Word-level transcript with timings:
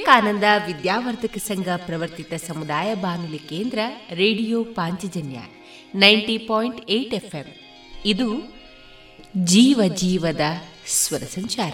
ವಿವೇಕಾನಂದ 0.00 0.44
ವಿದ್ಯಾವರ್ಧಕ 0.66 1.38
ಸಂಘ 1.38 1.68
ಪ್ರವರ್ತಿತ 1.76 2.32
ಸಮುದಾಯ 2.46 2.94
ಬಾನುಲಿ 2.94 3.38
ಕೇಂದ್ರ 3.38 3.78
radio 4.10 4.64
Panchajanya 4.64 5.38
ninety 5.94 6.38
point 6.38 6.90
eight 6.90 7.14
FM. 7.14 7.44
ಇದು 8.04 8.54
ಜೀವ 9.36 9.82
ಜೀವದ 9.94 10.40
ಸ್ವರ 10.86 11.18
ಸಂಚಾರ. 11.18 11.72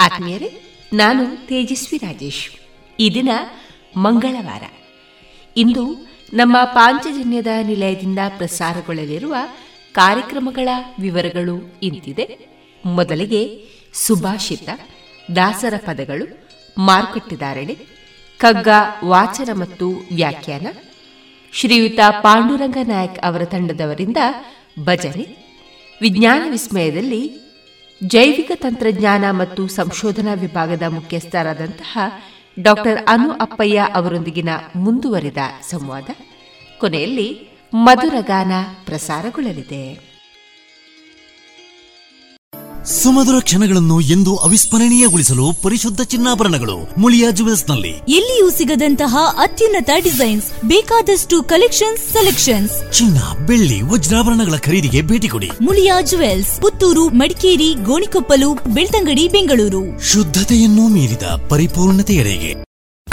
ಆತ್ಮೀಯರೇ, 0.00 0.52
ನಾನು 0.92 1.46
ತೇಜಸ್ವಿ 1.46 1.98
ರಾಜೇಶ್. 1.98 2.50
ಈ 3.00 3.10
ದಿನ 3.14 3.28
ಮಂಗಳವಾರ. 3.96 4.62
ಇಂದು 5.56 6.06
ನಮ್ಮ 6.34 6.56
ಪಾಂಚಜನ್ಯದ 6.64 7.46
ನಿಲಯದಿಂದ 7.62 8.18
ಪ್ರಸಾರಗೊಳ್ಳಲಿರುವ 8.38 9.34
ಕಾರ್ಯಕ್ರಮಗಳ 9.92 10.68
ವಿವರಗಳು 11.00 11.80
ಇಂತಿದೆ. 11.82 12.38
ಮೊದಲಿಗೆ 12.84 13.64
ಸುಭಾಷಿತ 13.92 14.68
ದಾಸರ 15.36 15.74
ಪದಗಳು 15.86 16.43
ಮಾರುಕಟ್ಟೆದಾರಣೆ 16.76 17.74
ಕಗ್ಗ 18.40 18.68
ವಾಚನ 19.04 19.48
ಮತ್ತು 19.52 19.88
ವ್ಯಾಖ್ಯಾನ, 19.88 20.66
ಶ್ರೀಯುತ 21.52 22.00
ಪಾಂಡುರಂಗ 22.20 22.76
ನಾಯಕ್ 22.82 23.18
ಅವರ 23.18 23.44
ತಂಡದವರಿಂದ 23.44 24.16
ಭಜನೆ, 24.84 25.24
ವಿಜ್ಞಾನ 26.02 26.42
ವಿಸ್ಮಯದಲ್ಲಿ 26.50 27.22
ಜೈವಿಕ 28.06 28.50
ತಂತ್ರಜ್ಞಾನ 28.54 29.24
ಮತ್ತು 29.30 29.68
ಸಂಶೋಧನಾ 29.68 30.34
ವಿಭಾಗದ 30.34 30.82
ಮುಖ್ಯಸ್ಥರಾದಂತಹ 30.88 31.98
ಡಾಕ್ಟರ್ 32.60 32.98
ಅನು 33.06 33.32
ಅಪ್ಪಯ್ಯ 33.32 33.86
ಅವರೊಂದಿಗಿನ 33.94 34.48
ಮುಂದುವರಿದ 34.76 35.38
ಸಂವಾದ, 35.62 36.08
ಕೊನೆಯಲ್ಲಿ 36.80 37.28
ಮಧುರಗಾನ 37.72 38.52
ಪ್ರಸಾರಗೊಳ್ಳಲಿದೆ. 38.84 40.13
ಸುಮಧುರ 42.86 43.34
ಕ್ಷಣಗಳನ್ನು 43.40 44.00
ಎಂದು 44.00 44.36
ಅವಿಸ್ಮರಣೀಯಗೊಳಿಸಲು 44.36 45.62
ಪರಿಶುದ್ಧ 45.62 46.00
ಚಿನ್ನಾಭರಣಗಳು 46.02 47.00
ಮುಳಿಯಾ 47.00 47.30
ಜುವೆಲ್ಸ್ನಲ್ಲಿ 47.30 47.88
ಎಲ್ಲಿಯೂ 47.88 48.50
ಸಿಗದಂತಹ 48.50 49.16
ಅತ್ಯುನ್ನತ 49.38 49.90
ಡಿಸೈನ್ಸ್ 50.04 50.50
ಬೇಕಾದಷ್ಟು 50.64 51.42
ಕಲೆಕ್ಷನ್ಸ್ 51.42 52.12
ಸೆಲೆಕ್ಷನ್ಸ್. 52.12 52.92
ಚಿನ್ನ 52.92 53.46
ಬೆಳ್ಳಿ 53.46 53.82
ವಜ್ರಾಭರಣಗಳ 53.82 54.56
ಖರೀದಿಗೆ 54.56 55.02
ಭೇಟಿ 55.02 55.28
ಕೊಡಿ. 55.28 55.50
ಮುಳಿಯಾ 55.60 56.00
ಜುವೆಲ್ಸ್ 56.00 56.60
ಪುತ್ತೂರು 56.60 57.08
ಮಡಿಕೇರಿ 57.08 57.74
ಗೋಣಿಕೊಪ್ಪಲು 57.74 58.54
ಬೆಳ್ತಂಗಡಿ 58.54 59.28
ಬೆಂಗಳೂರು. 59.28 60.12
ಶುದ್ಧತೆಯನ್ನು 60.12 60.88
ಮೀರಿದ 60.88 61.22
ಪರಿಪೂರ್ಣತೆಯೆಡೆಗೆ. 61.48 62.73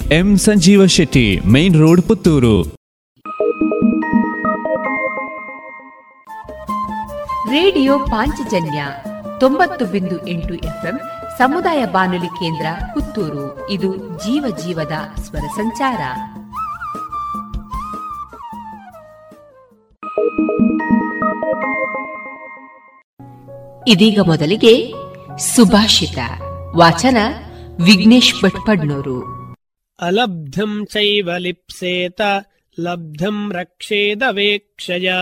M 0.00 0.36
Sanjeeva 0.36 0.86
Shetty, 0.86 1.40
main 1.40 1.76
road 1.76 2.02
Puttur. 2.02 2.62
Radio 7.50 7.98
Panchajanya 7.98 8.84
ತೊಂಬತ್ತು 9.40 9.84
ಬಿಂದು 9.84 10.28
ಎಂಟು 10.28 10.54
ಎಫ್ಎಂ 10.54 11.00
ಸಮುದಾಯ 11.38 11.86
ಬಾನುಲಿ 11.86 12.26
ಕೇಂದ್ರ 12.26 12.66
ಪುತ್ತೂರು. 12.94 13.70
ಇದು 13.70 13.96
ಜೀವ 13.96 14.56
ಜೀವದ 14.66 14.92
ಸ್ವರ 15.22 15.40
ಸಂಚಾರ. 15.40 16.00
ಇದೀಗ 23.88 24.20
ಮೊದಲಿಗೆ 24.26 24.92
ಸುಭಾಷಿತ 25.38 26.18
ವಾಚನ 26.76 27.16
ವಿಘ್ನೇಶ್ 27.84 28.34
ಭಟ್ಪಡ್ನೂರು 28.42 29.39
ಅಲಬ್ಧಂ 30.00 30.86
ಚೈವ 30.86 31.36
ಲಿಪ್ಸೇತ 31.36 32.20
ಲಬ್ಧಂ 32.80 33.52
ರಕ್ಷೇದವೇಕ್ಷಯ 33.52 35.12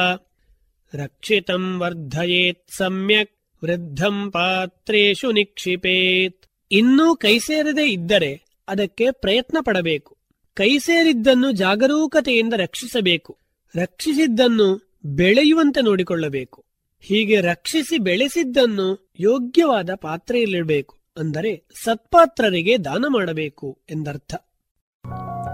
रक्षितं 0.94 1.78
ವರ್ಧಯೇತ್ 1.78 2.70
ಸಮ್ಯಕ್ 2.70 3.64
ವೃದ್ಧಂ 3.64 4.30
ಪಾತ್ರೇಶು 4.30 5.32
ನಿಕ್ಷಿಪೇತ್ 5.32 6.46
ಇನ್ನೂ 6.72 7.16
ಕೈಸೇರದೆ 7.16 7.88
ಇದ್ದರೆ 7.88 8.42
ಅದಕ್ಕೆ 8.68 9.10
ಪ್ರಯತ್ನ 9.10 9.58
ಪಡಬೇಕು 9.60 10.18
ಕೈಸೇರಿದ್ದನ್ನು 10.54 11.50
ಜಾಗರೂಕತೆಯಿಂದ 11.50 12.54
ರಕ್ಷಿಸಬೇಕು. 12.56 13.38
ರಕ್ಷಿಸಿದ್ದನ್ನು 13.76 14.98
ಬೆಳೆಯುವಂತೆ 15.04 15.80
ನೋಡಿಕೊಳ್ಳಬೇಕು. 15.80 16.64
ಹೀಗೆ 17.00 17.40
ರಕ್ಷಿಸಿ 17.40 17.98
ಬೆಳೆಸಿದ್ದನ್ನು 17.98 19.12
ಯೋಗ್ಯವಾದ 19.20 19.90
ಪಾತ್ರೆಯಲ್ಲಿಡಬೇಕು. 19.94 20.98
ಅಂದರೆ 21.16 21.64
ಸತ್ಪಾತ್ರರಿಗೆ 21.84 22.78
ದಾನ 22.78 23.04
ಮಾಡಬೇಕು 23.08 23.78
ಎಂದರ್ಥ. 23.90 24.34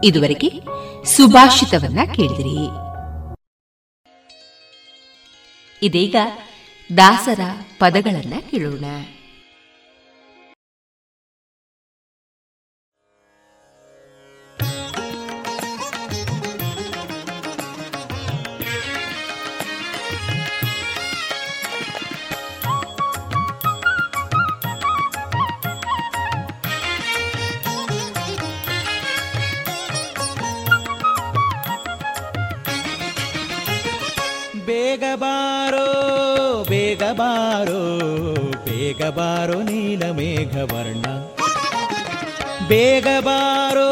ಇದುವರೆಗೆ 0.05 0.51
ಸುಭಾಷಿತವನ್ನ 1.05 2.01
ಕೇಳಿದಿರಿ. 2.15 2.69
ಇದೀಗ 5.83 6.17
ದಾಸರ 6.97 7.41
ಪದಗಳನ್ನ 7.79 8.35
ಕೇಳೋಣ. 8.51 8.85
ಬೇಗ 34.95 35.07
ಬಾರೋ 35.15 35.87
ಬೇಗ 36.69 37.03
ಬಾರೋ 37.13 37.79
ಬೇಗ 38.65 39.03
ಬಾರೋ 39.09 39.57
ನೀಲ 39.61 40.03
ಮೇಘವರ್ಣ 40.11 41.07
ಬೇಗ 42.69 43.07
ಬಾರೋ 43.21 43.89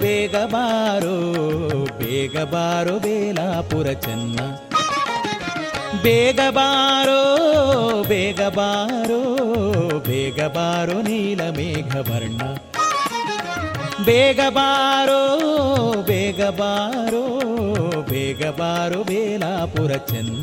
ಬೇಗ 0.00 0.36
ಬಾರೋ 0.46 1.14
ಬೇಗ 2.00 2.44
ಬಾರೋ 2.44 2.94
ಬೇಲಾಪುರ 2.98 3.92
ಚೆನ್ನ 4.00 4.38
ಬೇಗ 6.02 6.40
ಬಾರೋ 6.50 7.20
ಬೇಗ 8.08 8.40
ಬಾರೋ 8.48 9.20
ಬೇಗ 10.08 10.40
ಬಾರೋ 10.48 10.98
ನೀಲ 11.02 11.42
ಮೇಘ 11.50 11.94
ವರ್ಣ 12.10 12.42
ಬೇಗ 14.06 14.40
ಬಾರೋ 14.48 15.20
ಬೇಗ 16.02 16.42
ಬಾರೋ 16.50 17.24
ಬೇಗ 18.02 18.50
ಬಾರೋ 18.50 19.02
ಬೇಲಾಪುರ 19.02 19.92
ಚೆನ್ನ. 19.96 20.42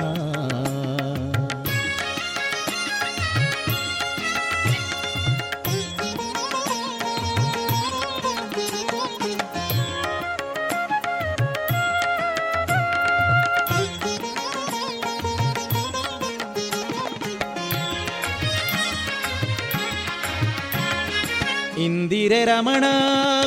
ಇಂದಿರೆ 21.78 22.46
ರಮಣ 22.46 22.84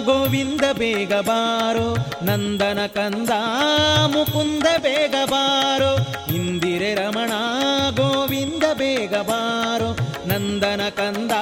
ಗೋವಿಂದ 0.06 0.64
ಬೇಗ 0.72 1.12
ಬಾರೋ, 1.20 1.96
ನಂದನ 2.22 2.86
ಕಂದ 2.86 3.30
ಮುಕುಂದ 4.06 4.66
ಬೇಗ 4.78 5.14
ಬಾರೋ, 5.30 5.92
ಇಂದಿರೆ 6.34 6.94
ರಮಣ 6.94 7.32
ಗೋವಿಂದ 7.90 8.62
ಬೇಗ 8.74 9.14
ಬಾರೋ, 9.14 9.90
ನಂದನ 10.26 10.88
ಕಂದ 10.88 11.32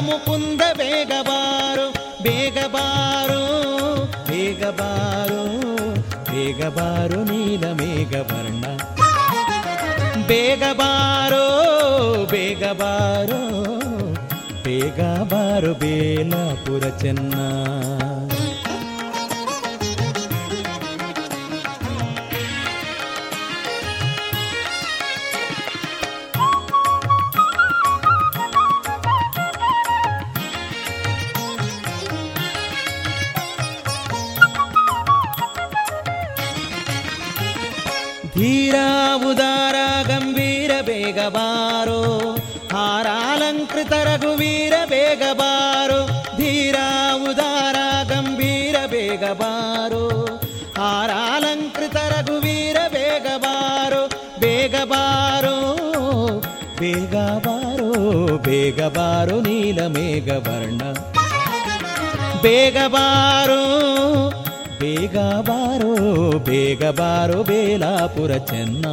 ಮುಕುಂದ 0.00 0.62
ಬೇಗ 0.76 1.12
ಬಾರೋ 1.22 1.86
ಬೇಗ 2.22 2.58
ಬಾರೋ 2.66 3.42
ಬೇಗ 4.28 4.64
ಬಾರೋ 4.64 5.44
ಬೇಗ 6.30 6.68
ಬಾರೋ 6.68 7.22
ನೀಲ 7.22 7.64
ಮೇಘ 7.72 8.14
ವರ್ಣ. 8.14 8.64
ಬೇಗ 10.28 10.62
ಬಾರೋ 10.72 11.44
ಬೇಗ 12.30 12.64
ಬಾರೋ. 12.72 13.71
ಬೇಗ 14.64 15.00
ಬಾರು 15.24 15.72
ಬೇಲಾಪುರ 15.74 16.84
ಚೆನ್ನ 16.98 17.34
ಧೀರ 38.34 38.76
ಉದಾರ 39.30 39.76
ಗಂಭೀರ 40.08 40.72
ಬೇಗ 40.80 41.18
ಬಾರೋ 41.28 42.00
ಹಾರಾಲಂಕೃತ 42.72 43.31
ರಘುವೀರ 44.32 44.74
ಬೇಗ 44.90 45.22
ಬಾರೋ 45.38 45.98
ಧೀರ 46.36 46.76
ಉದಾರ 47.26 47.78
ಗಂಭೀರ 48.10 48.76
ಬೇಗ 48.92 49.24
ಬಾರೋ 49.40 50.04
ಹಾರಾಲಂಕೃತ 50.78 51.96
ರಘುವೀರ 52.12 52.78
ಬೇಗ 52.94 53.26
ಬಾರೋ 53.44 54.00
ಬೇಗ 54.40 54.74
ಬಾರೋ 54.92 55.54
ಬೇಗ 56.80 57.14
ಬಾರೋ 57.46 57.90
ಬೇಗ 58.48 58.80
ಬಾರೋ 58.96 59.36
ನೀಲ 59.40 59.80
ಮೇಘ 59.88 60.28
ವರ್ಣ 60.46 60.82
ಬೇಗ 62.42 62.78
ಬಾರೋ 62.88 63.60
ಬೇಗ 64.80 65.18
ಬಾರೋ 65.42 65.92
ಬೇಗ 66.48 66.84
ಬಾರೋ 67.00 67.40
ಬೇಲಾಪುರ 67.42 68.32
ಚೆನ್ನ 68.50 68.86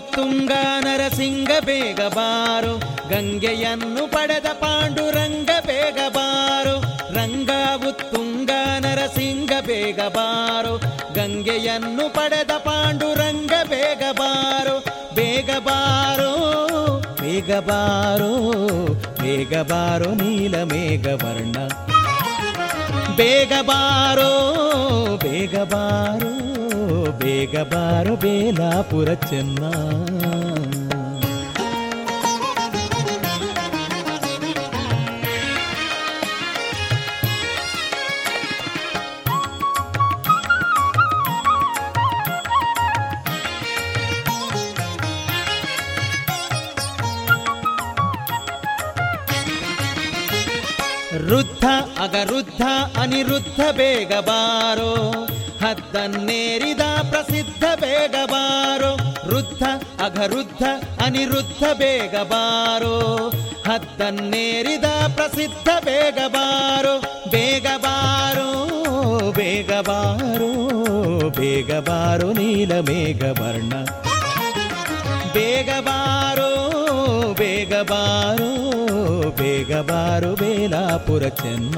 ಉತ್ತುಂಗ 0.00 0.52
ನರಸಿಂಗ 0.80 1.50
ಬೇಗ 1.64 2.00
ಬಾರೋ. 2.00 2.76
ಗಂಗೆಯನ್ನು 3.08 4.10
ಪಡೆದ 4.10 4.46
ಪಾಂಡುರಂಗ 4.46 5.50
ಬೇಗ 5.66 5.98
ಬಾರೋ. 6.08 6.80
ರಂಗ 7.14 7.50
ಉತ್ತುಂಗ 7.88 8.50
ನರಸಿಂಗ 8.80 9.52
ಬೇಗ 9.66 10.00
ಬಾರೋ. 10.00 10.76
ಗಂಗೆಯನ್ನು 11.14 12.14
ಪಡೆದ 12.14 12.50
ಪಾಂಡುರಂಗ 12.50 13.52
ಬೇಗ 13.68 14.02
ಬಾರೋ. 14.12 14.84
ಬೇಗ 15.14 15.50
ಬಾರೋ 15.58 16.32
ಬೇಗ 17.20 17.58
ಬಾರೋ, 17.58 18.52
ಬೇಗ 19.22 19.56
ನೀಲ 20.14 20.62
ಮೇಘ 20.62 21.06
ವರ್ಣ. 21.06 21.56
ಬೇಗ 23.16 23.52
ಬಾರೋ 23.62 24.30
ಬೇಗ 25.16 25.58
ಬಾರೋ. 25.58 26.49
ಬೇಗ 27.18 27.56
ಬಾರೋ 27.62 28.16
ಬೇಲಾಪುರ 28.16 29.14
ಚೆನ್ನ 29.28 29.62
ವೃದ್ಧ 51.22 51.64
ಅಗರುದ್ಧ 52.00 52.62
ಅನಿರುದ್ಧ 53.00 53.60
ಬೇಗ 53.76 54.12
ಬಾರೋ 54.20 54.92
ಹದ್ದನ್ನೇರಿದ 55.60 56.79
ಪ್ರಸಿದ್ಧ 57.60 57.80
ಬೇಗ 57.80 58.16
ಬಾರೋ, 58.30 58.90
ವೃದ್ಧ 59.28 59.62
ಅಗರುದ್ಧ 60.00 60.62
ಅನಿರುದ್ಧ 61.04 61.62
ಬೇಗ 61.78 62.14
ಬಾರೋ. 62.22 62.92
ಹದ್ದನ್ನೇರಿದ 63.66 64.88
ಪ್ರಸಿದ್ಧ 65.14 65.68
ಬೇಗ 65.84 66.18
ಬಾರೋ 66.28 66.94
ಬೇಗ 67.30 67.66
ಬಾರೋ 67.76 68.48
ಬೇಗ 69.30 69.72
ಬಾರೋ 69.80 70.50
ಬೇಗ 71.30 71.72
ಬಾರೋ 71.80 72.28
ನೀಲ 72.32 72.72
ಮೇಘ 72.80 73.22
ವರ್ಣ. 73.40 73.72
ಬೇಗ 75.34 75.70
ಬಾರೋ 75.80 76.50
ಬೇಗ 77.34 77.74
ಬಾರೋ 77.82 78.50
ಬೇಗ 79.36 79.72
ಬಾರೋ 79.80 80.34
ಬೇಲಾಪುರ 80.34 81.28
ಚೆನ್ನ. 81.42 81.76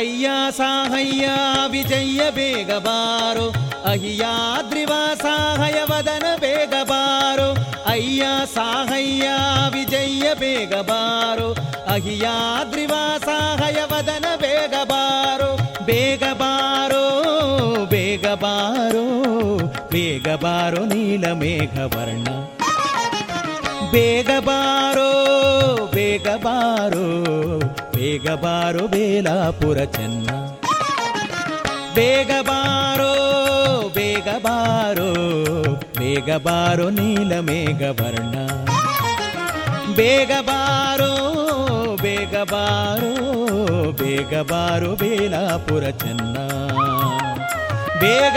ಅಯ್ಯ 0.00 0.28
ಸಾಹಯ್ಯ 0.50 1.28
ವಿಜಯ 1.70 2.30
ಬೇಗ 2.30 2.72
ಬಾರೋ. 2.72 3.54
ಅಹಿಯಾದ್ರಿವಾ 3.90 5.14
ಸಾಹಯ, 5.14 5.82
ವದನ 5.84 6.26
ಬೇಗ 6.40 6.74
ಬಾರೋ. 6.82 7.56
ಅಯ್ಯ 7.86 8.26
ಸಾಹಯ್ಯ 8.54 9.28
ವಿಜಯ 9.72 10.34
ಬೇಗ 10.34 10.74
ಬಾರೋ. 10.74 11.52
ಅಹಿಯಾದ್ರಿವಾ 11.92 13.18
ಸಾಹಯ, 13.18 13.78
ವದನ 13.84 14.24
ಬೇಗ 14.36 14.74
ಬಾರೋ. 14.84 15.58
ಬೇಗ 15.84 16.24
ಬಾರೋ 16.32 17.04
ಬೇಗ 17.84 18.26
ಬಾರೋ. 18.26 19.04
ಬೇಗ 19.90 20.28
ಬಾರೋ 20.34 20.84
ನೀಲ 20.84 21.32
ಮೇಘ 21.32 21.78
ವರ್ಣ 21.78 22.28
ಬೇಗ 23.90 24.30
ಬಾರೋ 24.40 25.10
ಬೇಗ 25.94 26.28
ಬಾರೋ. 26.28 27.06
ಬೇಗ 28.00 28.28
ಬಾರೋ 28.34 28.82
ಬೇಲಾಪುರ 28.86 29.78
ಚೆನ್ನ 29.84 30.28
ಬೇಗ 31.94 32.30
ಬಾರೋ 32.40 33.10
ಬೇಗ 33.88 34.28
ಬಾರೋ 34.42 35.08
ಬೇಗ 35.98 36.36
ಬಾರೋ 36.38 36.86
ನೀಲ 36.90 37.40
ಮೇಘ 37.40 37.82
ವರ್ಣ 38.00 38.36
ಬೇಗ 39.94 40.32
ಬಾರೋ 40.40 41.12
ಬೇಗ 42.02 42.36
ಬಾರೋ 42.52 43.12
ಬೇಗ 43.92 44.42
ಬಾರೋ 44.42 44.90
ಬೇಲಾಪುರ 44.94 45.84
ಚೆನ್ನ 46.02 46.36
ಬೇಗ 48.00 48.36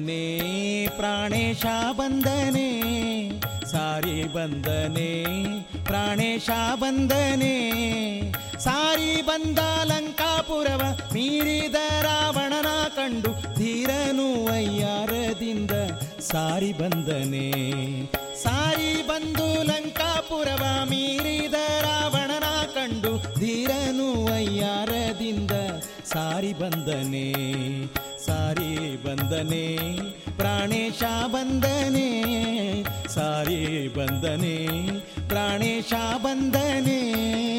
ಬಂದನೆ 0.00 0.24
ಪ್ರಾಣೇಶ 0.96 1.62
ಬಂದನೆ 1.98 2.66
ಸಾರಿ 3.70 4.16
ಬಂದನೆ 4.34 5.08
ಪ್ರಾಣೇಶ 5.86 6.48
ಬಂದನೆ 6.82 7.54
ಸಾರಿ 8.64 9.10
ಬಂದ 9.28 9.60
ಲಂಕಾಪುರವ 9.90 10.82
ಮೀರಿದ 11.14 11.78
ರಾವಣನ 12.06 12.70
ಕಂಡು 12.96 13.32
ಧೀರನು 13.58 14.28
ಅಯ್ಯಾರದಿಂದ 14.54 15.72
ಸಾರಿ 16.30 16.72
ಬಂದನೆ 16.74 17.46
ಸಾರಿ 18.44 18.92
ಬಂದು 19.10 19.48
ಲಂಕಾಪುರವ 19.68 20.64
ಮೀರಿದ 20.90 21.60
ರಾವಣನ 21.86 22.50
ಕಂಡು 22.76 23.14
ಧೀರನು 23.40 24.10
ಅಯ್ಯಾರದಿಂದ 24.34 25.56
ಸಾರಿ 26.12 26.52
ಬಂದನೆ 26.60 27.26
बने 28.48 28.96
बन्दने 29.04 29.66
प्राणेशा 30.38 31.10
बन्दने 31.28 32.08
सारे 33.14 33.60
बन्दने 33.96 34.56
प्राणेशा 35.28 36.02
बन्दने 36.24 36.98
बन्धने 36.98 37.57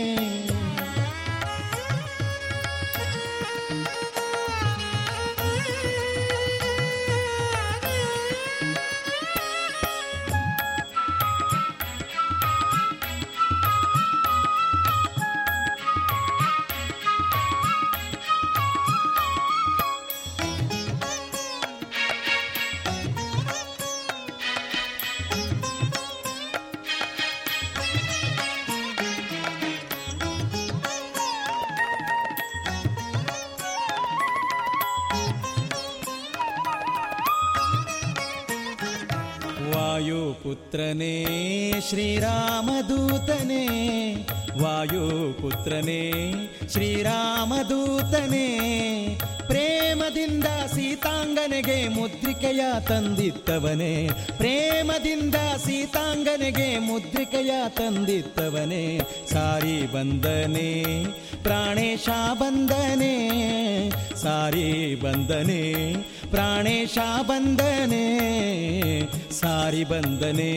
ವಾಯುಪುತ್ರನೇ 45.49 46.01
ಶ್ರೀರಾಮದೂತನೇ, 46.71 48.47
ಪ್ರೇಮದಿಂದ 49.47 50.47
ಸೀತಾಂಗನೆಗೆ 50.73 51.77
ಮುದ್ರಿಕೆಯ 51.89 52.61
ತಂದಿತ್ತವನೇ 52.87 53.93
ಪ್ರೇಮದಿಂದ 54.37 55.37
ಸೀತಾಂಗನೆಗೆ 55.65 56.67
ಮುದ್ರಿಕೆಯ 56.79 57.53
ತಂದಿತ್ತವನೇ 57.69 58.83
ಸಾರಿ 59.31 59.77
ಬಂದನೆ 59.93 60.69
ಪ್ರಾಣೇಶ 61.43 62.09
ಬಂದನೆ 62.41 63.15
ಸಾರಿ 64.21 64.95
ಬಂದನೆ 64.95 65.63
ಪ್ರಾಣೇಶ 66.31 66.97
ಬಂದನೆ 67.21 68.05
ಸಾರಿ 69.41 69.83
ಬಂದನೆ 69.83 70.51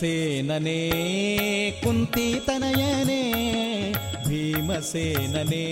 భీమసేననే 0.00 0.80
కుంతి 1.84 2.26
తనయనే 2.48 3.22
భీమసేననే 4.28 5.64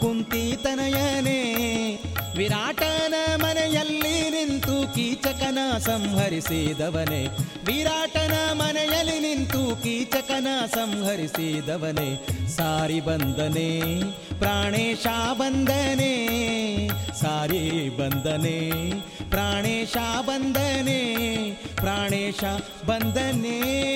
కుంతి 0.00 0.42
తనయనే. 0.64 1.38
ವಿರಾಟನ 2.36 3.14
ಮನೆಯಲ್ಲಿ 3.36 4.30
ನಿಂತು 4.30 4.94
ಕೀಚಕನ 4.94 5.58
ಸಂಹರಿಸಿದವನೇ. 5.78 7.26
ವಿರಾಟನ 7.64 8.32
ಮನೆಯಲ್ಲಿ 8.52 9.20
ನಿಂತು 9.20 9.82
ಕೀಚಕನ 9.82 10.46
ಸಂಹರಿಸಿದವನೇ. 10.74 12.26
ಸಾರಿ 12.48 13.00
ಬಂದನೆ, 13.00 13.80
ಪ್ರಾಣೇಶ 14.38 15.06
ಬಂದನೆ, 15.32 16.12
ಸಾರಿ 17.20 17.88
ಬಂದನೆ, 17.96 18.70
ಪ್ರಾಣೇಶ 19.30 19.96
ಬಂದನೆ 20.20 21.02
ಪ್ರಾಣೇಶ 21.74 22.44
ಬಂದನೆ. 22.86 23.92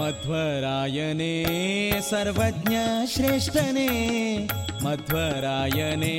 मध्वरायणे 0.00 1.32
सर्वज्ञ 2.02 2.76
श्रेष्ठने 3.14 3.88
मध्वरायणे 4.82 6.16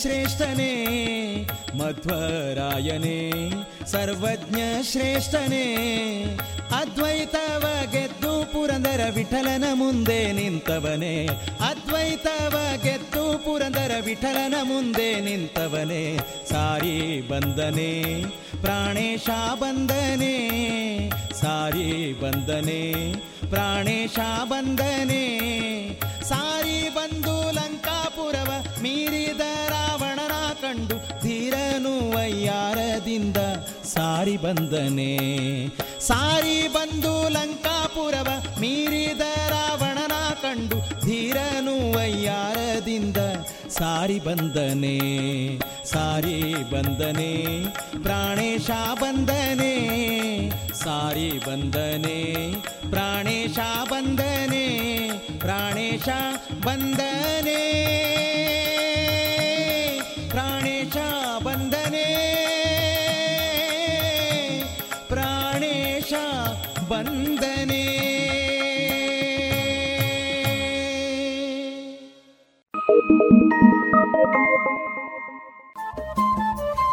ಶ್ರೇಷ್ಠನೇ 0.00 0.86
ಮಧ್ವರಾಯನೇ 1.74 3.52
ಸರ್ವಜ್ಞ 3.86 4.60
ಶ್ರೇಷ್ಠನೇ 4.82 5.66
ಅದ್ವೈತವ 6.76 7.64
ಗೆದ್ದು 7.92 8.52
ಪುರಂದರ 8.52 9.00
ವಿಠಲನ 9.14 9.64
ಮುಂದೆ 9.74 10.32
ನಿಂತವನೇ. 10.32 11.26
ಅದ್ವೈತವ 11.60 12.58
ಗೆದ್ದು 12.82 13.38
ಪುರಂದರ 13.38 13.90
ವಿಠಲನ 14.04 14.54
ಮುಂದೆ 14.62 15.20
ನಿಂತವನೇ. 15.20 16.18
ಸಾರಿ 16.50 17.20
ಬಂದನೆ, 17.28 18.22
ಪ್ರಾಣೇಶ 18.62 19.30
ಬಂದನೆ. 19.60 20.34
ಸಾರಿ 21.40 22.12
ಬಂದನೆ, 22.12 23.12
ಪ್ರಾಣೇಶ 23.50 24.18
ಬಂದನೆ. 24.44 25.26
ಸಾರಿ 26.24 26.88
ಬಂದು 26.88 27.52
ಲಂಕಾಪುರವ 27.52 28.82
ಮೀರಿದರ 28.82 29.72
ಕಂಡು 30.66 30.96
ಧೀರನು 31.22 32.16
ವಯ್ಯಾರದಿಂದ 32.16 33.36
ಸಾರಿ 33.84 34.36
ಬಂದನೆ. 34.36 35.16
ಸಾರಿ 36.00 36.68
ಬಂದು 36.68 37.28
ಲಂಕಾಪುರವ 37.28 38.28
ಮೀರಿದ 38.60 39.20
ರಾವಣನ 39.48 40.12
ಕಂಡು 40.42 41.06
ಧೀರನು 41.06 41.96
ವಯ್ಯಾರದಿಂದ 41.96 43.16
ಸಾರಿ 43.70 44.18
ಬಂದನೆ. 44.18 44.98
ಸಾರಿ 45.84 46.54
ಬಂದನೆ, 46.70 47.64
ಪ್ರಾಣೇಶ 48.02 48.70
ಬಂದನೆ. 49.00 49.74
ಸಾರಿ 50.74 51.38
ಬಂದನೆ, 51.46 52.52
ಪ್ರಾಣೇಶ 52.90 53.58
ಬಂದನೆ 53.90 54.66
ಪ್ರಾಣೇಶ 55.38 56.08
ಬಂದನೆ. 56.64 57.62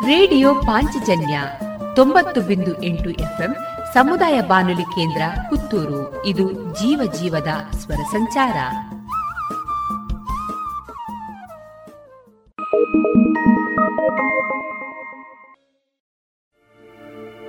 ರೇಡಿಯೋ 0.05 0.55
ಪಾಂಚಜನ್ಯ 0.55 1.39
ತೊಂಬತ್ತು 1.95 2.41
ಬಿಂದು 2.41 2.83
ಎಂಟು 2.83 3.09
ಎಫ್ಎಂ 3.09 3.55
ಸಮುದಾಯ 3.93 4.41
ಬಾನುಲಿ 4.41 4.83
ಕೇಂದ್ರ 4.83 5.21
ಪುತ್ತೂರು. 5.49 6.25
ಇದು 6.25 6.51
ಜೀವ 6.51 7.11
ಜೀವದ 7.13 7.47
ಸ್ವರ 7.71 7.95
ಸಂಚಾರ. 7.95 8.55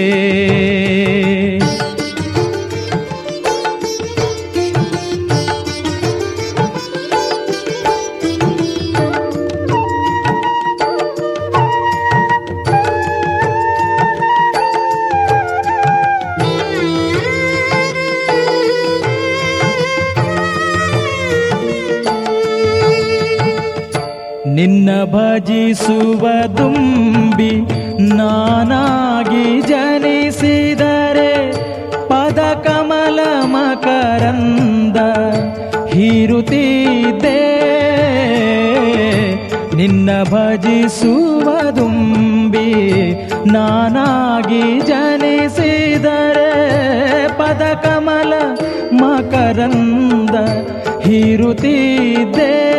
ನಿನ್ನ 39.87 40.11
ಭಜಿಸುವ 40.23 41.49
ದುಂಬಿ 41.77 42.71
ನಾನಾಗಿ 43.53 44.63
ಜನಿಸಿದರೆ 44.81 46.49
ಪದ 47.39 47.63
ಕಮಲ 47.85 48.33
ಮಕರಂದ 48.93 50.37
ಹೀರುತ್ತಿದ್ದೆ. 51.07 52.76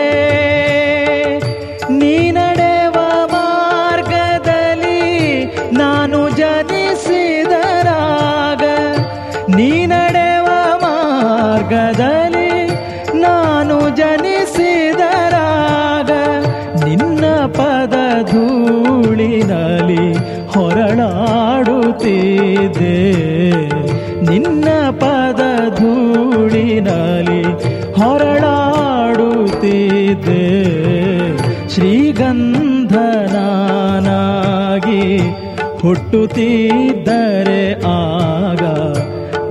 ಹುಟ್ಟುತ್ತಿದ್ದರೆ 35.88 37.63
ಆಗ 37.89 38.63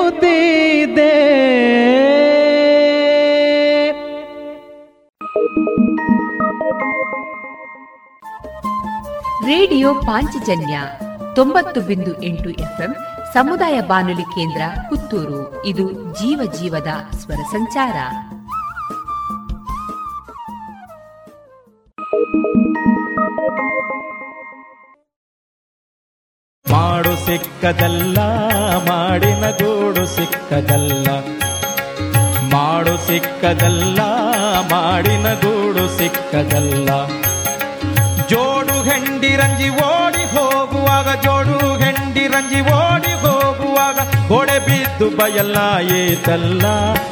ರೇಡಿಯೋ 9.45 9.93
ಪಾಂಚಜನ್ಯ 9.93 10.79
ತೊಂಬತ್ತು 11.35 11.81
ಬಿಂದು 11.81 12.23
ಎಂಟು 12.23 12.49
ಎಫ್ಎಂ 12.49 12.95
ಸಮುದಾಯ 13.33 13.81
ಬಾನುಲಿ 13.81 14.21
ಕೇಂದ್ರ 14.21 14.61
ಪುತ್ತೂರು. 14.89 15.65
ಇದು 15.65 15.91
ಜೀವ 15.91 16.51
ಜೀವದ 16.59 17.15
ಸ್ವರ 17.15 17.41
ಸಂಚಾರ. 17.51 17.93
ಮಾಡು 26.71 27.25
ಸಿಕ್ಕದಲ್ಲ, 27.25 28.17
ಮಾಡಿನ 28.89 29.49
ಗೂಡು 29.49 30.05
ಸಿಕ್ಕದಲ್ಲ. 30.05 31.07
ಮಾಡು 32.53 33.07
ಸಿಕ್ಕದಲ್ಲ, 33.07 33.99
ಮಾಡಿನ 34.71 35.33
ಗೂಡು 35.33 35.97
ಸಿಕ್ಕದಲ್ಲ. 35.97 36.89
ಜೋಡು 38.27 38.83
ಹೆಂಡಿ 38.89 39.35
ರಂಜಿ 39.35 39.69
ಓಡಿ 39.69 40.23
ಹೋಗುವಾಗ, 40.23 41.21
ಜೋಡು 41.21 41.75
ಹೆಂಡಿ 41.77 42.27
ರಂಜಿ 42.27 42.61
ಓಡಿ 42.61 43.13
ಹೋಗುವಾಗ, 43.13 44.27
ಗೋಡೆ 44.27 44.59
ಬಿದ್ದು 44.59 45.09
ಬಯಲ್ಲ, 45.09 45.57
ಏತಲ್ಲ. 45.91 46.65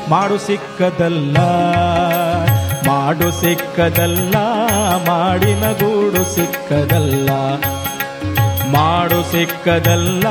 ಮಾಡು 0.10 0.38
ಸಿಕ್ಕದಲ್ಲ. 0.38 1.38
ಮಾಡು 2.88 3.42
ಸಿಕ್ಕದಲ್ಲ 3.42 4.36
ಮಾಡಿನ 5.08 5.72
ಗೂಡು 5.72 6.36
ಸಿಕ್ಕದಲ್ಲ. 6.36 7.30
ಮಾಡು 8.72 9.32
ಸಿಕ್ಕದಲ್ಲ 9.32 10.28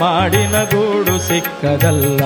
ಮಾಡಿನ 0.00 0.62
ಗೂಡು 0.62 1.28
ಸಿಕ್ಕದಲ್ಲ. 1.28 2.20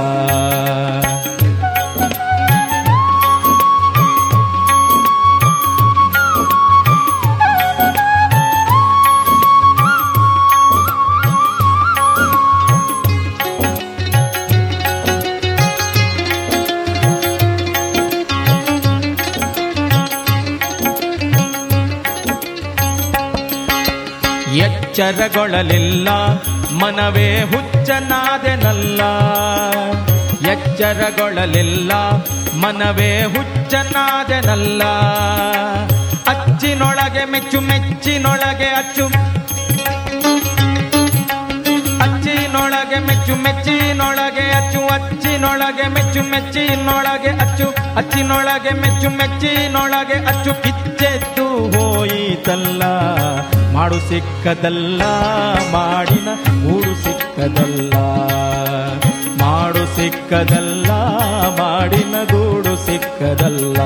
ಎಚ್ಚರಗೊಳ್ಳಲಿಲ್ಲ, 24.93 26.09
ಮನವೇ 26.79 27.43
ಹುಚ್ಚನಾದೆನಲ್ಲ. 27.43 29.01
ಎಚ್ಚರಗೊಳ್ಳಲಿಲ್ಲ, 30.51 31.93
ಮನವೇ 32.61 33.23
ಹುಚ್ಚನಾದೆನಲ್ಲ. 33.23 34.85
ಅಚ್ಚಿನೊಳಗೆ 36.29 37.25
ಮೆಚ್ಚು, 37.25 37.61
ಮೆಚ್ಚಿನೊಳಗೆ 37.61 38.65
ಅಚ್ಚು. 38.65 39.07
ಅಚ್ಚಿನೊಳಗೆ 41.99 42.99
ಮೆಚ್ಚು, 42.99 43.35
ಮೆಚ್ಚಿನೊಳಗೆ 43.35 44.51
ಅಚ್ಚು. 44.51 44.81
ಅಚ್ಚಿನೊಳಗೆ 44.87 45.89
ಮೆಚ್ಚು, 45.89 46.23
ಮೆಚ್ಚಿನೊಳಗೆ 46.23 47.31
ಅಚ್ಚು. 47.31 47.97
ಅಚ್ಚಿನೊಳಗೆ 47.97 48.81
ಮೆಚ್ಚು, 48.81 49.11
ಮೆಚ್ಚಿನೊಳಗೆ 49.11 50.27
ಅಚ್ಚು. 50.27 50.63
ಕಿಚ್ಚೆದ್ದು 50.63 51.49
ಹೋಯಿತಲ್ಲ. 51.49 52.83
ಮಾಡು 53.73 53.99
ಸಿಕ್ಕದಲ್ಲ 54.09 55.03
ಮಾಡಿನ 55.73 56.29
ಊರು 56.67 56.95
ಸಿಕ್ಕದಲ್ಲ. 57.05 57.95
ಮಾಡು 59.43 59.97
ಸಿಕ್ಕದಲ್ಲ 59.97 60.91
ಮಾಡಿನ 61.61 62.15
ಗೂಡು 62.31 62.87
ಸಿಕ್ಕದಲ್ಲ. 62.87 63.79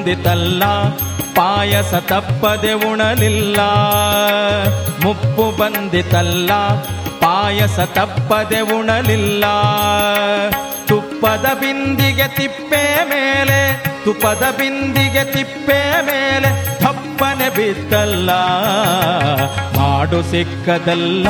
ಬಂದಿತಲ್ಲ, 0.00 0.64
ಪಾಯಸ 1.36 1.92
ತಪ್ಪದೆ 2.10 2.72
ಉಣಲಿಲ್ಲ. 2.90 3.58
ಮುಪ್ಪು 5.02 5.44
ಬಂದಿತಲ್ಲ, 5.58 6.50
ಪಾಯಸ 7.24 7.78
ತಪ್ಪದೆ 7.96 8.60
ಉಣಲಿಲ್ಲ. 8.76 9.44
ತುಪ್ಪದ 10.88 11.46
ಬಿಂದಿಗೆ 11.60 12.28
ತಿಪ್ಪೆ 12.36 12.82
ಮೇಲೆ, 13.10 13.60
ತುಪ್ಪದ 14.04 14.44
ಬಿಂದಿಗೆ 14.58 15.24
ತಿಪ್ಪೆ 15.34 15.80
ಮೇಲೆ 16.08 16.50
ತಪ್ಪನೆ 16.84 17.48
ಬಿದ್ದಲ್ಲ. 17.56 18.30
ಮಾಡು 19.76 20.22
ಸಿಕ್ಕದಲ್ಲ, 20.30 21.28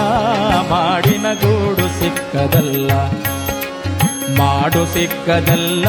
ಮಾಡಿನ 0.70 1.26
ಗೂಡು 1.42 1.88
ಸಿಕ್ಕದಲ್ಲ. 2.00 2.90
ಮಾಡು 4.40 4.82
ಸಿಕ್ಕದಲ್ಲ 4.86 5.86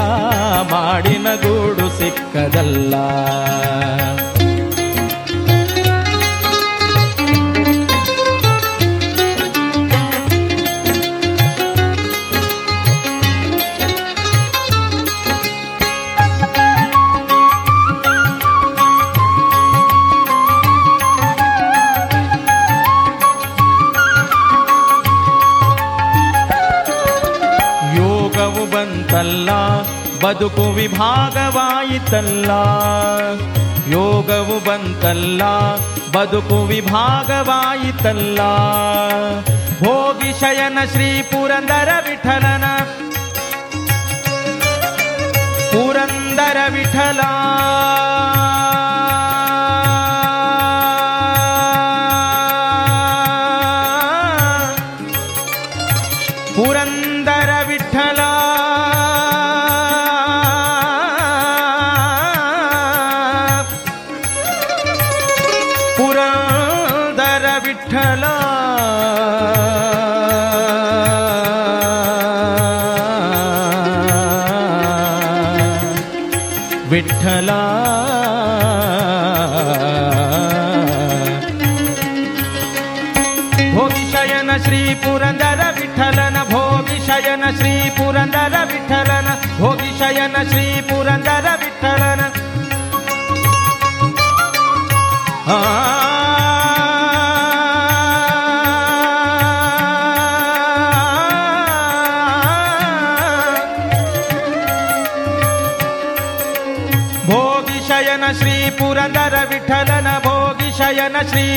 ಮಾಡಿನ 0.73 1.27
ಗೂಡು 1.35 1.87
ಸಿಕ್ಕದಲ್ಲ. 1.99 2.93
ಬದುಕು 30.23 30.65
ವಿಭಾಗವಾಯಿತಲ್ಲ 30.71 32.51
ಯೋಗವು 33.91 34.57
ಬಂತಲ್ಲ 34.65 35.43
ಬದುಕು 36.11 36.57
ವಿಭಾಗವಾಯಿತಲ್ಲ. 36.63 38.39
ಭೋಗಿ 39.79 40.31
ಶಯನ 40.39 40.77
ಶ್ರೀ 40.91 41.21
ಪುರಂದರ 41.21 41.89
ವಿಠಲನ 42.09 42.65
ಪುರಂದರ 45.71 46.57
ವಿಠಲ. 46.69 47.21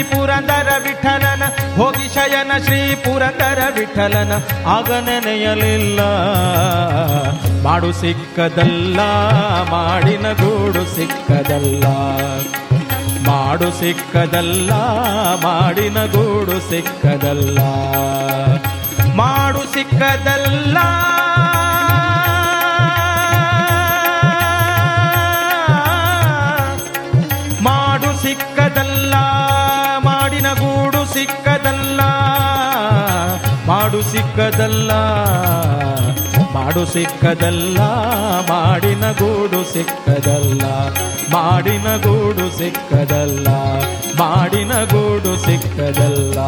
ಪುರಂದರ 0.02 0.68
ವಿಠಲನ, 0.82 1.42
ಹೋಗಿ 1.76 2.14
ಶಯನ 2.14 2.52
ಶ್ರೀ 2.64 2.94
ಪುರಂದರ 2.94 3.58
ವಿಠಲನ, 3.74 4.32
ಆಗ 4.66 4.92
ನೆನೆಯಲಿಲ್ಲ. 4.92 6.00
ಮಾಡು 7.62 7.92
ಸಿಕ್ಕದಲ್ಲ, 7.92 9.00
ಮಾಡಿನ 9.70 10.32
ಗೂಡು 10.32 10.96
ಸಿಕ್ಕದಲ್ಲ. 10.96 11.84
ಮಾಡು 13.28 13.70
ಸಿಕ್ಕದಲ್ಲ, 13.70 14.72
ಮಾಡಿನ 15.42 16.04
ಗೂಡು 16.04 16.70
ಸಿಕ್ಕದಲ್ಲ. 16.70 17.58
ಮಾಡು 19.14 19.74
ಸಿಕ್ಕದಲ್ಲ. 19.74 20.78
ಸಿಕ್ಕದಲ್ಲ, 31.64 32.00
ಮಾಡು 33.68 34.00
ಸಿಕ್ಕದಲ್ಲ 34.12 34.90
ಮಾಡು 36.56 36.82
ಸಿಕ್ಕದಲ್ಲ, 36.94 37.78
ಮಾಡಿನ 38.50 39.04
ಗೂಡು 39.20 39.60
ಸಿಕ್ಕದಲ್ಲ, 39.72 40.64
ಮಾಡಿನ 41.34 41.88
ಗೂಡು 42.04 42.46
ಸಿಕ್ಕದಲ್ಲ, 42.58 43.48
ಮಾಡಿನ 44.20 44.72
ಗೂಡು 44.92 45.32
ಸಿಕ್ಕದಲ್ಲ. 45.46 46.38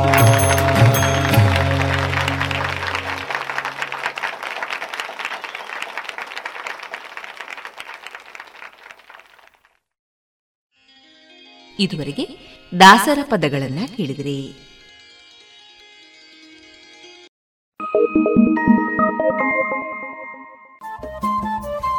ಇದುವರೆಗೆ 11.79 12.25
ದಾಸರ 12.73 13.19
ಪದಗಳನ್ನ 13.33 13.81
ಕೇಳಿದಿರಿ. 13.97 14.39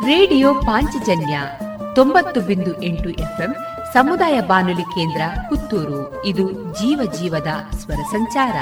ರೇಡಿಯೋ 0.07 0.53
ಪಾಂಚಜನ್ಯ 0.53 1.39
ತೊಂಬತ್ತು 1.95 2.41
ಬಿಂದು 2.41 2.83
ಎಂಟು 2.83 3.09
ಎಫ್ಎಂ 3.09 3.55
ಸಮುದಾಯ 3.93 4.41
ಬಾನುಲಿ 4.41 4.81
ಕೇಂದ್ರ 4.81 5.21
ಪುತ್ತೂರು. 5.49 6.25
ಇದು 6.25 6.51
ಜೀವ 6.51 7.11
ಜೀವದ 7.11 7.47
ಸ್ವರ 7.75 7.95
ಸಂಚಾರ. 7.95 8.55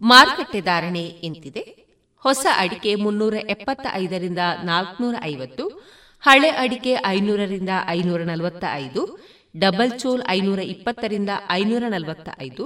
ಮಾರುಕಟ್ಟೆ 0.00 0.60
ಧಾರಣೆ 0.60 1.02
ಇಂತಿದೆ 1.02 1.84
ಹೊಸ 2.22 2.46
ಅಡಿಕೆ 2.58 2.94
ಮುನ್ನೂರ 2.94 3.34
ಎಪ್ಪತ್ತ 3.34 3.86
ಐದರಿಂದ 3.92 4.38
ನಾಲ್ಕನೂರ 4.64 5.14
ಐವತ್ತು 5.24 5.93
ಹಳೆ 6.24 6.50
ಅಡಿಕೆ 6.50 6.92
ಐನೂರರಿಂದ 7.06 7.72
ಐನೂರ 7.88 8.22
ನಲವತ್ತ 8.22 8.64
ಐದು 8.74 9.02
ಡಬಲ್ 9.56 9.92
ಚೋಲ್ 9.98 10.22
ಐನೂರ 10.28 10.60
ಇಪ್ಪತ್ತರಿಂದ 10.64 11.30
ಐನೂರ 11.50 11.84
ನಲವತ್ತ 11.88 12.28
ಐದು 12.42 12.64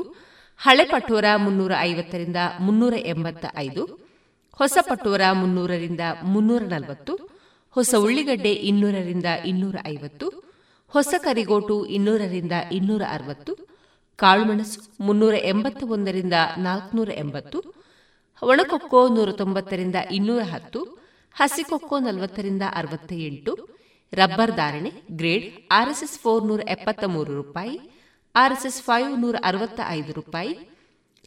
ಹಳೆ 0.61 0.85
ಪಟೋರ 0.85 1.25
ಮುನ್ನೂರ 1.37 1.73
ಐವತ್ತರಿಂದ 1.81 2.37
ಮುನ್ನೂರ 2.61 2.94
ಎಂಬತ್ತ 3.07 3.47
ಐದು 3.57 3.83
ಹೊಸ 4.59 4.79
ಪಟೋರ 4.88 5.21
ಮುನ್ನೂರರಿಂದ 5.33 6.01
ಮುನ್ನೂರ 6.23 6.62
ನಲವತ್ತು 6.66 7.14
ಹೊಸ 7.77 7.94
ಉಳ್ಳಿಗಡ್ಡೆ 7.99 8.53
ಇನ್ನೂರರಿಂದ 8.53 9.25
ಇನ್ನೂರ 9.44 9.77
ಐವತ್ತು 9.87 10.29
ಹೊಸ 10.94 11.14
ಕರಿಗೋಟು 11.25 11.87
ಇನ್ನೂರರಿಂದ 11.87 12.53
ಇನ್ನೂರ 12.71 13.03
ಅರವತ್ತು 13.12 13.53
ಕಾಳುಮೆಣಸು 14.18 14.79
ಮುನ್ನೂರ 15.01 15.35
ಎಂಬತ್ತ 15.44 15.83
ಒಂದರಿಂದ 15.88 16.37
ನಾಲ್ಕುನೂರ 16.59 17.11
ಎಂಬತ್ತು 17.16 17.59
ಒಣಕೊಕ್ಕೋ 18.42 19.09
ನೂರ 19.09 19.31
ತೊಂಬತ್ತರಿಂದ 19.33 19.97
ಇನ್ನೂರ 20.11 20.42
ಹತ್ತು 20.42 20.81
ಹಸಿಕೊಕ್ಕೋ 21.40 21.98
ನಲವತ್ತರಿಂದ 21.98 22.62
ಅರವತ್ತ 22.74 23.12
ಎಂಟು 23.12 23.53
ರಬ್ಬರ್ 24.12 24.57
ಧಾರಣೆ, 24.57 24.92
ಗ್ರೇಡ್, 25.11 25.72
ಆರ್ಎಸ್ಎಸ್ 25.72 26.18
ಫೋರ್ 26.18 26.46
ನೂರ 26.46 26.61
ಎಪ್ಪತ್ತ 26.68 27.05
ಮೂರು 27.05 27.42
ರೂಪಾಯಿ, 27.42 27.81
ಆರ್ಎಸ್ಎಸ್ 28.35 28.83
ಫೈವ್ 28.83 29.20
ನೂರ 29.20 29.37
ಅರವತ್ತ 29.44 29.81
ಐದು 29.88 30.12
ರೂಪಾಯಿ, 30.12 30.59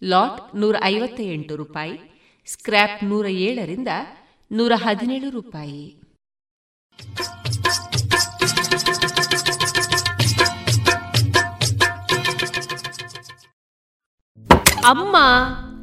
ಲಾಟ್ 0.04 0.56
ನೂರ 0.56 0.76
ಐವತ್ತ 0.84 1.20
ಎಂಟು 1.20 1.56
ರೂಪಾಯಿ, 1.56 1.96
ಸ್ಕ್ರ್ಯಾಪ್ 2.46 3.04
ನೂರ 3.04 3.26
ಏಳರಿಂದ 3.28 3.88
ನೂರ 4.52 4.72
ಹದಿನೇಳು 4.76 5.30
ರೂಪಾಯಿ. 5.30 6.02
ಅಮ್ಮ 14.88 15.16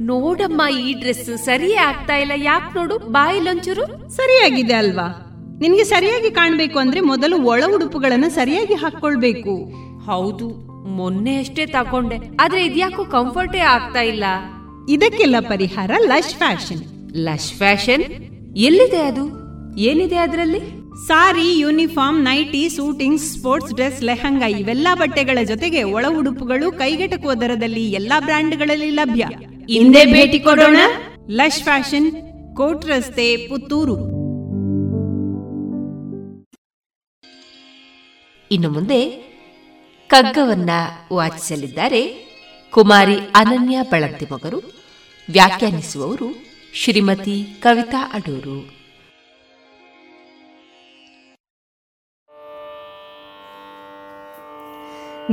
ನೋಡಮ್ಮ 0.01 0.63
ಈ 0.81 0.93
ಡ್ರೆಸ್ 0.93 1.45
ಸರಿಯೇ 1.45 1.77
ಆಗ್ತಾ 1.77 2.17
ಇಲ್ಲ. 2.17 2.33
ಯಾಕೆ 2.37 2.79
ನೋಡು 2.79 2.99
ಬಾಯಿಲೊಂಚೂರು 2.99 4.11
ಸರಿಯಾಗಿದೆ 4.11 4.75
ಅಲ್ವಾ? 4.75 5.25
ನಿನ್ಗೆ 5.61 5.85
ಸರಿಯಾಗಿ 5.85 6.31
ಕಾಣ್ಬೇಕು 6.31 6.79
ಅಂದ್ರೆ 6.79 7.01
ಮೊದಲು 7.01 7.43
ಒಳ 7.43 7.63
ಉಡುಪುಗಳನ್ನ 7.75 8.25
ಸರಿಯಾಗಿ 8.29 8.75
ಹಾಕೊಳ್ಬೇಕು 8.75 9.73
ಹೌದು 10.05 10.49
ಮೊನ್ನೆ 10.89 11.37
ಅಷ್ಟೇ 11.37 11.67
ತಕೊಂಡೆ 11.67 12.17
ಆದ್ರೆ 12.41 12.65
ಇದ್ಯಾಕೂ 12.65 13.05
ಕಂಫರ್ಟೇ 13.05 13.59
ಆಗ್ತಾ 13.59 14.01
ಇಲ್ಲ. 14.01 14.25
ಇದಕ್ಕೆಲ್ಲ 14.89 15.37
ಪರಿಹಾರ 15.41 15.91
ಲಶ್ 15.99 16.35
ಫ್ಯಾಷನ್. 16.35 17.13
Lush 17.17 17.53
fashion? 17.53 18.03
ಎಲ್ಲಿದೆ 18.57 19.03
ಅದು? 19.03 19.25
ಏನಿದೆ 19.77 20.17
ಅದರಲ್ಲಿ? 20.17 20.59
Sari 21.07 21.59
uniform 21.59 22.25
nighty 22.25 22.69
suiting 22.69 23.21
sports 23.21 23.75
dress 23.75 24.03
lehenga 24.03 24.47
ಇವೆಲ್ಲಾ 24.47 24.95
ಬಟ್ಟೆಗಳ 24.95 25.39
ಜೊತೆಗೆ 25.45 25.83
ಒಳ 25.83 26.07
ಉಡುಪುಗಳು 26.09 26.73
ಕೈಗೆಟಕುವ 26.73 27.35
ದರದಲ್ಲಿ 27.35 27.93
ಎಲ್ಲಾ 27.93 28.21
ಬ್ರ್ಯಾಂಡ್ಗಳಲ್ಲಿ 28.21 28.91
ಲಭ್ಯ. 28.91 29.25
ಹಿಂದೆ 29.71 30.05
ಭೇಟಿ 30.05 30.39
ಕೊಡೋಣ. 30.39 30.77
ಲಶ್ 31.31 31.63
ಫ್ಯಾಷನ್ 31.63 32.13
ಕೋಟ್ 32.57 32.87
ರಸ್ತೆ 32.87 33.49
ಪುತ್ತೂರು. 33.49 33.97
ಇನ್ನು 38.51 38.71
ಮುಂದೆ 38.71 39.09
ಕಗ್ಗವನ್ನ 40.09 40.71
ವಾಚಿಸಲಿದ್ದಾರೆ 41.13 42.03
ಕುಮಾರಿ 42.71 43.17
ಅನನ್ಯ 43.35 43.79
ಮಗರು 44.33 44.59
ವ್ಯಾಖ್ಯಾನಿಸುವವರು 45.33 46.29
ಶ್ರೀಮತಿ 46.75 47.45
ಕವಿತಾ 47.61 48.11
ಅಡೂರು. 48.13 48.79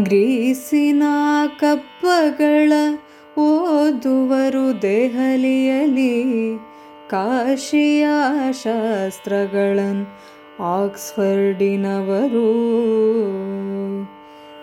ಗ್ರೀಸಿನ 0.03 1.03
ಕಪ್ಪಗಳ 1.59 2.73
ಓದುವರು 3.36 4.82
ದೆಹಲಿಯಲಿ 4.82 6.14
ಕಾಶಿಯ 7.10 8.06
ಶಾಸ್ತ್ರಗಳನ್ 8.62 10.06
ಆಕ್ಸ್ಫರ್ಡಿನವರು 10.60 12.48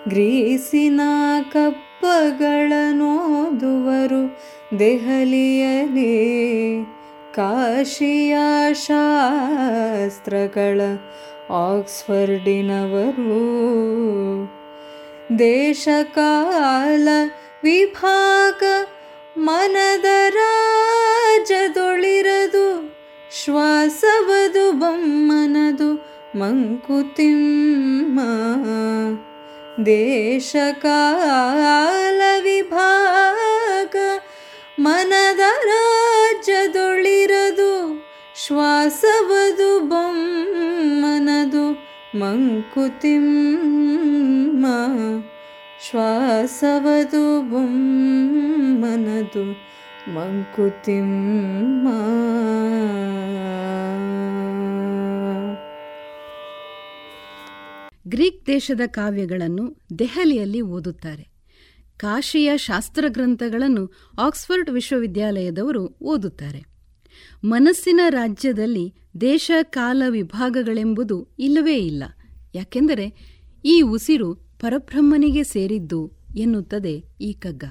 ಗ್ರೀಸಿನ 0.10 1.02
ಕಪ್ಪಗಳನ್ನೋದುವರು 1.52 4.22
ದೆಹಲಿಯಲಿ 4.80 6.14
ಕಾಶಿಯ 7.36 8.36
ಶಾಸ್ತ್ರಗಳ 8.74 10.82
ಆಕ್ಸ್ಫರ್ಡಿನವರು 11.50 13.44
ದೇಶಕಾಲ 15.40 17.08
ವಿಭಾಗ 17.64 18.64
ಮನದ 19.40 20.06
ರಾಜದೊಳಿರದು 20.38 22.68
ಶ್ವಾಸವದು 23.32 24.78
ಬಮ್ಮನದು 24.78 25.90
ಮಂಕುತಿಮ್ಮ 26.38 28.20
ದೇಶಕಾಲ 30.80 32.22
ವಿಭಾಗ 32.46 33.96
ಮನದ 34.80 35.44
ರಾಜ್ಯದೊಳಿರದು 35.70 37.72
ಶ್ವಾಸವದು 38.36 39.70
ಬೊಮ್ಮನದು 39.90 41.66
ಮಂಕುತಿಮ್ಮ 42.20 42.66
ಶ್ವಾಸವದು 45.91 47.51
ಬೊಮ್ಮನದು 47.51 49.57
ಮಂಕುತಿಮ್ಮ. 50.15 51.89
ಗ್ರೀಕ್ 58.09 58.47
ದೇಶದ 58.47 58.81
ಕಾವ್ಯಗಳನ್ನು 58.87 59.77
ದೆಹಲಿಯಲ್ಲಿ 59.99 60.61
ಓದುತ್ತಾರೆ. 60.61 61.29
ಕಾಶಿಯ 61.97 62.53
ಶಾಸ್ತ್ರ 62.57 63.05
ಗ್ರಂಥಗಳನ್ನು 63.09 63.93
ಆಕ್ಸ್ಫರ್ಡ್ 64.21 64.71
ವಿಶ್ವವಿದ್ಯಾಲಯದವರು 64.71 65.99
ಓದುತ್ತಾರೆ. 66.03 66.65
ಮನಸ್ಸಿನ 67.45 68.01
ರಾಜ್ಯದಲ್ಲಿ 68.09 68.95
ದೇಶ 69.21 69.51
ಕಾಲ 69.63 70.03
ವಿಭಾಗಗಳೆಂಬುದು 70.09 71.37
ಇಲ್ಲವೇ 71.39 71.77
ಇಲ್ಲ. 71.77 72.05
ಯಾಕೆಂದರೆ 72.55 73.33
ಈ 73.65 73.81
ಉಸಿರು 73.81 74.52
ಪರಬ್ರಹ್ಮನಿಗೆ 74.63 75.45
ಸೇರಿದ್ದು 75.45 76.13
ಎನ್ನುತ್ತದೆ 76.37 77.05
ಈ 77.21 77.33
ಕಗ್ಗ. 77.33 77.65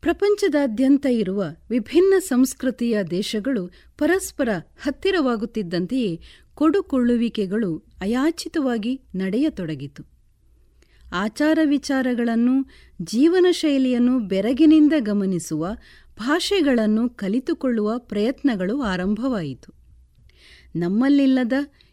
ಪ್ರಪಂಚದಾದ್ಯಂತ 0.00 1.06
ಇರುವ 1.10 1.44
ವಿಭಿನ್ನ 1.70 2.14
ಸಂಸ್ಕೃತಿಯ 2.18 3.02
ದೇಶಗಳು 3.02 3.66
ಪರಸ್ಪರ 3.98 4.48
ಹತ್ತಿರವಾಗುತ್ತಿದ್ದಂತೆಯೇ 4.82 6.20
ಕೊಡುಕೊಳ್ಳುವಿಕೆಗಳು 6.54 7.78
ಅಯಾಚಿತವಾಗಿ 8.00 9.00
ನಡೆಯತೊಡಗಿತು. 9.14 10.02
ಆಚಾರ 11.12 11.58
ವಿಚಾರಗಳನ್ನು, 11.64 12.70
ಜೀವನ 13.02 13.46
ಶೈಲಿಯನ್ನು 13.50 14.18
ಬೆರಗಿನಿಂದ 14.18 14.92
ಗಮನಿಸುವ, 14.98 15.68
ಭಾಷೆಗಳನ್ನು 16.18 17.08
ಕಲಿತುಕೊಳ್ಳುವ 17.08 17.98
ಪ್ರಯತ್ನಗಳು 17.98 18.82
ಆರಂಭವಾಯಿತು. 18.82 19.74
ನಮ್ಮಲ್ಲಿಲ್ಲದ 20.76 21.52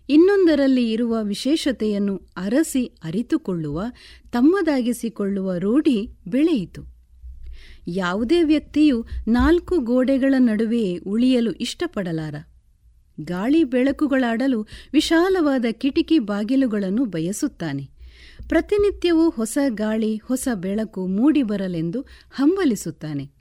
ಇನ್ನೊಂದರಲ್ಲಿ 0.09 0.91
ಇರುವ 0.91 1.17
ವಿಶೇಷತೆಯನ್ನು 1.21 2.21
ಅರಸಿ 2.37 2.85
ಅರಿತುಕೊಳ್ಳುವ, 3.03 3.83
ತಮ್ಮದಾಗಿಸಿಕೊಳ್ಳುವ 4.31 5.57
ರೂಢಿ 5.57 6.09
ಬೆಳೆಯಿತು. 6.27 6.97
ಯಾವುದೇ 7.87 8.43
ವ್ಯಕ್ತಿಯು 8.43 9.05
ನಾಲ್ಕು 9.27 9.79
ಗೋಡೆಗಳ 9.79 10.33
ನಡುವೆಯೇ 10.37 10.97
ಉಳಿಯಲು 10.97 11.51
ಇಷ್ಟಪಡಲಾರ. 11.51 12.35
ಗಾಳಿ 13.21 13.63
ಬೆಳಕುಗಳಾಡಲು 13.63 14.67
ವಿಶಾಲವಾದ 14.93 15.65
ಕಿಟಿಕಿ 15.71 16.19
ಬಾಗಿಲುಗಳನ್ನು 16.19 17.05
ಬಯಸುತ್ತಾನೆ. 17.05 17.89
ಪ್ರತಿನಿತ್ಯವೂ 18.49 19.29
ಹೊಸ 19.29 19.57
ಗಾಳಿ, 19.69 20.17
ಹೊಸ 20.17 20.47
ಬೆಳಕು 20.55 21.07
ಮೂಡಿಬರಲೆಂದು 21.07 22.01
ಹಂಬಲಿಸುತ್ತಾನೆ. 22.31 23.36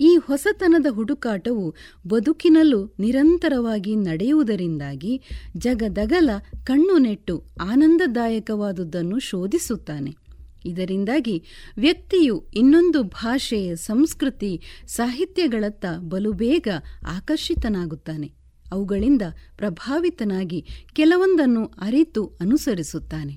ಈ 0.00 0.18
ಹೊಸತನದ 0.26 0.86
ಹುಡುಕಾಟವು 0.90 1.74
ಬದುಕಿನಲ್ಲೂ 2.06 2.94
ನಿರಂತರವಾಗಿ 2.98 3.96
ನಡೆಯುವುದರಿಂದಾಗಿ 3.96 5.22
ಜಗದಗಲ 5.56 6.30
ಕಣ್ಣು 6.64 6.98
ನೆಟ್ಟು 6.98 7.44
ಆನಂದದಾಯಕವಾದುದನ್ನು 7.60 9.18
ಶೋಧಿಸುತ್ತಾನೆ. 9.18 10.16
ಇದರಿಂದಾಗಿ 10.64 11.44
ವ್ಯಕ್ತಿಯು 11.76 12.44
ಇನ್ನೊಂದು 12.54 13.02
ಭಾಷೆ 13.02 13.76
ಸಂಸ್ಕೃತಿ 13.76 14.60
ಸಾಹಿತ್ಯಗಳತ್ತ 14.86 15.84
ಬಲು 15.98 16.32
ಬೇಗ 16.32 16.68
ಆಕರ್ಷಿತನಾಗುತ್ತಾನೆ. 17.06 18.32
ಅವುಗಳಿಂದ 18.72 19.22
ಪ್ರಭಾವಿತನಾಗಿ 19.56 20.66
ಕೆಲವೊಂದನ್ನು 20.94 21.66
ಅರಿತು 21.66 22.38
ಅನುಸರಿಸುತ್ತಾನೆ. 22.40 23.32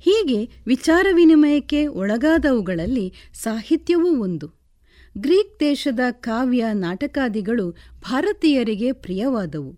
ಹೀಗೆ 0.00 0.62
ವಿಚಾರ 0.66 1.06
ವಿನಿಮಯಕ್ಕೆ 1.12 1.86
ಒಳಗಾದವುಗಳಲ್ಲಿ 1.86 3.12
ಸಾಹಿತ್ಯವೂ 3.34 4.08
ಒಂದು. 4.08 4.57
ಗ್ರೀಕ್ 5.18 5.60
ದೇಶದ 5.60 6.00
ಕಾವ್ಯ 6.10 6.66
ನಾಟಕಾದಿಗಳು 6.72 7.70
ಭಾರತೀಯರಿಗೆ 8.00 8.92
ಪ್ರಿಯವಾದವು. 8.92 9.76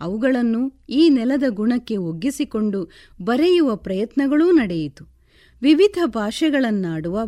ಅವುಗಳನ್ನು 0.00 0.72
ಈ 0.88 1.08
ನೆಲದ 1.08 1.42
ಗುಣಕ್ಕೆ 1.48 1.96
ಒಗ್ಗಿಸಿಕೊಂಡು 1.96 2.90
ಬರೆಯುವ 3.22 3.76
ಪ್ರಯತ್ನಗಳೂ 3.76 4.50
ನಡೆಯಿತು. 4.50 5.04
ವಿವಿಧ 5.62 5.98
ಭಾಷೆಗಳನ್ನಾಡುವ, 6.06 7.20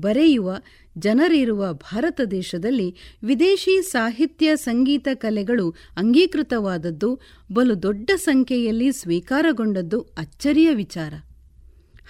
ಬರೆಯುವ, 0.00 0.56
ಜನರಿರುವ 0.98 1.72
ಭಾರತ 1.72 2.20
ದೇಶದಲ್ಲಿ 2.30 2.96
ವಿದೇಶಿ 3.24 3.82
ಸಾಹಿತ್ಯ, 3.82 4.56
ಸಂಗೀತ 4.56 5.08
ಕಲೆಗಳು 5.14 5.70
ಅಂಗೀಕೃತವಾದದ್ದು, 5.96 7.20
ಬಲು 7.52 7.82
ದೊಡ್ಡ 7.82 8.10
ಸಂಖ್ಯೆಯಲ್ಲಿ 8.16 8.92
ಸ್ವೀಕಾರಗೊಂಡದ್ದು 8.92 10.00
ಅಚ್ಚರಿಯ 10.00 10.74
ವಿಚಾರ. 10.74 11.14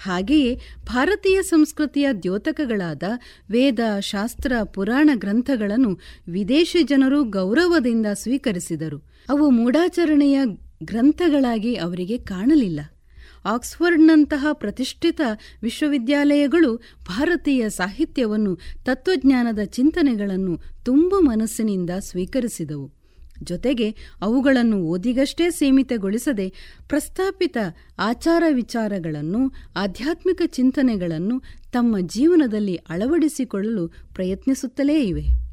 ಹಾಗೆಯೇ 0.03 0.61
ಭಾರತೀಯ 0.85 1.43
ಸಂಸ್ಕೃತಿಯ 1.43 2.09
ದ್ಯೋತಕಗಳಾದ 2.23 3.03
ವೇದ, 3.51 3.79
ಶಾಸ್ತ್ರ, 4.01 4.53
ಪುರಾಣ 4.65 5.11
ಗ್ರಂಥಗಳನ್ನು 5.15 5.99
ವಿದೇಶಿ 6.29 6.83
ಜನರು 6.83 7.25
ಗೌರವದಿಂದ 7.25 8.07
ಸ್ವೀಕರಿಸಿದರು. 8.15 8.99
ಅವು 9.29 9.51
ಮೂಢಾಚರಣೆಯ 9.51 10.41
ಗ್ರಂಥಗಳಾಗಿ 10.85 11.77
ಅವರಿಗೆ 11.77 12.19
ಕಾಣಲಿಲ್ಲ. 12.19 12.81
ಆಕ್ಸ್ಫರ್ಡ್ನಂತಹ 13.45 14.47
ಪ್ರತಿಷ್ಠಿತ 14.53 15.21
ವಿಶ್ವವಿದ್ಯಾಲಯಗಳು 15.63 16.77
ಭಾರತೀಯ 17.09 17.71
ಸಾಹಿತ್ಯವನ್ನು, 17.71 18.59
ತತ್ವಜ್ಞಾನದ 18.85 19.59
ಚಿಂತನೆಗಳನ್ನು 19.65 20.61
ತುಂಬ 20.85 21.15
ಮನಸ್ಸಿನಿಂದ 21.19 21.91
ಸ್ವೀಕರಿಸಿದವು. 21.99 23.04
ಜೊತೆಗೆ 23.43 23.97
ಅವುಗಳನ್ನು 24.21 24.77
ಓದಿಗಷ್ಟೇ 24.77 25.51
ಸೀಮಿತಗೊಳಿಸದೆ 25.51 26.55
ಪ್ರಸ್ತಾಪಿತ 26.89 27.57
ಆಚಾರ 27.99 28.43
ವಿಚಾರಗಳನ್ನು, 28.51 29.53
ಆಧ್ಯಾತ್ಮಿಕ 29.77 30.43
ಚಿಂತನೆಗಳನ್ನು 30.47 31.43
ತಮ್ಮ 31.73 31.97
ಜೀವನದಲ್ಲಿ 32.01 32.77
ಅಳವಡಿಸಿಕೊಳ್ಳಲು 32.77 33.89
ಪ್ರಯತ್ನಿಸುತ್ತಲೇ 33.89 35.01
ಇವೆ. 35.01 35.45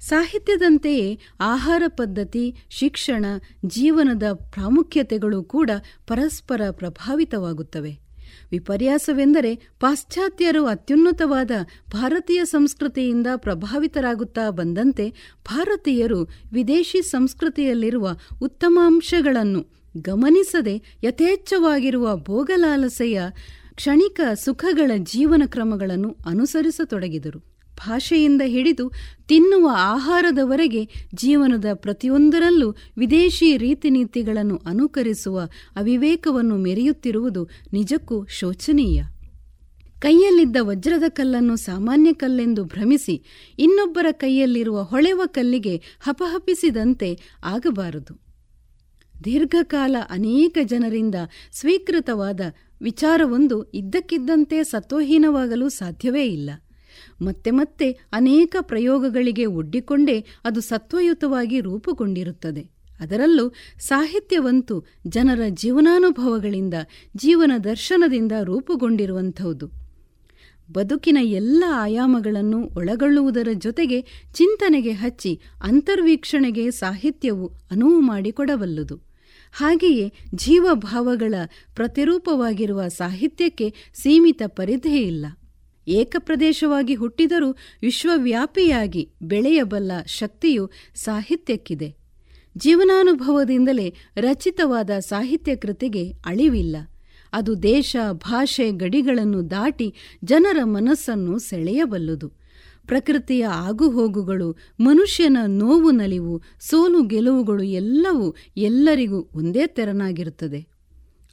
ಸಾಹಿತ್ಯದಂತೆಯೇ 0.00 1.18
ಆಹಾರ 1.40 1.82
ಪದ್ಧತಿ, 1.88 2.54
ಶಿಕ್ಷಣ, 2.70 3.24
ಜೀವನದ 3.66 4.22
ಪ್ರಾಮುಖ್ಯತೆಗಳು 4.32 5.42
ಕೂಡ 5.42 5.70
ಪರಸ್ಪರ 6.06 6.60
ಪ್ರಭಾವಿತವಾಗುತ್ತವೆ. 6.70 8.05
ವಿಪರ್ಯಾಸವೆಂದರೆ 8.50 9.56
ಪಾಶ್ಚಾತ್ಯರು 9.80 10.66
ಅತ್ಯುನ್ನತವಾದ 10.66 11.50
ಭಾರತೀಯ 11.92 12.44
ಸಂಸ್ಕೃತಿಯಿಂದ 12.44 13.26
ಪ್ರಭಾವಿತರಾಗುತ್ತಾ 13.36 14.50
ಬಂದಂತೆ 14.50 15.10
ಭಾರತೀಯರು 15.44 16.28
ವಿದೇಶಿ 16.52 17.02
ಸಂಸ್ಕೃತಿಯಲ್ಲಿರುವ 17.02 18.16
ಉತ್ತಮಾಂಶಗಳನ್ನು 18.42 19.76
ಗಮನಿಸದೆ 19.96 20.82
ಯಥೇಚ್ಛವಾಗಿರುವ 21.04 22.16
ಭೋಗಲಾಲಸೆಯ 22.16 23.22
ಕ್ಷಣಿಕ 23.74 24.20
ಸುಖಗಳ 24.44 24.90
ಜೀವನ 24.96 25.42
ಕ್ರಮಗಳನ್ನು 25.46 26.16
ಅನುಸರಿಸತೊಡಗಿದರು. 26.26 27.55
ಭಾಷೆಯಿಂದ 27.78 28.42
ಹಿಡಿದು 28.44 28.92
ತಿನ್ನುವ 29.28 29.70
ಆಹಾರದವರೆಗೆ 29.74 30.88
ಜೀವನದ 31.14 31.64
ಪ್ರತಿಯೊಂದರಲ್ಲೂ 31.74 32.74
ವಿದೇಶಿ 32.96 33.56
ರೀತಿನೀತಿಗಳನ್ನು 33.56 34.56
ಅನುಕರಿಸುವ 34.66 35.40
ಅವಿವೇಕವನ್ನು 35.76 36.56
ಮೆರೆಯುತ್ತಿರುವುದು 36.56 37.48
ನಿಜಕ್ಕೂ 37.72 38.26
ಶೋಚನೀಯ. 38.26 39.02
ಕೈಯಲ್ಲಿದ್ದ 39.98 40.56
ವಜ್ರದ 40.60 41.02
ಕಲ್ಲನ್ನು 41.08 41.56
ಸಾಮಾನ್ಯ 41.56 42.12
ಕಲ್ಲೆಂದು 42.12 42.64
ಭ್ರಮಿಸಿ 42.64 43.22
ಇನ್ನೊಬ್ಬರ 43.58 44.06
ಕೈಯಲ್ಲಿರುವ 44.10 44.82
ಹೊಳೆವ 44.82 45.22
ಕಲ್ಲಿಗೆ 45.26 45.76
ಹಪಹಪಿಸಿದಂತೆ 45.76 47.18
ಆಗಬಾರದು. 47.44 48.26
ದೀರ್ಘಕಾಲ 49.24 49.96
ಅನೇಕ 50.10 50.58
ಜನರಿಂದ 50.64 51.14
ಸ್ವೀಕೃತವಾದ 51.52 52.40
ವಿಚಾರವೊಂದು 52.82 53.62
ಇದ್ದಕ್ಕಿದ್ದಂತೆ 53.62 54.64
ಸತ್ವಹೀನವಾಗಲು 54.64 55.68
ಸಾಧ್ಯವೇ 55.68 56.26
ಇಲ್ಲ. 56.26 56.50
ಮತ್ತೆ 57.22 57.50
ಮತ್ತೆ 57.50 57.92
ಅನೇಕ 57.92 58.56
ಪ್ರಯೋಗಗಳಿಗೆ 58.60 59.46
ಒಡ್ಡಿಕೊಂಡೇ 59.46 60.24
ಅದು 60.44 60.60
ಸತ್ವಯುತವಾಗಿ 60.60 61.60
ರೂಪುಗೊಂಡಿರುತ್ತದೆ. 61.60 62.70
ಅದರಲ್ಲೂ 63.00 63.52
ಸಾಹಿತ್ಯವಂತೂ 63.78 64.84
ಜನರ 65.08 65.40
ಜೀವನಾನುಭವಗಳಿಂದ, 65.48 66.74
ಜೀವನ 67.16 67.52
ದರ್ಶನದಿಂದ 67.64 68.32
ರೂಪುಗೊಂಡಿರುವಂಥದ್ದು 68.42 69.86
ಬದುಕಿನ 70.72 71.18
ಎಲ್ಲ 71.22 71.64
ಆಯಾಮಗಳನ್ನು 71.70 72.64
ಒಳಗೊಳ್ಳುವುದರ 72.76 73.48
ಜೊತೆಗೆ 73.52 74.00
ಚಿಂತನೆಗೆ 74.34 74.90
ಹಚ್ಚಿ 74.90 75.40
ಅಂತರ್ವೀಕ್ಷಣೆಗೆ 75.62 76.70
ಸಾಹಿತ್ಯವು 76.70 77.52
ಅನುವು 77.70 78.00
ಮಾಡಿಕೊಡಬಲ್ಲದು. 78.00 78.96
ಹಾಗೆಯೇ 79.52 80.12
ಜೀವಭಾವಗಳ 80.34 81.34
ಪ್ರತಿರೂಪವಾಗಿರುವ 81.74 82.88
ಸಾಹಿತ್ಯಕ್ಕೆ 82.88 83.74
ಸೀಮಿತ 83.94 84.42
ಪರಿಧಿಯಿಲ್ಲ 84.46 85.26
ಏಕಪ್ರದೇಶವಾಗಿ 85.88 86.94
ಹುಟ್ಟಿದರೂ 86.94 87.50
ವಿಶ್ವವ್ಯಾಪಿಯಾಗಿ 87.82 89.10
ಬೆಳೆಯಬಲ್ಲ 89.22 89.92
ಶಕ್ತಿಯು 90.06 90.70
ಸಾಹಿತ್ಯಕ್ಕಿದೆ. 90.94 91.96
ಜೀವನಾನುಭವದಿಂದಲೇ 92.56 93.94
ರಚಿತವಾದ 94.16 94.90
ಸಾಹಿತ್ಯ 94.98 95.56
ಕೃತಿಗೆ 95.56 96.12
ಅಳಿವಿಲ್ಲ. 96.12 96.76
ಅದು 97.32 97.62
ದೇಶ, 97.62 97.96
ಭಾಷೆ, 98.12 98.70
ಗಡಿಗಳನ್ನು 98.70 99.50
ದಾಟಿ 99.50 99.94
ಜನರ 100.24 100.58
ಮನಸ್ಸನ್ನು 100.62 101.38
ಸೆಳೆಯಬಲ್ಲುದು. 101.38 102.28
ಪ್ರಕೃತಿಯ 102.86 103.46
ಆಗುಹೋಗುಗಳು, 103.46 104.56
ಮನುಷ್ಯನ 104.80 105.36
ನೋವು 105.46 105.90
ನಲಿವು, 105.90 106.42
ಸೋಲು 106.60 107.02
ಗೆಲುವುಗಳು 107.02 107.62
ಎಲ್ಲವೂ 107.62 108.34
ಎಲ್ಲರಿಗೂ 108.56 109.28
ಒಂದೇ 109.34 109.66
ತೆರನಾಗಿರುತ್ತದೆ. 109.66 110.75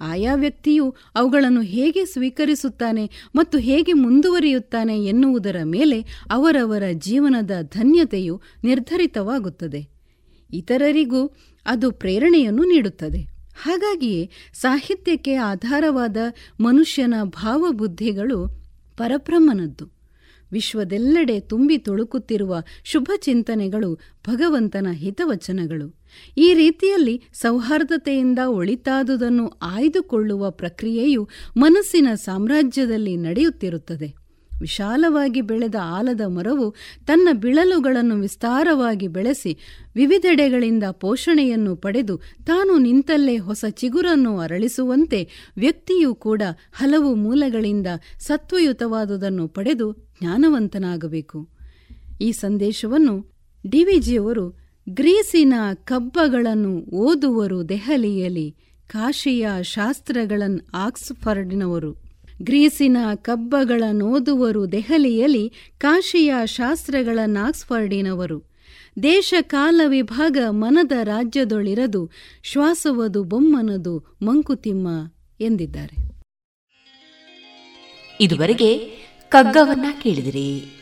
ಆಯಾ 0.03 0.35
ವ್ಯಕ್ತಿಯು 0.35 0.95
ಅವುಗಳನ್ನು 1.15 1.61
ಹೇಗೆ 1.61 2.05
ಸ್ವೀಕರಿಸುತ್ತಾನೆ 2.05 3.09
ಮತ್ತು 3.35 3.57
ಹೇಗೆ 3.57 3.93
ಮುಂದುವರಿಯುತ್ತಾನೆ 3.93 5.05
ಎನ್ನುವುದರ 5.05 5.55
ಮೇಲೆ 5.63 6.01
ಅವರವರ 6.31 6.83
ಜೀವನದ 6.93 7.51
ಧನ್ಯತೆಯು 7.61 8.41
ನಿರ್ಧರಿತವಾಗುತ್ತದೆ. 8.63 9.87
ಇತರರಿಗೂ 10.53 11.35
ಅದು 11.65 11.91
ಪ್ರೇರಣೆಯನ್ನು 11.91 12.63
ನೀಡುತ್ತದೆ. 12.63 13.33
ಹಾಗಾಗಿಯೇ 13.63 14.29
ಸಾಹಿತ್ಯಕ್ಕೆ 14.53 15.35
ಆಧಾರವಾದ 15.35 16.17
ಮನುಷ್ಯನ 16.59 17.13
ಭಾವಬುದ್ಧಿಗಳು 17.23 18.63
ಪರಬ್ರಹ್ಮನದ್ದು. 18.97 20.02
ವಿಶ್ವದೆಲ್ಲೆಡೆ 20.53 21.39
ತುಂಬಿ 21.39 21.77
ತುಳುಕುತ್ತಿರುವ 21.77 22.55
ಶುಭ 22.83 23.11
ಚಿಂತನೆಗಳು 23.17 23.95
ಭಗವಂತನ 24.27 24.87
ಹಿತವಚನಗಳು. 24.91 26.03
ಈ 26.37 26.53
ರೀತಿಯಲ್ಲಿ 26.53 27.21
ಸೌಹಾರ್ದತೆಯಿಂದ 27.33 28.39
ಒಳಿತಾದುದನ್ನು 28.45 29.47
ಆಯ್ದುಕೊಳ್ಳುವ 29.47 30.51
ಪ್ರಕ್ರಿಯೆಯು 30.51 31.29
ಮನಸ್ಸಿನ 31.57 32.07
ಸಾಮ್ರಾಜ್ಯದಲ್ಲಿ 32.15 33.17
ನಡೆಯುತ್ತಿರುತ್ತದೆ. 33.17 34.22
ವಿಶಾಲವಾಗಿ 34.63 35.41
ಬೆಳೆದ 35.41 35.75
ಆಲದ 35.83 36.21
ಮರವು 36.27 36.75
ತನ್ನ 37.05 37.29
ಬಿಳಲುಗಳನ್ನು 37.33 38.15
ವಿಸ್ತಾರವಾಗಿ 38.15 39.07
ಬೆಳೆಸಿ 39.07 39.57
ವಿವಿಧೆಡೆಗಳಿಂದ 39.95 40.83
ಪೋಷಣೆಯನ್ನು 40.91 41.75
ಪಡೆದು 41.75 42.17
ತಾನು 42.45 42.77
ನಿಂತಲ್ಲೇ 42.77 43.37
ಹೊಸ 43.37 43.65
ಚಿಗುರನ್ನು 43.69 44.39
ಅರಳಿಸುವಂತೆ 44.39 45.51
ವ್ಯಕ್ತಿಯೂ 45.57 46.15
ಕೂಡ 46.15 46.41
ಹಲವು 46.73 47.15
ಮೂಲಗಳಿಂದ 47.15 47.87
ಸತ್ವಯುತವಾದುದನ್ನು 48.19 49.47
ಪಡೆದು 49.47 49.93
ಜ್ಞಾನವಂತನಾಗಬೇಕು. 49.93 51.49
ಈ 52.21 52.31
ಸಂದೇಶವನ್ನು 52.31 53.15
ಡಿವಿಜಿಯವರು 53.67 54.45
ಗ್ರೀಸಿನ 54.89 55.53
ಕಬ್ಬಗಳನ್ನು 55.73 56.73
ಓದುವರು 57.03 57.69
ದೆಹಲಿಯಲ್ಲಿ 57.69 58.55
ಕಾಶಿಯ 58.87 59.47
ಶಾಸ್ತ್ರಗಳನ್ನು 59.61 60.67
ಆಕ್ಸ್ಫರ್ಡ್ನವರು. 60.73 62.02
ಗ್ರೀಸಿನ 62.43 62.97
ಕಬ್ಬಗಳ 63.15 63.83
ನೋದುವರು 63.91 64.71
ದೆಹಲಿಯಲ್ಲಿ 64.71 65.53
ಕಾಶಿಯ 65.77 66.33
ಶಾಸ್ತ್ರಗಳನ್ನಾಕ್ಸ್ಫರ್ಡಿನವರು 66.45 68.53
ದೇಶ 69.03 69.33
ಕಾಲ 69.41 69.81
ವಿಭಾಗ 69.87 70.37
ಮನದ 70.49 70.91
ರಾಜ್ಯದೊಳಿರದು 71.03 72.11
ಶ್ವಾಸವದು 72.43 73.23
ಬೊಮ್ಮನದು 73.23 74.17
ಮಂಕುತಿಮ್ಮ 74.21 74.87
ಎಂದಿದ್ದಾರೆ. 75.39 76.13
ಇದುವರೆಗೆ 78.19 78.97
ಕಗ್ಗವನ್ನ 79.29 79.85
ಕೇಳಿದಿರಿ. 80.01 80.79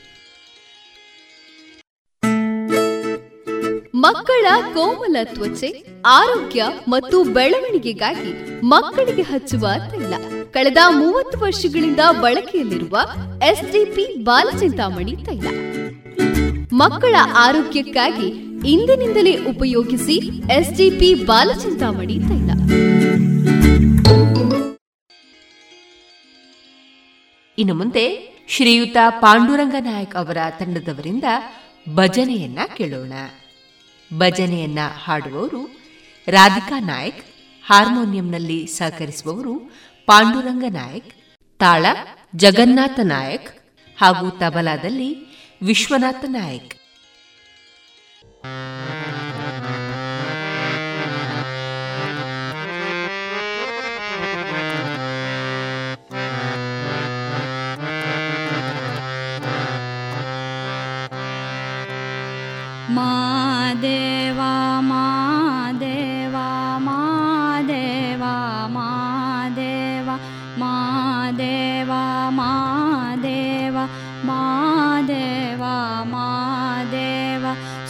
ಮಕ್ಕಳ 3.96 4.46
ಕೋಮಲ 4.74 5.16
ತ್ವಚೆ 5.24 5.84
ಆರೋಗ್ಯ 6.06 6.64
ಮತ್ತು 6.88 7.24
ಬೆಳವಣಿಗೆಗಾಗಿ 7.24 8.62
ಮಕ್ಕಳಿಗೆ 8.62 9.22
ಹಚ್ಚುವ 9.22 9.68
ತೈಲ. 9.92 10.14
ಕಳೆದ 10.52 10.78
ಮೂವತ್ತು 10.90 11.40
ವರ್ಷಗಳಿಂದ 11.40 12.00
ಬಳಕೆಯಲ್ಲಿರುವ 12.22 12.98
ಎಸ್ಡಿಪಿ 13.52 14.24
ಬಾಲಚಿಂತಾಮಣಿ 14.24 15.16
ತೈಲ. 15.16 15.48
ಮಕ್ಕಳ 16.74 17.16
ಆರೋಗ್ಯಕ್ಕಾಗಿ 17.38 18.28
ಇಂದಿನಿಂದಲೇ 18.70 19.34
ಉಪಯೋಗಿಸಿ 19.46 20.16
ಎಸ್ಡಿಪಿ 20.52 21.14
ಬಾಲಚಿಂತಾಮಣಿ 21.14 22.20
ತೈಲ. 22.20 22.50
ಇನ್ನು 27.58 27.74
ಮುಂದೆ 27.74 28.06
ಶ್ರೀಯುತ 28.50 28.98
ಪಾಂಡುರಂಗ 29.10 29.76
ನಾಯಕ್ 29.80 30.16
ಅವರ 30.16 30.38
ತಂಡದವರಿಂದ 30.60 31.24
ಭಜನೆಯನ್ನ 31.96 32.60
ಕೇಳೋಣ. 32.78 33.14
ಭಜನೆಯನ್ನ 34.18 34.80
ಹಾಡುವವರು 35.04 35.62
ರಾಧಿಕಾ 36.28 36.80
ನಾಯಕ್, 36.80 37.26
ಹಾರ್ಮೋನಿಯಂನಲ್ಲಿ 37.66 38.66
ಸಹಕರಿಸುವವರು 38.66 39.56
ಪಾಂಡುರಂಗ 40.12 40.64
ನಾಯಕ್ 40.70 41.14
ತಾಳ 41.60 41.86
ಜಗನ್ನಾಥ 42.36 43.00
ನಾಯಕ್ 43.04 43.50
ಹಾಗೂ 44.02 44.30
ತಬಲಾದಲ್ಲಿ 44.30 45.10
ವಿಶ್ವನಾಥ 45.62 46.26
ನಾಯಕ್. 46.28 46.74
ಮಾದೇವಾ 62.90 63.31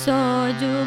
So 0.04 0.52
do 0.60 0.84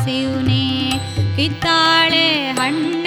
ಹಸಿಯುನೆ 0.00 0.64
ಕಿತ್ತಾಳೆ 1.36 2.26
ಹಣ್ಣ 2.58 3.06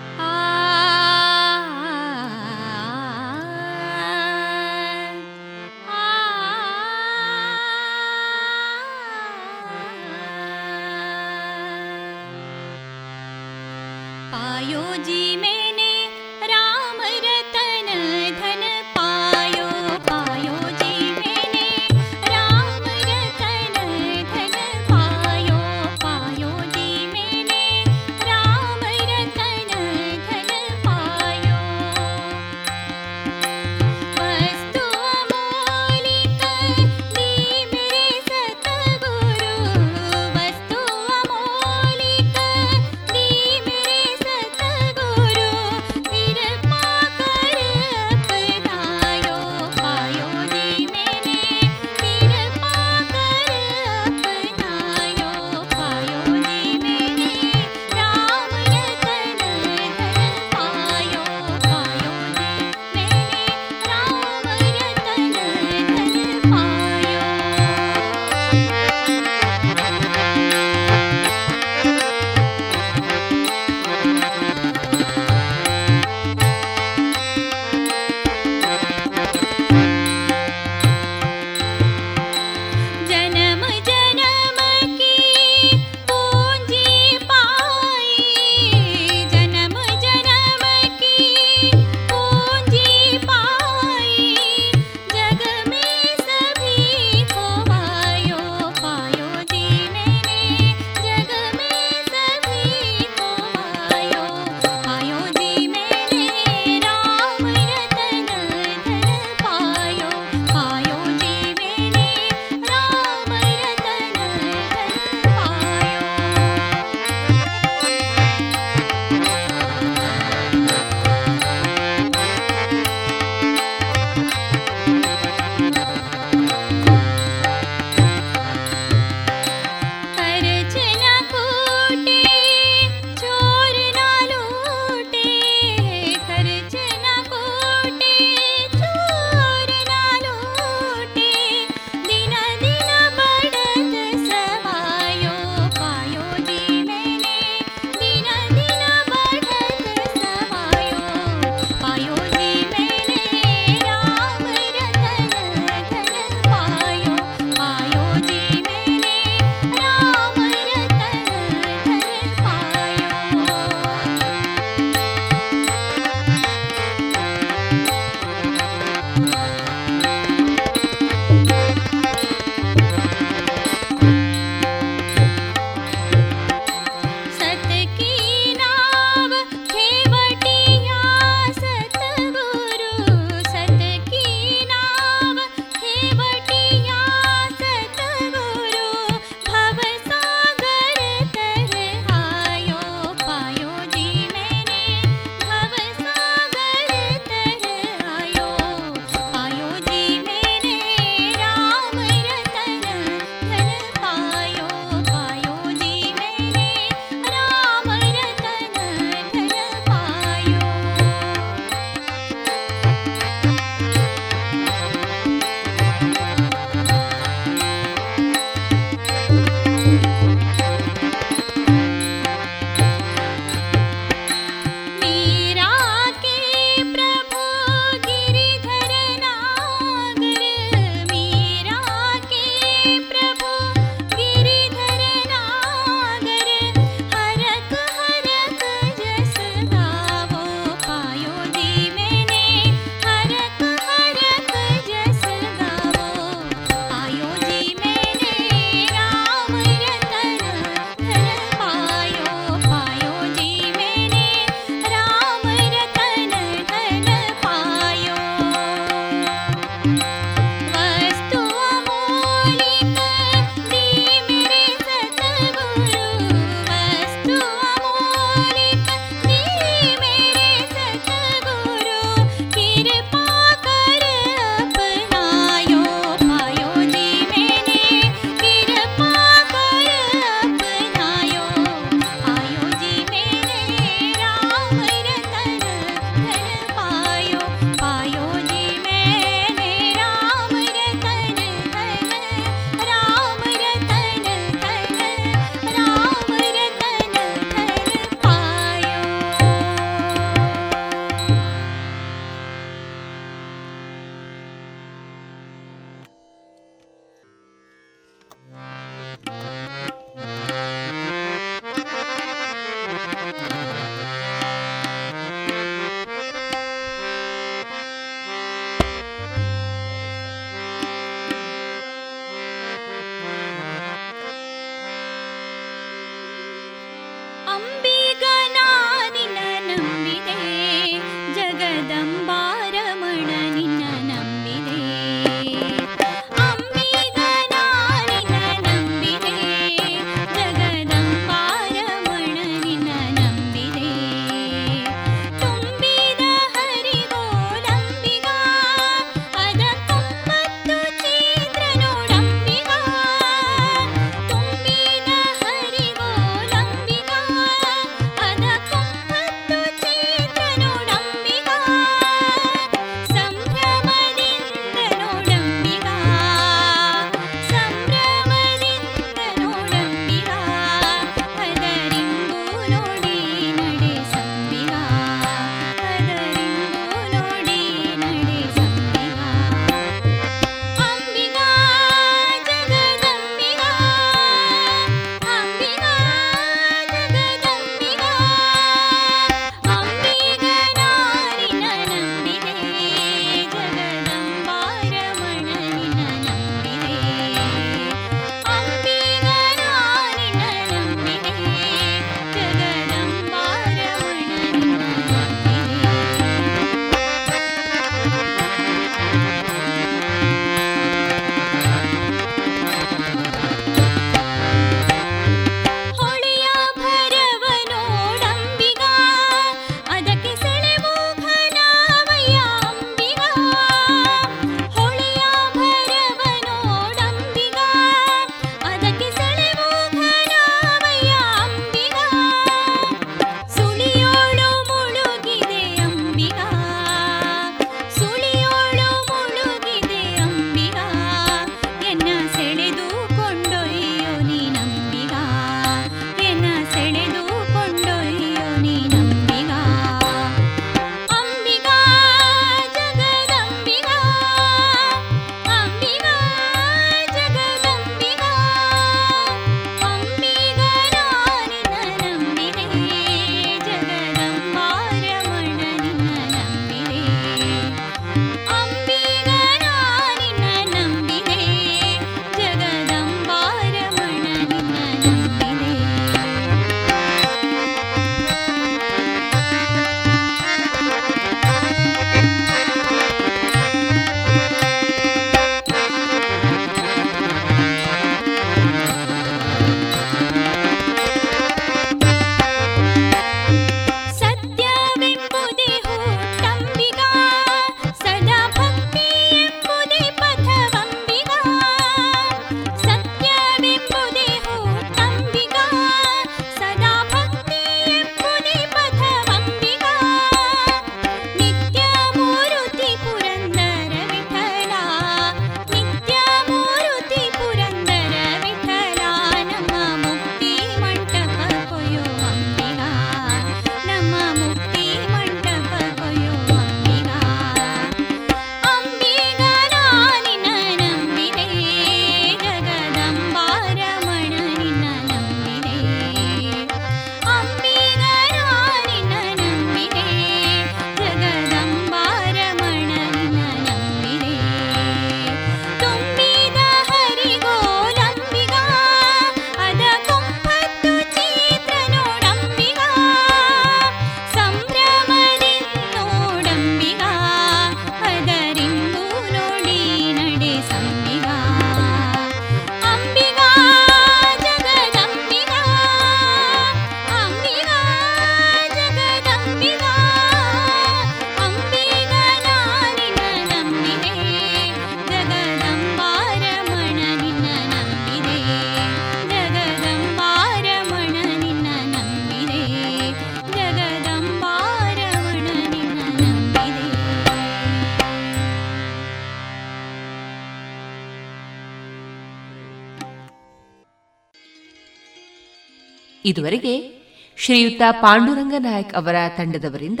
ಇದುವರೆಗೆ 596.24 597.02
ಶ್ರೀಯುತ 597.44 597.82
ಪಾಂಡುರಂಗ 597.90 598.54
ನಾಯಕ್ 598.58 598.94
ಅವರ 598.94 599.14
ತಂಡದವರಿಂದ 599.36 600.00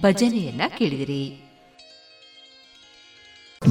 ಭಜನೆಯನ್ನ 0.00 0.62
ಕೇಳಿದಿರಿ. 0.78 1.48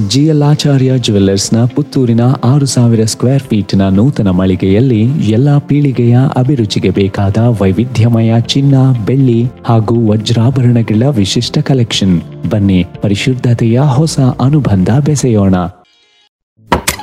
ಜಿಎಲ್ಆಚಾರ್ಯ 0.08 0.98
ಜುವೆಲ್ಲರ್ಸ್ನ 0.98 1.64
ಪುತ್ತೂರಿನ 1.64 2.20
ಆರು 2.44 2.66
ಸಾವಿರ 2.66 3.04
ಸ್ಕ್ವೇರ್ 3.04 3.42
ಫೀಟ್ನ 3.42 3.88
ನೂತನ 3.88 4.30
ಮಳಿಗೆಯಲ್ಲಿ 4.30 5.30
ಎಲ್ಲಾ 5.30 5.58
ಪೀಳಿಗೆಯ 5.58 6.18
ಅಭಿರುಚಿಗೆ 6.36 6.90
ಬೇಕಾದ 6.90 7.36
ವೈವಿಧ್ಯಮಯ 7.36 8.40
ಚಿನ್ನ 8.40 8.74
ಬೆಳ್ಳಿ 9.06 9.44
ಹಾಗೂ 9.66 10.10
ವಜ್ರಾಭರಣಗಳ 10.10 11.06
ವಿಶಿಷ್ಟ 11.06 11.58
ಕಲೆಕ್ಷನ್. 11.58 12.44
ಬನ್ನಿ 12.50 12.84
ಪರಿಶುದ್ಧತೆಯ 13.02 13.80
ಹೊಸ 13.80 14.20
ಅನುಬಂಧ 14.20 14.90
ಬೆಸೆಯೋಣ. 15.04 15.56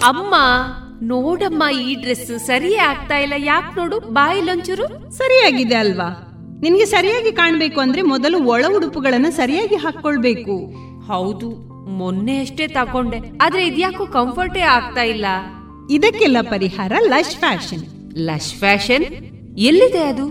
ಅಮ್ಮ! 0.03 0.35
ನೋಡಮ್ಮ 1.01 1.63
ಈ 1.81 1.95
ಡ್ರೆಸ್ 1.95 2.39
ಸರಿಯೇ 2.39 2.77
ಆಗ್ತಾ 2.77 3.17
ಇಲ್ಲ. 3.17 3.33
ಯಾಕೆ 3.37 3.79
ನೋಡು 3.79 3.99
ಬಾಯಿಲೊಂಚೂರು 3.99 5.11
ಸರಿಯಾಗಿದೆ 5.11 5.75
ಅಲ್ವಾ? 5.75 6.25
ನಿನ್ಗೆ 6.61 6.85
ಸರಿಯಾಗಿ 6.85 7.31
ಕಾಣ್ಬೇಕು 7.31 7.79
ಅಂದ್ರೆ 7.79 8.01
ಮೊದಲು 8.01 8.43
ಒಳ 8.43 8.65
ಉಡುಪುಗಳನ್ನ 8.75 9.25
ಸರಿಯಾಗಿ 9.29 9.75
ಹಾಕೊಳ್ಬೇಕು 9.75 10.73
ಹೌದು 11.07 11.49
ಮೊನ್ನೆ 11.89 12.39
ಅಷ್ಟೇ 12.39 12.67
ತಕೊಂಡೆ 12.67 13.17
ಆದ್ರೆ 13.41 13.67
ಇದ್ಯಾಕೂ 13.67 14.05
ಕಂಫರ್ಟೇ 14.05 14.59
ಆಗ್ತಾ 14.59 15.01
ಇಲ್ಲ. 15.01 15.25
ಇದಕ್ಕೆಲ್ಲ 15.91 16.37
ಪರಿಹಾರ 16.41 16.91
ಲಶ್ 16.99 17.37
ಫ್ಯಾಷನ್. 17.37 18.13
Lush 18.17 18.53
fashion? 18.53 19.03
ಎಲ್ಲಿದೆ 19.57 20.03
ಅದು? 20.03 20.27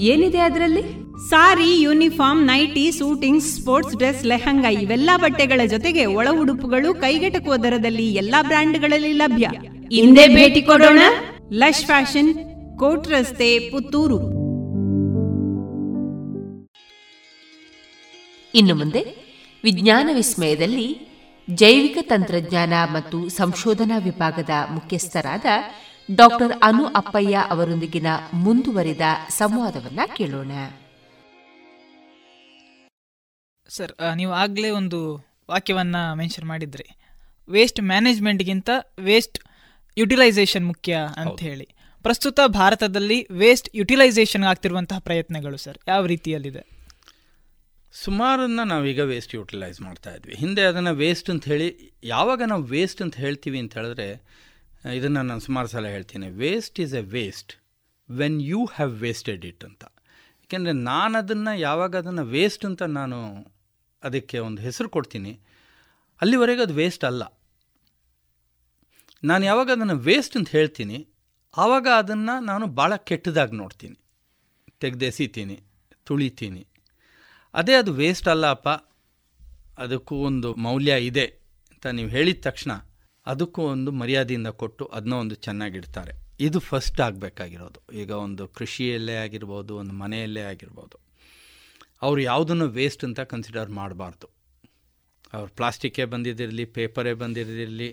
ಏನಿದೆ 0.00 0.38
ಅದರಲ್ಲಿ? 0.38 0.82
Sari 1.30 1.82
uniform 1.82 2.46
nighty 2.46 2.92
suiting 2.92 3.42
sports 3.42 3.96
dress 3.96 4.26
lehenga 4.26 4.68
ಇವೆಲ್ಲಾ 4.68 5.16
ಬಟ್ಟೆಗಳ 5.16 5.60
ಜೊತೆಗೆ 5.66 6.06
ಒಳ 6.06 6.28
ಉಡುಪುಗಳು 6.30 6.94
ಕೈಗೆಟಕುವ 6.94 7.56
ದರದಲ್ಲಿ 7.56 8.14
ಎಲ್ಲಾ 8.14 8.42
ಬ್ರ್ಯಾಂಡ್ಗಳಲ್ಲಿ 8.42 9.12
ಲಭ್ಯ. 9.12 9.48
ಹಿಂದೆ 9.92 10.24
ಭೇಟಿ 10.28 10.60
ಕೊಡೋಣ. 10.62 11.00
ಲಶ್ 11.52 11.84
ಫ್ಯಾಷನ್ 11.84 12.28
ಕೋಟ್ 12.78 13.08
ರಸ್ತೆ 13.08 13.70
ಪುತ್ತೂರು. 13.70 14.18
ಇನ್ನು 18.54 18.74
ಮುಂದೆ 18.74 19.02
ವಿಜ್ಞಾನ 19.64 20.08
ವಿಸ್ಮಯದಲ್ಲಿ 20.12 20.86
ಜೈವಿಕ 21.48 21.98
ತಂತ್ರಜ್ಞಾನ 22.02 22.72
ಮತ್ತು 22.92 23.28
ಸಂಶೋಧನಾ 23.28 23.98
ವಿಭಾಗದ 23.98 24.50
ಮುಖ್ಯಸ್ಥರಾದ 24.70 25.46
ಡಾಕ್ಟರ್ 26.14 26.52
ಅನು 26.62 26.86
ಅಪ್ಪಯ್ಯ 26.86 27.44
ಅವರೊಂದಿಗಿನ 27.50 28.06
ಮುಂದುವರಿದ 28.34 29.00
ಸಂವಾದವನ್ನ 29.28 30.00
ಕೇಳೋಣ. 30.16 30.52
ಸರ್ 33.68 33.92
ನೀವು 34.16 34.32
ಆಗಲೇ 34.32 34.70
ಒಂದು 34.70 35.00
ವಾಕ್ಯವನ್ನ 35.50 35.96
ಮೆನ್ಷನ್ 36.14 36.48
ಮಾಡಿದ್ರಿ. 36.48 36.88
ವೇಸ್ಟ್ 37.48 37.80
ಮ್ಯಾನೇಜ್ಮೆಂಟ್ಗಿಂತ 37.82 38.70
ವೇಸ್ಟ್ 38.98 39.38
ಯುಟಿಲೈಸೇಷನ್ 39.98 40.66
ಮುಖ್ಯ 40.66 40.98
ಅಂತ 41.16 41.40
ಹೇಳಿ. 41.40 41.68
ಪ್ರಸ್ತುತ 42.02 42.40
ಭಾರತದಲ್ಲಿ 42.46 43.26
ವೇಸ್ಟ್ 43.30 43.68
ಯುಟಿಲೈಸೇಷನ್ 43.74 44.44
ಆಗ್ತಿರುವಂತಹ 44.44 44.98
ಪ್ರಯತ್ನಗಳು 44.98 45.56
ಸರ್ 45.56 45.78
ಯಾವ 45.88 46.06
ರೀತಿಯಲ್ಲಿದೆ? 46.06 46.80
ಸುಮಾರನ್ನ 47.92 48.60
ನಾವೀಗ 48.64 49.00
ವೇಸ್ಟ್ 49.00 49.34
ಯುಟಿಲೈಸ್ 49.34 49.80
ಮಾಡ್ತಾ 49.80 50.14
ಇದ್ವಿ. 50.14 50.34
ಹಿಂದೆ 50.34 50.62
ಅದನ್ನು 50.62 50.94
ವೇಸ್ಟ್ 50.94 51.30
ಅಂತ 51.30 51.44
ಹೇಳಿ 51.44 51.92
ಯಾವಾಗ 52.04 52.42
ನಾವು 52.46 52.62
ವೇಸ್ಟ್ 52.62 53.02
ಅಂತ 53.02 53.16
ಹೇಳ್ತೀವಿ 53.16 53.58
ಅಂತ 53.58 53.74
ಹೇಳಿದ್ರೆ 53.74 54.22
ಇದನ್ನು 54.94 55.22
ನಾನು 55.22 55.40
ಸುಮಾರು 55.40 55.68
ಸಲ 55.68 55.86
ಹೇಳ್ತೀನಿ. 55.86 56.28
Waste 56.28 56.80
is 56.80 56.94
a 56.94 57.00
waste 57.00 57.52
when 58.10 58.42
you 58.42 58.64
have 58.64 58.92
wasted 58.92 59.44
it 59.44 59.64
ಅಂತ. 59.64 59.84
ಏಕೆಂದರೆ 60.42 60.72
ನಾನು 60.72 61.18
ಅದನ್ನು 61.18 61.58
ಯಾವಾಗ 61.58 61.96
ಅದನ್ನು 61.96 62.24
ವೇಸ್ಟ್ 62.24 62.64
ಅಂತ 62.64 62.82
ನಾನು 62.82 63.46
ಅದಕ್ಕೆ 64.02 64.38
ಒಂದು 64.38 64.62
ಹೆಸರು 64.62 64.88
ಕೊಡ್ತೀನಿ. 64.88 65.40
ಅಲ್ಲಿವರೆಗೂ 66.20 66.62
ಅದು 66.62 66.74
ವೇಸ್ಟ್ 66.74 67.04
ಅಲ್ಲ. 67.04 67.22
ನಾನು 69.22 69.44
ಯಾವಾಗ 69.44 69.68
ಅದನ್ನು 69.76 69.96
ವೇಸ್ಟ್ 70.08 70.36
ಅಂತ 70.36 70.48
ಹೇಳ್ತೀನಿ, 70.48 70.98
ಆವಾಗ 71.54 71.86
ಅದನ್ನು 71.98 72.34
ನಾನು 72.44 72.66
ಭಾಳ 72.78 72.92
ಕೆಟ್ಟದಾಗಿ 73.08 73.54
ನೋಡ್ತೀನಿ. 73.56 73.98
ತೆಗೆದೆಸಿತೀನಿ, 74.82 75.56
ತುಳಿತೀನಿ. 76.06 76.62
ಅದೇ 77.54 77.74
ಅದು 77.74 77.92
ವೇಸ್ಟ್ 77.92 78.28
ಅಲ್ಲ 78.28 78.46
ಅಪ್ಪ, 78.56 78.68
ಅದಕ್ಕೂ 79.84 80.14
ಒಂದು 80.28 80.48
ಮೌಲ್ಯ 80.66 80.92
ಇದೆ 81.10 81.26
ಅಂತ 81.72 81.86
ನೀವು 81.98 82.10
ಹೇಳಿದ 82.16 82.40
ತಕ್ಷಣ 82.48 82.72
ಅದಕ್ಕೂ 83.26 83.62
ಒಂದು 83.74 83.90
ಮರ್ಯಾದೆಯಿಂದ 84.00 84.50
ಕೊಟ್ಟು 84.60 84.84
ಅದನ್ನ 84.96 85.14
ಒಂದು 85.14 85.34
ಚೆನ್ನಾಗಿಡ್ತಾರೆ. 85.46 86.12
ಇದು 86.46 86.58
ಫಸ್ಟ್ 86.68 87.00
ಆಗಬೇಕಾಗಿರೋದು. 87.06 87.80
ಈಗ 88.02 88.10
ಒಂದು 88.26 88.44
ಕೃಷಿಯಲ್ಲೇ 88.58 89.16
ಆಗಿರ್ಬೋದು, 89.24 89.72
ಒಂದು 89.76 89.94
ಮನೆಯಲ್ಲೇ 90.02 90.42
ಆಗಿರ್ಬೋದು. 90.52 90.96
ಅವರು 92.02 92.20
ಯಾವುದನ್ನು 92.20 92.66
ವೇಸ್ಟ್ 92.78 93.02
ಅಂತ 93.08 93.20
ಕನ್ಸಿಡರ್ 93.32 93.70
ಮಾಡಬಾರ್ದು. 93.80 94.28
ಅವ್ರು 95.36 95.50
ಪ್ಲಾಸ್ಟಿಕ್ಕೇ 95.58 96.04
ಬಂದಿದ್ದಿರಲಿ 96.04 96.64
ಪೇಪರೇ 96.76 97.12
ಬಂದಿರಲಿ 97.22 97.90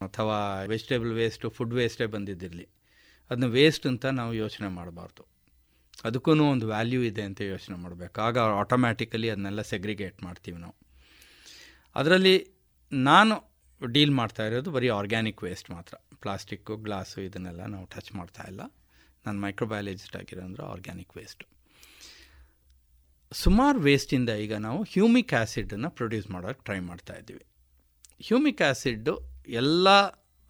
ಅಥವಾ 0.00 0.64
ವೆಜಿಟೇಬಲ್ 0.64 1.12
ವೇಸ್ಟು 1.12 1.50
ಫುಡ್ 1.50 1.74
ವೇಸ್ಟೇ 1.74 2.06
ಬಂದಿದ್ದಿರಲಿ. 2.06 2.68
ಅದನ್ನ 3.30 3.44
ವೇಸ್ಟ್ 3.44 3.86
ಅಂತ 3.86 4.06
ನಾವು 4.06 4.34
ಯೋಚನೆ 4.34 4.68
ಮಾಡಬಾರ್ದು. 4.68 5.26
ಅದಕ್ಕೂ 6.04 6.30
ಒಂದು 6.30 6.66
ವ್ಯಾಲ್ಯೂ 6.66 7.02
ಇದೆ 7.02 7.22
ಅಂತ 7.22 7.40
ಯೋಚನೆ 7.40 7.76
ಮಾಡಬೇಕು. 7.76 8.20
ಆಗ 8.20 8.38
ಆಟೋಮ್ಯಾಟಿಕಲಿ 8.38 9.30
ಅದನ್ನೆಲ್ಲ 9.30 9.62
ಸೆಗ್ರಿಗೇಟ್ 9.62 10.22
ಮಾಡ್ತೀವಿ 10.22 10.58
ನಾವು. 10.58 10.74
ಅದರಲ್ಲಿ 11.94 12.50
ನಾನು 12.92 13.58
ಡೀಲ್ 13.86 14.10
ಮಾಡ್ತಾ 14.10 14.46
ಇರೋದು 14.46 14.70
ಬರೀ 14.70 14.88
ಆರ್ಗ್ಯಾನಿಕ್ 14.88 15.42
ವೇಸ್ಟ್ 15.42 15.70
ಮಾತ್ರ. 15.70 15.94
ಪ್ಲಾಸ್ಟಿಕ್ಕು 16.20 16.76
ಗ್ಲಾಸು 16.76 17.20
ಇದನ್ನೆಲ್ಲ 17.20 17.66
ನಾವು 17.66 17.86
ಟಚ್ 17.86 18.14
ಮಾಡ್ತಾ 18.14 18.42
ಇಲ್ಲ. 18.42 18.60
ನಾನು 19.26 19.40
ಮೈಕ್ರೋಬಯಾಲಜಿಸ್ಟ್ 19.40 20.16
ಆಗಿರೋಂದ್ರೆ 20.16 20.66
ಆರ್ಗ್ಯಾನಿಕ್ 20.66 21.16
ವೇಸ್ಟು 21.16 21.46
ಸುಮಾರು 23.32 23.78
ವೇಸ್ಟಿಂದ 23.80 24.28
ಈಗ 24.28 24.54
ನಾವು 24.54 24.82
ಹ್ಯೂಮಿಕ್ 24.82 25.34
ಆ್ಯಸಿಡನ್ನು 25.34 25.90
ಪ್ರೊಡ್ಯೂಸ್ 25.90 26.30
ಮಾಡೋಕ್ಕೆ 26.30 26.64
ಟ್ರೈ 26.64 26.78
ಮಾಡ್ತಾ 26.78 27.14
ಇದ್ದೀವಿ. 27.14 27.44
ಹ್ಯೂಮಿಕ್ 28.26 28.62
ಆ್ಯಸಿಡ್ಡು 28.62 29.27
ಎಲ್ಲ 29.48 29.88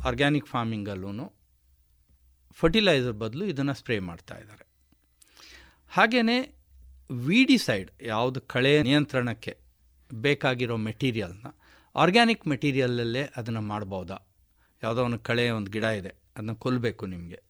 ಆರ್ಗ್ಯಾನಿಕ್ 0.05 0.46
ಫಾರ್ಮಿಂಗಲ್ಲೂ 0.46 1.34
ಫರ್ಟಿಲೈಸರ್ 2.53 3.12
ಬದಲು 3.12 3.44
ಇದನ್ನು 3.44 3.74
ಸ್ಪ್ರೇ 3.74 3.99
ಮಾಡ್ತಾ 3.99 4.38
ಇದ್ದಾರೆ. 4.38 4.66
ಹಾಗೆಯೇ 5.88 6.55
ವೀಡಿಸೈಡ್ 7.11 7.90
ಯಾವುದು 8.03 8.40
ಕಳೆ 8.40 8.82
ನಿಯಂತ್ರಣಕ್ಕೆ 8.82 9.59
ಬೇಕಾಗಿರೋ 10.12 10.76
ಮೆಟೀರಿಯಲ್ನ 10.76 11.46
ಆರ್ಗ್ಯಾನಿಕ್ 11.96 12.49
ಮೆಟೀರಿಯಲಲ್ಲೇ 12.49 13.22
ಅದನ್ನು 13.36 13.61
ಮಾಡ್ಬೋದಾ? 13.61 14.28
ಯಾವುದೋ 14.82 15.05
ಒಂದು 15.05 15.18
ಕಳೆ 15.18 15.51
ಒಂದು 15.51 15.70
ಗಿಡ 15.70 15.84
ಇದೆ, 15.84 16.09
ಅದನ್ನು 16.09 16.57
ಕೊಲ್ಲಬೇಕು 16.57 17.07
ನಿಮಗೆ. 17.07 17.42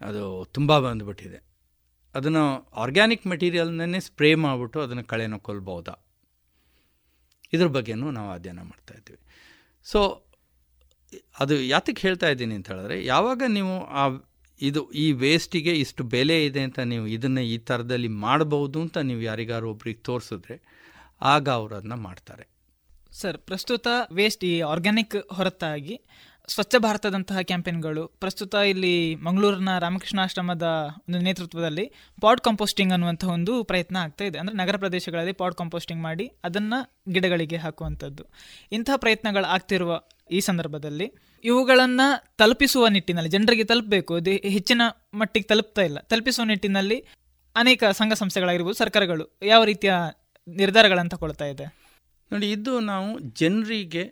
ಅದು 0.00 0.48
ತುಂಬ 0.52 0.78
ಬಂದುಬಿಟ್ಟಿದೆ. 0.78 1.44
ಅದನ್ನು 2.14 2.64
ಆರ್ಗ್ಯಾನಿಕ್ 2.64 3.26
ಮೆಟೀರಿಯಲ್ನೇ 3.26 4.00
ಸ್ಪ್ರೇ 4.00 4.34
ಮಾಡಿಬಿಟ್ಟು 4.34 4.80
ಅದನ್ನು 4.80 5.04
ಕಳೆನ 5.04 5.36
ಕೊಲ್ಬೋದಾ? 5.36 6.04
ಇದ್ರ 7.52 7.66
ಬಗ್ಗೆಯೂ 7.66 8.10
ನಾವು 8.10 8.30
ಅಧ್ಯಯನ 8.30 8.62
ಮಾಡ್ತಾಯಿದ್ದೀವಿ 8.62 9.25
ಸೊ 9.86 10.00
ಅದು 11.40 11.54
ಯಾತಕ್ಕೆ 11.62 12.08
ಹೇಳ್ತಾ 12.08 12.28
ಇದ್ದೀನಿ 12.28 12.54
ಅಂತ 12.54 12.68
ಹೇಳಿದ್ರೆ, 12.70 13.04
ಯಾವಾಗ 13.04 13.42
ನೀವು 13.48 13.74
ಆ 13.84 14.04
ಇದು 14.60 14.90
ಈ 14.90 15.12
ವೇಸ್ಟಿಗೆ 15.12 15.72
ಇಷ್ಟು 15.78 16.04
ಬೆಲೆ 16.04 16.44
ಇದೆ 16.44 16.60
ಅಂತ 16.60 16.78
ನೀವು 16.78 17.06
ಇದನ್ನು 17.06 17.40
ಈ 17.40 17.58
ಥರದಲ್ಲಿ 17.58 18.08
ಮಾಡಬಹುದು 18.08 18.80
ಅಂತ 18.80 18.98
ನೀವು 18.98 19.20
ಯಾರಿಗಾರು 19.20 19.70
ಒಬ್ರಿಗೆ 19.70 20.02
ತೋರಿಸಿದ್ರೆ, 20.02 20.56
ಆಗ 21.22 21.48
ಅವರು 21.48 21.74
ಅದನ್ನ 21.74 21.94
ಮಾಡ್ತಾರೆ. 21.94 22.44
ಸರ್, 23.12 23.38
ಪ್ರಸ್ತುತ 23.38 23.86
ವೇಸ್ಟ್ 24.12 24.44
ಈ 24.44 24.60
ಆರ್ಗ್ಯಾನಿಕ್ 24.60 25.16
ಹೊರತಾಗಿ 25.34 25.94
ಸ್ವಚ್ಛ 26.48 26.74
ಭಾರತದಂತಹ 26.76 27.38
ಕ್ಯಾಂಪೇನ್ಗಳು. 27.40 28.02
ಪ್ರಸ್ತುತ 28.22 28.54
ಇಲ್ಲಿ 28.72 29.14
ಮಂಗಳೂರಿನ 29.26 29.70
ರಾಮಕೃಷ್ಣಾಶ್ರಮದ 29.78 30.66
ಒಂದು 31.06 31.18
ನೇತೃತ್ವದಲ್ಲಿ 31.18 31.84
ಪಾಡ್ 32.20 32.40
ಕಂಪೋಸ್ಟಿಂಗ್ 32.40 32.92
ಅನ್ನುವಂಥ 32.92 33.24
ಒಂದು 33.24 33.52
ಪ್ರಯತ್ನ 33.64 33.96
ಆಗ್ತಾ 33.96 34.24
ಇದೆ. 34.24 34.38
ಅಂದರೆ 34.38 34.56
ನಗರ 34.56 34.76
ಪ್ರದೇಶಗಳಲ್ಲಿ 34.76 35.32
ಪಾಡ್ 35.32 35.54
ಕಂಪೋಸ್ಟಿಂಗ್ 35.54 36.02
ಮಾಡಿ 36.02 36.26
ಅದನ್ನು 36.44 36.78
ಗಿಡಗಳಿಗೆ 37.12 37.56
ಹಾಕುವಂಥದ್ದು. 37.56 38.24
ಇಂತಹ 38.72 38.96
ಪ್ರಯತ್ನಗಳು 38.96 39.44
ಆಗ್ತಿರುವ 39.44 40.00
ಈ 40.30 40.40
ಸಂದರ್ಭದಲ್ಲಿ 40.40 41.06
ಇವುಗಳನ್ನು 41.44 42.36
ತಲುಪಿಸುವ 42.36 42.86
ನಿಟ್ಟಿನಲ್ಲಿ, 42.88 43.30
ಜನರಿಗೆ 43.30 43.64
ತಲುಪಬೇಕು. 43.64 44.14
ಅದು 44.14 44.30
ಹೆಚ್ಚಿನ 44.30 44.82
ಮಟ್ಟಿಗೆ 45.14 45.46
ತಲುಪ್ತಾ 45.46 45.82
ಇಲ್ಲ. 45.82 45.98
ತಲುಪಿಸುವ 45.98 46.44
ನಿಟ್ಟಿನಲ್ಲಿ 46.44 46.98
ಅನೇಕ 47.56 47.84
ಸಂಘ 47.92 48.12
ಸಂಸ್ಥೆಗಳಾಗಿರ್ಬೋದು, 48.12 48.78
ಸರ್ಕಾರಗಳು 48.78 49.26
ಯಾವ 49.42 49.64
ರೀತಿಯ 49.64 49.92
ನಿರ್ಧಾರಗಳನ್ನು 50.48 51.10
ತಗೊಳ್ತಾ 51.10 51.44
ಇದೆ? 51.44 51.66
ನೋಡಿ, 52.32 52.46
ಇದು 52.50 52.72
ನಾವು 52.80 53.18
ಜನರಿಗೆ 53.18 54.04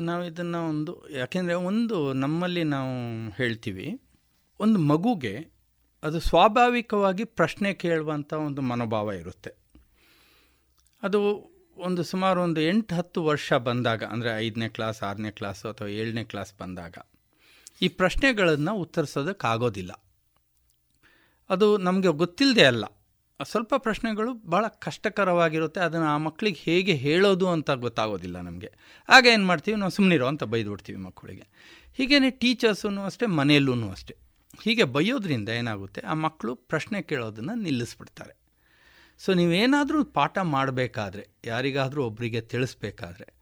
ನಾವು 0.00 0.24
ಇದನ್ನು 0.24 0.68
ಒಂದು, 0.68 1.08
ಯಾಕೆಂದರೆ 1.10 1.54
ಒಂದು 1.54 2.12
ನಮ್ಮಲ್ಲಿ 2.12 2.64
ನಾವು 2.64 3.30
ಹೇಳ್ತೀವಿ, 3.30 4.00
ಒಂದು 4.60 4.78
ಮಗುಗೆ 4.78 5.48
ಅದು 6.02 6.20
ಸ್ವಾಭಾವಿಕವಾಗಿ 6.20 7.24
ಪ್ರಶ್ನೆ 7.24 7.74
ಕೇಳುವಂಥ 7.74 8.32
ಒಂದು 8.32 8.62
ಮನೋಭಾವ 8.62 9.12
ಇರುತ್ತೆ. 9.12 9.50
ಅದು 11.02 11.20
ಒಂದು 11.76 12.02
ಸುಮಾರು 12.02 12.42
ಒಂದು 12.42 12.60
ಎಂಟು 12.60 12.94
ಹತ್ತು 12.94 13.24
ವರ್ಷ 13.24 13.52
ಬಂದಾಗ, 13.52 14.04
ಅಂದರೆ 14.04 14.38
ಐದನೇ 14.38 14.68
ಕ್ಲಾಸ್, 14.68 15.02
ಆರನೇ 15.02 15.30
ಕ್ಲಾಸು 15.30 15.68
ಅಥವಾ 15.68 15.88
ಏಳನೇ 15.88 16.24
ಕ್ಲಾಸ್ 16.24 16.54
ಬಂದಾಗ, 16.58 16.98
ಈ 17.82 17.88
ಪ್ರಶ್ನೆಗಳನ್ನು 17.88 18.74
ಉತ್ತರಿಸೋದಕ್ಕಾಗೋದಿಲ್ಲ. 18.74 20.04
ಅದು 21.50 21.78
ನಮಗೆ 21.78 22.08
ಗೊತ್ತಿಲ್ಲದೆ 22.08 22.64
ಅಲ್ಲ. 22.64 22.84
ಸ್ವಲ್ಪ 23.44 23.74
ಪ್ರಶ್ನೆಗಳು 23.78 24.34
ಭಾಳ 24.34 24.66
ಕಷ್ಟಕರವಾಗಿರುತ್ತೆ. 24.68 25.80
ಅದನ್ನು 25.80 26.06
ಆ 26.06 26.16
ಮಕ್ಕಳಿಗೆ 26.16 26.60
ಹೇಗೆ 26.60 26.94
ಹೇಳೋದು 26.94 27.48
ಅಂತ 27.48 27.70
ಗೊತ್ತಾಗೋದಿಲ್ಲ 27.70 28.40
ನಮಗೆ. 28.40 28.72
ಆಗ 29.08 29.26
ಏನು 29.26 29.46
ಮಾಡ್ತೀವಿ? 29.46 29.76
ನಾವು 29.76 29.90
ಸುಮ್ಮನಿರೋ 29.90 30.26
ಅಂತ 30.26 30.44
ಬೈದುಬಿಡ್ತೀವಿ 30.44 30.98
ಮಕ್ಕಳಿಗೆ. 30.98 31.46
ಹೀಗೇ 31.94 32.30
ಟೀಚರ್ಸೂ 32.30 33.00
ಅಷ್ಟೇ 33.00 33.26
ಮನೆಯಲ್ಲೂ 33.26 33.90
ಅಷ್ಟೇ. 33.90 34.16
ಹೀಗೆ 34.62 34.84
ಬೈಯೋದ್ರಿಂದ 34.84 35.48
ಏನಾಗುತ್ತೆ? 35.48 36.00
ಆ 36.00 36.14
ಮಕ್ಕಳು 36.14 36.54
ಪ್ರಶ್ನೆ 36.54 37.02
ಕೇಳೋದನ್ನು 37.02 37.54
ನಿಲ್ಲಿಸ್ಬಿಡ್ತಾರೆ. 37.54 38.36
ಸೊ, 39.18 39.34
ನೀವೇನಾದರೂ 39.34 40.04
ಪಾಠ 40.04 40.38
ಮಾಡಬೇಕಾದ್ರೆ, 40.38 41.28
ಯಾರಿಗಾದರೂ 41.44 42.04
ಒಬ್ಬರಿಗೆ 42.04 42.40
ತಿಳಿಸ್ಬೇಕಾದ್ರೆ, 42.40 43.32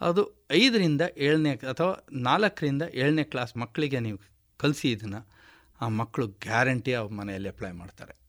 ಅದು 0.00 0.44
ಐದರಿಂದ 0.52 1.00
ಏಳನೇ 1.18 1.50
ಅಥವಾ 1.50 2.06
ನಾಲ್ಕರಿಂದ 2.12 2.82
ಏಳನೇ 2.94 3.24
ಕ್ಲಾಸ್ 3.24 3.56
ಮಕ್ಕಳಿಗೆ 3.56 4.00
ನೀವು 4.00 4.18
ಕಲಿಸಿ 4.56 4.90
ಇದನ್ನು, 4.90 5.28
ಆ 5.80 5.88
ಮಕ್ಕಳು 5.88 6.26
ಗ್ಯಾರಂಟಿ 6.26 6.92
ಅವ್ರ 6.92 7.12
ಮನೆಯಲ್ಲಿ 7.12 7.48
ಅಪ್ಲೈ 7.48 7.72
ಮಾಡ್ತಾರೆ. 7.72 8.23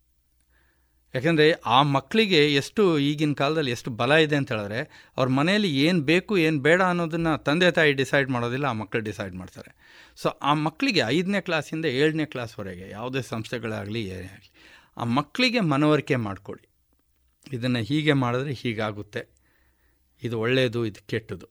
ಯಾಕೆಂದರೆ 1.16 1.46
ಆ 1.76 1.78
ಮಕ್ಕಳಿಗೆ 1.96 2.40
ಎಷ್ಟು 2.54 2.84
ಈಗಿನ 3.00 3.34
ಕಾಲದಲ್ಲಿ 3.34 3.72
ಎಷ್ಟು 3.72 3.90
ಬಲ 4.00 4.12
ಇದೆ 4.26 4.36
ಅಂತ 4.36 4.52
ಹೇಳಿದ್ರೆ 4.52 4.80
ಅವ್ರ 5.18 5.28
ಮನೆಯಲ್ಲಿ 5.30 5.70
ಏನು 5.86 6.02
ಬೇಕು, 6.02 6.34
ಏನು 6.38 6.60
ಬೇಡ 6.60 6.82
ಅನ್ನೋದನ್ನು 6.82 7.34
ತಂದೆ 7.44 7.70
ತಾಯಿ 7.72 7.94
ಡಿಸೈಡ್ 7.94 8.30
ಮಾಡೋದಿಲ್ಲ, 8.30 8.66
ಆ 8.66 8.76
ಮಕ್ಕಳು 8.82 9.02
ಡಿಸೈಡ್ 9.02 9.36
ಮಾಡ್ತಾರೆ. 9.36 9.72
ಸೊ 10.16 10.30
ಆ 10.30 10.54
ಮಕ್ಕಳಿಗೆ 10.54 11.02
ಐದನೇ 11.08 11.42
ಕ್ಲಾಸಿಂದ 11.42 11.86
ಏಳನೇ 11.86 12.26
ಕ್ಲಾಸ್ವರೆಗೆ 12.26 12.90
ಯಾವುದೇ 12.90 13.22
ಸಂಸ್ಥೆಗಳಾಗಲಿ 13.22 14.02
ಏನೇ 14.08 14.30
ಆಗಲಿ, 14.38 14.52
ಆ 14.98 15.04
ಮಕ್ಕಳಿಗೆ 15.04 15.60
ಮನವರಿಕೆ 15.60 16.16
ಮಾಡಿಕೊಡಿ. 16.16 16.66
ಇದನ್ನು 17.52 17.80
ಹೀಗೆ 17.80 18.14
ಮಾಡಿದ್ರೆ 18.14 18.54
ಹೀಗಾಗುತ್ತೆ. 18.54 19.24
ಇದು 20.24 20.36
ಒಳ್ಳೆಯದು 20.40 20.86
ಇದು 20.86 21.02
ಕೆಟ್ಟದು. 21.08 21.48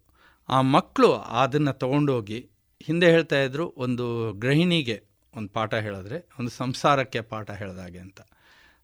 ಆ 0.49 0.61
ಮಕ್ಕಳು 0.61 1.11
ಅದನ್ನು 1.43 1.73
ತೊಗೊಂಡೋಗಿ 1.73 2.41
ಹಿಂದೆ 2.81 3.09
ಹೇಳ್ತಾ 3.11 3.39
ಇದ್ದರು 3.43 3.67
ಒಂದು 3.77 4.07
ಗೃಹಿಣಿಗೆ 4.33 4.97
ಒಂದು 5.35 5.49
ಪಾಠ 5.49 5.75
ಹೇಳಿದ್ರೆ, 5.75 6.19
ಒಂದು 6.39 6.51
ಸಂಸಾರಕ್ಕೆ 6.51 7.21
ಪಾಠ 7.21 7.51
ಹೇಳಿದಾಗೆ 7.51 7.99
ಅಂತ. 7.99 8.21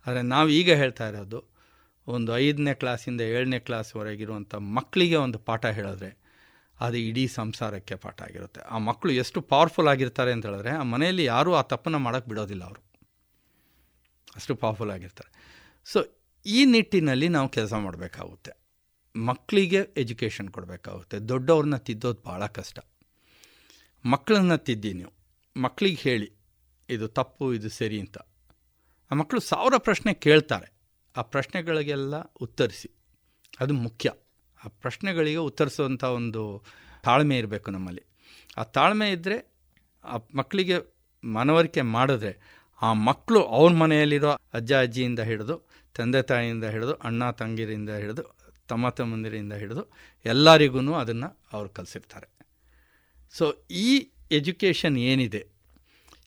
ಆದರೆ 0.07 0.23
ನಾವು 0.23 0.49
ಈಗ 0.49 0.73
ಹೇಳ್ತಾ 0.73 1.09
ಇರೋದು, 1.09 1.51
ಒಂದು 2.07 2.39
ಐದನೇ 2.39 2.75
ಕ್ಲಾಸಿಂದ 2.75 3.21
ಏಳನೇ 3.21 3.59
ಕ್ಲಾಸ್ವರೆಗಿರುವಂಥ 3.59 4.55
ಮಕ್ಕಳಿಗೆ 4.55 5.17
ಒಂದು 5.17 5.39
ಪಾಠ 5.39 5.67
ಹೇಳಿದ್ರೆ 5.67 6.21
ಅದು 6.81 6.97
ಇಡೀ 6.97 7.27
ಸಂಸಾರಕ್ಕೆ 7.27 7.95
ಪಾಠ 7.95 8.23
ಆಗಿರುತ್ತೆ. 8.23 8.61
ಆ 8.61 8.79
ಮಕ್ಕಳು 8.79 9.13
ಎಷ್ಟು 9.13 9.41
ಪವರ್ಫುಲ್ 9.41 9.89
ಆಗಿರ್ತಾರೆ 9.89 10.33
ಅಂತ 10.33 10.47
ಹೇಳಿದ್ರೆ 10.47 10.71
ಆ 10.71 10.83
ಮನೆಯಲ್ಲಿ 10.83 11.25
ಯಾರೂ 11.25 11.55
ಆ 11.55 11.63
ತಪ್ಪನ್ನು 11.63 11.99
ಮಾಡೋಕ್ಕೆ 11.99 12.29
ಬಿಡೋದಿಲ್ಲ 12.29 12.65
ಅವರು. 12.65 12.83
ಅಷ್ಟು 14.37 14.55
ಪವರ್ಫುಲ್ 14.55 14.91
ಆಗಿರ್ತಾರೆ. 14.91 15.33
ಸೊ 15.85 16.05
ಈ 16.47 16.65
ನಿಟ್ಟಿನಲ್ಲಿ 16.65 17.29
ನಾವು 17.29 17.49
ಕೆಲಸ 17.49 17.73
ಮಾಡಬೇಕಾಗುತ್ತೆ. 17.73 18.53
ಮಕ್ಕಳಿಗೆ 19.17 19.77
ಎಜುಕೇಷನ್ 19.77 20.49
ಕೊಡಬೇಕಾಗುತ್ತೆ. 20.49 21.19
ದೊಡ್ಡವ್ರನ್ನ 21.19 21.77
ತಿದ್ದೋದು 21.77 22.23
ಭಾಳ 22.23 22.47
ಕಷ್ಟ. 22.47 22.79
ಮಕ್ಕಳನ್ನ 24.05 24.57
ತಿದ್ದಿ 24.57 24.93
ನೀವು. 24.93 25.13
ಮಕ್ಕಳಿಗೆ 25.61 25.97
ಹೇಳಿ, 25.97 26.33
ಇದು 26.89 27.09
ತಪ್ಪು, 27.09 27.55
ಇದು 27.55 27.69
ಸರಿ 27.69 28.01
ಅಂತ. 28.01 28.19
ಆ 29.11 29.15
ಮಕ್ಕಳು 29.15 29.41
ಸಾವಿರ 29.41 29.75
ಪ್ರಶ್ನೆ 29.79 30.15
ಕೇಳ್ತಾರೆ. 30.15 30.73
ಆ 31.17 31.23
ಪ್ರಶ್ನೆಗಳಿಗೆಲ್ಲ 31.23 32.23
ಉತ್ತರಿಸಿ. 32.23 32.91
ಅದು 33.61 33.75
ಮುಖ್ಯ. 33.75 34.13
ಆ 34.65 34.69
ಪ್ರಶ್ನೆಗಳಿಗೆ 34.69 35.37
ಉತ್ತರಿಸುವಂಥ 35.37 36.05
ಒಂದು 36.05 36.65
ತಾಳ್ಮೆ 37.05 37.39
ಇರಬೇಕು 37.39 37.71
ನಮ್ಮಲ್ಲಿ. 37.71 38.03
ಆ 38.57 38.63
ತಾಳ್ಮೆ 38.63 39.11
ಇದ್ದರೆ 39.11 39.53
ಆ 40.05 40.17
ಮಕ್ಕಳಿಗೆ 40.35 40.75
ಮನವರಿಕೆ 41.25 41.83
ಮಾಡಿದ್ರೆ 41.83 42.61
ಆ 42.83 42.93
ಮಕ್ಕಳು 42.93 43.43
ಅವ್ರ 43.43 43.73
ಮನೆಯಲ್ಲಿರೋ 43.73 44.31
ಅಜ್ಜ, 44.31 44.73
ಅಜ್ಜಿಯಿಂದ 44.73 45.19
ಹಿಡಿದು, 45.19 45.69
ತಂದೆ 45.95 46.23
ತಾಯಿಯಿಂದ 46.23 46.65
ಹಿಡಿದು, 46.65 46.95
ಅಣ್ಣ 46.95 47.31
ತಂಗಿರಿಂದ 47.31 47.91
ಹಿಡಿದು, 47.91 48.37
ತಮ್ಮ 48.69 48.89
ತಮ್ಮಂದಿರಿಂದ 48.89 49.53
ಹಿಡಿದು 49.53 49.93
ಎಲ್ಲರಿಗೂ 50.25 50.95
ಅದನ್ನು 50.95 51.41
ಅವ್ರು 51.53 51.71
ಕಲಿಸಿರ್ತಾರೆ. 51.71 52.39
ಸೊ 53.31 53.55
ಈ 53.71 54.11
ಎಜುಕೇಷನ್ 54.31 54.99
ಏನಿದೆ? 54.99 55.47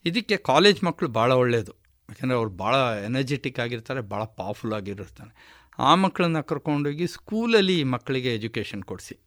ಇದಕ್ಕೆ 0.04 0.36
ಕಾಲೇಜ್ 0.36 0.84
ಮಕ್ಕಳು 0.84 1.08
ಭಾಳ 1.08 1.32
ಒಳ್ಳೆಯದು 1.32 1.83
ಯಾಕೆಂದರೆ 2.14 2.36
ಅವ್ರು 2.36 2.50
ಭಾಳ 2.50 2.74
ಎನರ್ಜೆಟಿಕ್ 3.04 3.60
ಆಗಿರ್ತಾರೆ, 3.60 4.00
ಭಾಳ 4.00 4.24
ಪವರ್ಫುಲ್ 4.24 4.72
ಆಗಿರ್ತಾರೆ. 4.72 5.62
ಆ 5.78 5.94
ಮಕ್ಕಳನ್ನ 5.94 6.40
ಕರ್ಕೊಂಡೋಗಿ 6.40 7.06
ಸ್ಕೂಲಲ್ಲಿ 7.06 7.84
ಮಕ್ಕಳಿಗೆ 7.84 8.34
ಎಜುಕೇಷನ್ 8.34 8.82
ಕೊಡಿಸಿ. 8.82 9.18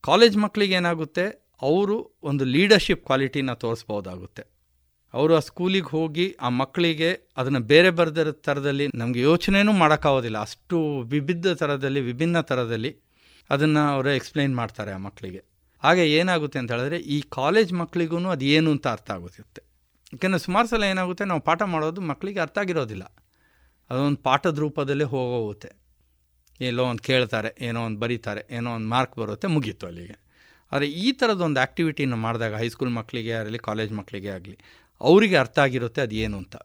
ಕಾಲೇಜ್ 0.00 0.36
ಮಕ್ಕಳಿಗೆ 0.36 0.74
ಏನಾಗುತ್ತೆ? 0.74 1.44
ಅವರು 1.62 2.18
ಒಂದು 2.22 2.44
ಲೀಡರ್ಶಿಪ್ 2.44 3.04
ಕ್ವಾಲಿಟಿನ 3.04 3.52
ತೋರಿಸ್ಬೋದಾಗುತ್ತೆ. 3.52 4.42
ಅವರು 5.12 5.36
ಆ 5.36 5.38
ಸ್ಕೂಲಿಗೆ 5.38 5.86
ಹೋಗಿ 5.86 6.36
ಆ 6.40 6.48
ಮಕ್ಕಳಿಗೆ 6.48 7.30
ಅದನ್ನು 7.36 7.60
ಬೇರೆ 7.60 7.90
ಬರೆದಿರೋ 7.90 8.32
ಥರದಲ್ಲಿ 8.32 8.88
ನಮಗೆ 8.94 9.20
ಯೋಚನೆಯೂ 9.20 9.72
ಮಾಡೋಕ್ಕಾಗೋದಿಲ್ಲ. 9.72 10.38
ಅಷ್ಟು 10.38 11.00
ವಿವಿಧ 11.00 11.46
ಥರದಲ್ಲಿ 11.46 12.00
ವಿಭಿನ್ನ 12.00 12.40
ಥರದಲ್ಲಿ 12.40 12.96
ಅದನ್ನು 13.50 13.88
ಅವರು 13.94 14.10
ಎಕ್ಸ್ಪ್ಲೈನ್ 14.10 14.56
ಮಾಡ್ತಾರೆ 14.56 14.92
ಆ 14.92 14.96
ಮಕ್ಕಳಿಗೆ. 14.96 15.44
ಹಾಗೆ 15.82 16.12
ಏನಾಗುತ್ತೆ 16.12 16.58
ಅಂತ 16.58 16.72
ಹೇಳಿದ್ರೆ 16.72 16.98
ಈ 16.98 17.20
ಕಾಲೇಜ್ 17.20 17.72
ಮಕ್ಕಳಿಗೂ 17.72 18.16
ಅದು 18.16 18.44
ಏನು 18.44 18.70
ಅಂತ 18.70 18.86
ಅರ್ಥ 18.88 19.10
ಆಗುತ್ತಿರುತ್ತೆ 19.10 19.73
ಯಾಕೆಂದರೆ 20.14 20.42
ಸುಮಾರು 20.46 20.66
ಸಲ 20.72 20.84
ಏನಾಗುತ್ತೆ, 20.94 21.24
ನಾವು 21.30 21.42
ಪಾಠ 21.48 21.62
ಮಾಡೋದು 21.74 22.00
ಮಕ್ಕಳಿಗೆ 22.10 22.40
ಅರ್ಥ 22.44 22.58
ಆಗಿರೋದಿಲ್ಲ. 22.64 23.04
ಅದೊಂದು 23.90 24.20
ಪಾಠದ 24.28 24.58
ರೂಪದಲ್ಲೇ 24.64 25.06
ಹೋಗೋಗುತ್ತೆ 25.14 25.70
ಎಲ್ಲೋ 26.60 26.82
ಒಂದು 26.90 27.02
ಕೇಳ್ತಾರೆ, 27.08 27.50
ಏನೋ 27.68 27.80
ಒಂದು 27.88 27.98
ಬರೀತಾರೆ, 28.02 28.42
ಏನೋ 28.56 28.68
ಒಂದು 28.78 28.88
ಮಾರ್ಕ್ 28.92 29.14
ಬರುತ್ತೆ, 29.22 29.46
ಮುಗೀತು 29.54 29.84
ಅಲ್ಲಿಗೆ. 29.88 30.16
ಆದರೆ 30.72 30.86
ಈ 31.04 31.08
ಥರದೊಂದು 31.20 31.58
ಆ್ಯಕ್ಟಿವಿಟಿನ 31.62 32.16
ಮಾಡಿದಾಗ 32.24 32.54
ಹೈಸ್ಕೂಲ್ 32.62 32.92
ಮಕ್ಕಳಿಗೆ 32.98 33.32
ಆಗಲಿ 33.40 33.58
ಕಾಲೇಜ್ 33.68 33.92
ಮಕ್ಕಳಿಗೆ 33.98 34.30
ಆಗಲಿ, 34.36 34.56
ಅವರಿಗೆ 35.00 35.36
ಅರ್ಥ 35.42 35.58
ಆಗಿರುತ್ತೆ 35.66 36.00
ಅದು 36.06 36.16
ಏನು 36.26 36.36
ಅಂತ. 36.42 36.56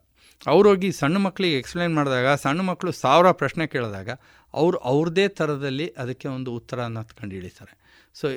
ಅವ್ರೋಗಿ 0.52 0.88
ಸಣ್ಣ 1.00 1.16
ಮಕ್ಕಳಿಗೆ 1.24 1.56
ಎಕ್ಸ್ಪ್ಲೇನ್ 1.62 1.94
ಮಾಡಿದಾಗ, 1.98 2.28
ಸಣ್ಣ 2.44 2.60
ಮಕ್ಕಳು 2.68 2.92
ಸಾವಿರ 3.00 3.30
ಪ್ರಶ್ನೆ 3.40 3.64
ಕೇಳಿದಾಗ, 3.74 4.10
ಅವರು 4.54 4.78
ಅವ್ರದೇ 4.92 5.26
ಥರದಲ್ಲಿ 5.38 5.86
ಅದಕ್ಕೆ 6.02 6.28
ಒಂದು 6.36 6.52
ಉತ್ತರನ 6.58 7.02
ಕಂಡು 7.18 7.34
ಹಿಡಿತಾರೆ. 7.38 7.74
ಸೊ 8.16 8.28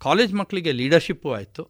ಕಾಲೇಜ್ 0.00 0.34
ಮಕ್ಕಳಿಗೆ 0.40 0.72
ಲೀಡರ್ಶಿಪ್ಪು 0.80 1.30
ಆಯಿತು, 1.38 1.64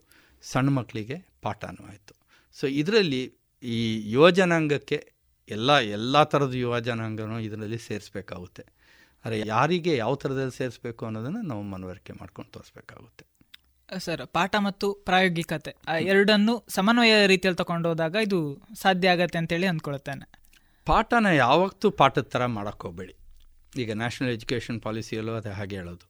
ಸಣ್ಣ 0.53 0.69
ಮಕ್ಕಳಿಗೆ 0.81 1.19
ಪಾಠನೂ 1.47 1.83
ಆಯಿತು. 1.93 2.15
ಸೊ 2.61 2.67
ಇದರಲ್ಲಿ 2.67 3.23
ಈ 3.63 4.11
ಯುವಜನಾಂಗಕ್ಕೆ 4.11 5.13
ಎಲ್ಲ 5.49 5.79
ಎಲ್ಲ 5.79 6.23
ಥರದ 6.23 6.55
ಯುವಜನಾಂಗನೂ 6.55 7.39
ಇದರಲ್ಲಿ 7.39 7.79
ಸೇರಿಸ್ಬೇಕಾಗುತ್ತೆ. 7.79 8.63
ಆದರೆ 9.25 9.43
ಯಾರಿಗೆ 9.47 9.97
ಯಾವ 9.97 10.15
ಥರದಲ್ಲಿ 10.15 10.57
ಸೇರಿಸ್ಬೇಕು 10.57 11.07
ಅನ್ನೋದನ್ನು 11.07 11.43
ನಾವು 11.43 11.63
ಮನವರಿಕೆ 11.63 12.13
ಮಾಡ್ಕೊಂಡು 12.13 12.51
ತೋರಿಸ್ಬೇಕಾಗುತ್ತೆ. 12.53 13.25
ಸರ್ 13.99 14.27
ಪಾಠ 14.27 14.55
ಮತ್ತು 14.59 14.95
ಪ್ರಾಯೋಗಿಕತೆ 14.95 15.77
ಎರಡನ್ನು 16.03 16.67
ಸಮನ್ವಯ 16.69 17.27
ರೀತಿಯಲ್ಲಿ 17.27 17.57
ತಗೊಂಡು 17.57 17.89
ಹೋದಾಗ 17.89 18.17
ಇದು 18.23 18.39
ಸಾಧ್ಯ 18.81 19.09
ಆಗತ್ತೆ 19.09 19.39
ಅಂತೇಳಿ 19.39 19.67
ಅಂದ್ಕೊಳ್ತೇನೆ. 19.67 20.27
ಪಾಠನ 20.87 21.27
ಯಾವತ್ತೂ 21.27 21.91
ಪಾಠದ 21.91 22.23
ಥರ 22.23 22.47
ಮಾಡೋಕ್ಕೋಗ್ಬೇಡಿ 22.47 23.15
ಈಗ 23.77 23.93
ನ್ಯಾಷನಲ್ 23.93 24.31
ಎಜುಕೇಷನ್ 24.31 24.83
ಪಾಲಿಸಿಯಲ್ಲೂ 24.83 25.35
ಅದೇ 25.35 25.49
ಹಾಗೆ 25.49 25.77
ಹೇಳೋದು. 25.77 26.07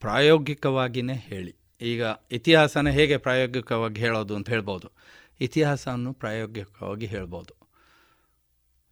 ಪ್ರಾಯೋಗಿಕವಾಗಿಯೇ 0.00 1.14
ಹೇಳಿ. 1.14 1.56
ಈಗ 1.82 2.02
ಇತಿಹಾಸನ 2.30 2.88
ಹೇಗೆ 2.88 3.16
ಪ್ರಾಯೋಗಿಕವಾಗಿ 3.16 4.00
ಹೇಳೋದು 4.00 4.36
ಅಂತ 4.36 4.50
ಹೇಳ್ಬೋದು. 4.50 4.88
ಇತಿಹಾಸವನ್ನು 5.40 6.12
ಪ್ರಾಯೋಗಿಕವಾಗಿ 6.12 7.06
ಹೇಳ್ಬೋದು. 7.06 7.54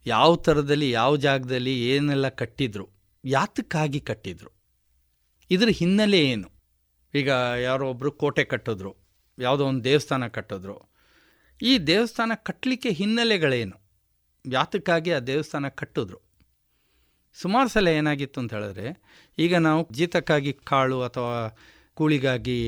ಯಾವ 0.06 0.36
ಥರದಲ್ಲಿ, 0.36 0.90
ಯಾವ 0.90 1.16
ಜಾಗದಲ್ಲಿ 1.16 1.88
ಏನೆಲ್ಲ 1.88 2.28
ಕಟ್ಟಿದ್ರು, 2.28 2.88
ಯಾತಕ್ಕಾಗಿ 3.24 4.00
ಕಟ್ಟಿದ್ರು, 4.00 4.50
ಇದರ 5.50 5.68
ಹಿನ್ನೆಲೆ 5.68 6.20
ಏನು? 6.24 6.50
ಈಗ 7.14 7.28
ಯಾರೋ 7.62 7.90
ಒಬ್ಬರು 7.90 8.12
ಕೋಟೆ 8.12 8.44
ಕಟ್ಟಿದ್ರು, 8.44 8.96
ಯಾವುದೋ 9.38 9.64
ಒಂದು 9.64 9.84
ದೇವಸ್ಥಾನ 9.84 10.26
ಕಟ್ಟಿದ್ರು. 10.26 10.94
ಈ 11.62 11.78
ದೇವಸ್ಥಾನ 11.78 12.32
ಕಟ್ಟಲಿಕ್ಕೆ 12.34 12.90
ಹಿನ್ನೆಲೆಗಳೇನು? 12.90 13.76
ಯಾತಕ್ಕಾಗಿ 14.46 15.12
ಆ 15.12 15.18
ದೇವಸ್ಥಾನ 15.18 15.68
ಕಟ್ಟಿದ್ರು? 15.68 16.18
ಸುಮಾರು 17.34 17.68
ಸಲ 17.68 17.88
ಏನಾಗಿತ್ತು 17.88 18.40
ಅಂತ 18.40 18.54
ಹೇಳಿದ್ರೆ, 18.54 19.02
ಈಗ 19.38 19.56
ನಾವು 19.56 19.88
ಜೀತಕ್ಕಾಗಿ 19.92 20.52
ಕಾಳು 20.52 21.02
ಅಥವಾ 21.02 21.58
ಕೂಳಿಗಾಗಿ 21.94 22.58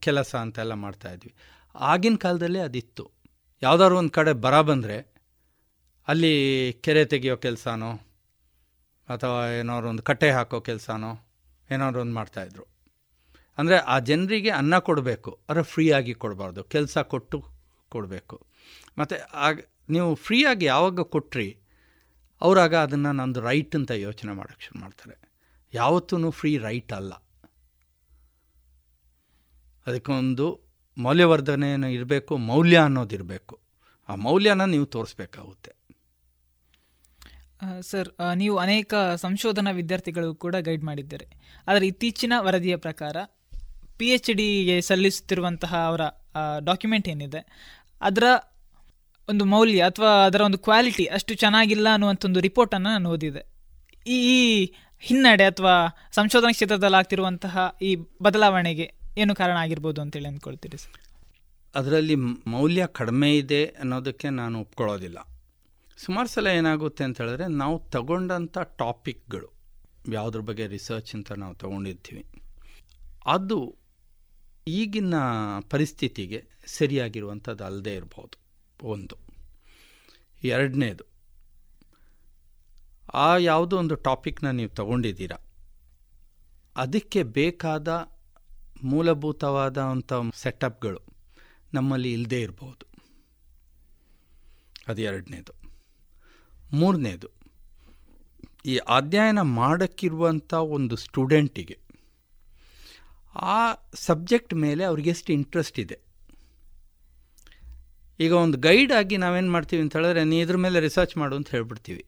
ಕೆಲಸ 0.00 0.36
ಅಂತೆಲ್ಲ 0.36 0.72
ಮಾಡ್ತಾಯಿದ್ವಿ 0.72 1.34
ಆಗಿನ 1.74 2.16
ಕಾಲದಲ್ಲೇ 2.16 2.58
ಅದಿತ್ತು. 2.58 3.19
ಯಾವುದಾದ್ರು 3.62 3.96
ಒಂದು 3.98 4.10
ಕಡೆ 4.10 4.32
ಬರ 4.32 4.60
ಬಂದರೆ 4.60 4.98
ಅಲ್ಲಿ 6.08 6.32
ಕೆರೆ 6.80 7.04
ತೆಗೆಯೋ 7.04 7.36
ಕೆಲಸನೋ, 7.36 7.90
ಅಥವಾ 9.08 9.48
ಏನಾದ್ರು 9.48 9.88
ಒಂದು 9.88 10.02
ಕಟ್ಟೆ 10.02 10.30
ಹಾಕೋ 10.30 10.60
ಕೆಲಸನೋ, 10.60 11.10
ಏನಾದ್ರು 11.70 12.00
ಒಂದು 12.00 12.14
ಮಾಡ್ತಾಯಿದ್ರು 12.14 12.64
ಅಂದರೆ 13.58 13.76
ಆ 13.76 13.98
ಜನರಿಗೆ 13.98 14.50
ಅನ್ನ 14.50 14.78
ಕೊಡಬೇಕು, 14.78 15.38
ಆದರೆ 15.50 15.62
ಫ್ರೀಯಾಗಿ 15.62 16.14
ಕೊಡಬಾರ್ದು, 16.14 16.64
ಕೆಲಸ 16.64 16.98
ಕೊಟ್ಟು 16.98 17.38
ಕೊಡಬೇಕು. 17.88 18.36
ಮತ್ತು 18.98 19.16
ಆಗ 19.34 19.58
ನೀವು 19.88 20.14
ಫ್ರೀಯಾಗಿ 20.14 20.64
ಯಾವಾಗ 20.64 21.00
ಕೊಟ್ರಿ, 21.00 21.48
ಅವರಾಗ 22.40 22.74
ಅದನ್ನು 22.76 23.12
ನಂದು 23.12 23.40
ರೈಟ್ 23.40 23.76
ಅಂತ 23.76 23.90
ಯೋಚನೆ 23.90 24.32
ಮಾಡೋಕ್ಕೆ 24.32 24.64
ಶುರು 24.64 24.80
ಮಾಡ್ತಾರೆ. 24.80 25.16
ಯಾವತ್ತೂ 25.74 26.30
ಫ್ರೀ 26.30 26.58
ರೈಟ್ 26.58 26.92
ಅಲ್ಲ. 26.92 27.12
ಅದಕ್ಕೊಂದು 29.86 30.69
ಮೌಲ್ಯವರ್ಧನೆ 31.06 31.68
ಇರಬೇಕು, 31.96 32.32
ಮೌಲ್ಯ 32.50 32.78
ಅನ್ನೋದಿರಬೇಕು 32.88 33.54
ಆ 34.08 34.14
ಮೌಲ್ಯನ 34.26 34.62
ನೀವು 34.74 34.86
ತೋರಿಸ್ಬೇಕಾಗುತ್ತೆ. 34.94 35.72
ಸರ್ 37.90 38.08
ನೀವು 38.40 38.54
ಅನೇಕ 38.64 38.92
ಸಂಶೋಧನಾ 39.22 39.70
ವಿದ್ಯಾರ್ಥಿಗಳು 39.78 40.28
ಕೂಡ 40.44 40.56
ಗೈಡ್ 40.68 40.84
ಮಾಡಿದ್ದಾರೆ. 40.90 41.26
ಆದರೆ 41.68 41.84
ಇತ್ತೀಚಿನ 41.92 42.32
ವರದಿಯ 42.46 42.76
ಪ್ರಕಾರ 42.86 43.16
ಪಿ 43.98 44.06
ಎಚ್ 44.14 44.30
ಡಿಗೆ 44.38 44.76
ಸಲ್ಲಿಸುತ್ತಿರುವಂತಹ 44.88 45.72
ಅವರ 45.88 46.02
ಡಾಕ್ಯುಮೆಂಟ್ 46.68 47.08
ಏನಿದೆ, 47.12 47.42
ಅದರ 48.08 48.24
ಒಂದು 49.28 49.44
ಮೌಲ್ಯ 49.54 49.80
ಅಥವಾ 49.90 50.12
ಅದರ 50.28 50.40
ಒಂದು 50.48 50.58
ಕ್ವಾಲಿಟಿ 50.66 51.04
ಅಷ್ಟು 51.16 51.32
ಚೆನ್ನಾಗಿಲ್ಲ 51.42 51.88
ಅನ್ನುವಂಥ 51.96 52.24
ಒಂದು 52.28 52.40
ರಿಪೋರ್ಟನ್ನು 52.46 52.90
ನಾನು 52.94 53.10
ಓದಿದೆ. 53.16 53.42
ಈ 54.18 54.20
ಹಿನ್ನಡೆ 55.02 55.44
ಅಥವಾ 55.52 55.74
ಸಂಶೋಧನಾ 56.18 56.54
ಕ್ಷೇತ್ರದಲ್ಲಿ 56.56 56.98
ಆಗ್ತಿರುವಂತಹ 57.00 57.58
ಈ 57.88 57.90
ಬದಲಾವಣೆಗೆ 58.26 58.86
ಏನು 59.22 59.32
ಕಾರಣ 59.40 59.56
ಆಗಿರ್ಬೋದು 59.64 60.00
ಅಂತೇಳಿ 60.02 60.28
ಅಂದ್ಕೊಳ್ತೀರಿ 60.30 60.78
ಸರ್? 60.82 60.98
ಅದರಲ್ಲಿ 61.74 62.16
ಮೌಲ್ಯ 62.54 62.82
ಕಡಿಮೆ 62.98 63.30
ಇದೆ 63.36 63.62
ಅನ್ನೋದಕ್ಕೆ 63.82 64.28
ನಾನು 64.38 64.56
ಒಪ್ಕೊಳ್ಳೋದಿಲ್ಲ. 64.60 65.18
ಸುಮಾರು 65.98 66.28
ಸಲ 66.28 66.48
ಏನಾಗುತ್ತೆ 66.58 67.02
ಅಂತ 67.06 67.20
ಹೇಳಿದ್ರೆ 67.20 67.46
ನಾವು 67.62 67.76
ತಗೊಂಡಂಥ 67.90 68.58
ಟಾಪಿಕ್ಗಳು, 68.78 69.48
ಯಾವುದ್ರ 70.12 70.40
ಬಗ್ಗೆ 70.48 70.66
ರಿಸರ್ಚ್ 70.66 71.10
ಅಂತ 71.16 71.32
ನಾವು 71.42 71.54
ತಗೊಂಡಿರ್ತೀವಿ, 71.54 72.22
ಅದು 73.26 73.58
ಈಗಿನ 74.66 75.18
ಪರಿಸ್ಥಿತಿಗೆ 75.70 76.40
ಸರಿಯಾಗಿರುವಂಥದ್ದು 76.76 77.64
ಅಲ್ಲದೆ 77.64 77.94
ಇರ್ಬೋದು. 77.94 78.36
ಒಂದು. 78.94 79.16
ಎರಡನೇದು, 80.50 81.04
ಆ 83.18 83.28
ಯಾವುದೋ 83.48 83.74
ಒಂದು 83.76 83.96
ಟಾಪಿಕ್ನ 84.06 84.50
ನೀವು 84.58 84.72
ತಗೊಂಡಿದ್ದೀರ, 84.74 85.34
ಅದಕ್ಕೆ 86.76 87.22
ಬೇಕಾದ 87.38 87.88
ಮೂಲಭೂತವಾದಂಥ 88.82 90.12
ಸೆಟಪ್ಗಳು 90.34 91.00
ನಮ್ಮಲ್ಲಿ 91.74 92.12
ಇಲ್ಲದೇ 92.12 92.40
ಇರ್ಬೋದು. 92.40 92.86
ಅದು 94.88 95.02
ಎರಡನೇದು 95.02 95.52
ಮೂರನೇದು, 96.72 97.28
ಈ 98.66 98.76
ಅಧ್ಯಯನ 98.76 99.40
ಮಾಡೋಕ್ಕಿರುವಂಥ 99.40 100.54
ಒಂದು 100.54 100.96
ಸ್ಟೂಡೆಂಟಿಗೆ 100.96 101.78
ಆ 103.34 103.74
ಸಬ್ಜೆಕ್ಟ್ 103.94 104.54
ಮೇಲೆ 104.54 104.84
ಅವ್ರಿಗೆಷ್ಟು 104.84 105.32
ಇಂಟ್ರೆಸ್ಟ್ 105.32 105.80
ಇದೆ. 105.80 105.98
ಈಗ 108.20 108.32
ಒಂದು 108.32 108.58
ಗೈಡ್ 108.58 108.92
ಆಗಿ 108.92 109.16
ನಾವೇನು 109.16 109.50
ಮಾಡ್ತೀವಿ 109.50 109.82
ಅಂತ 109.82 109.96
ಹೇಳಿದ್ರೆ, 109.96 110.24
ನೀ 110.24 110.40
ಇದ್ರ 110.40 110.56
ಮೇಲೆ 110.56 110.80
ರಿಸರ್ಚ್ 110.80 111.16
ಮಾಡು 111.16 111.36
ಅಂತ 111.36 111.50
ಹೇಳ್ಬಿಡ್ತೀವಿ. 111.50 112.04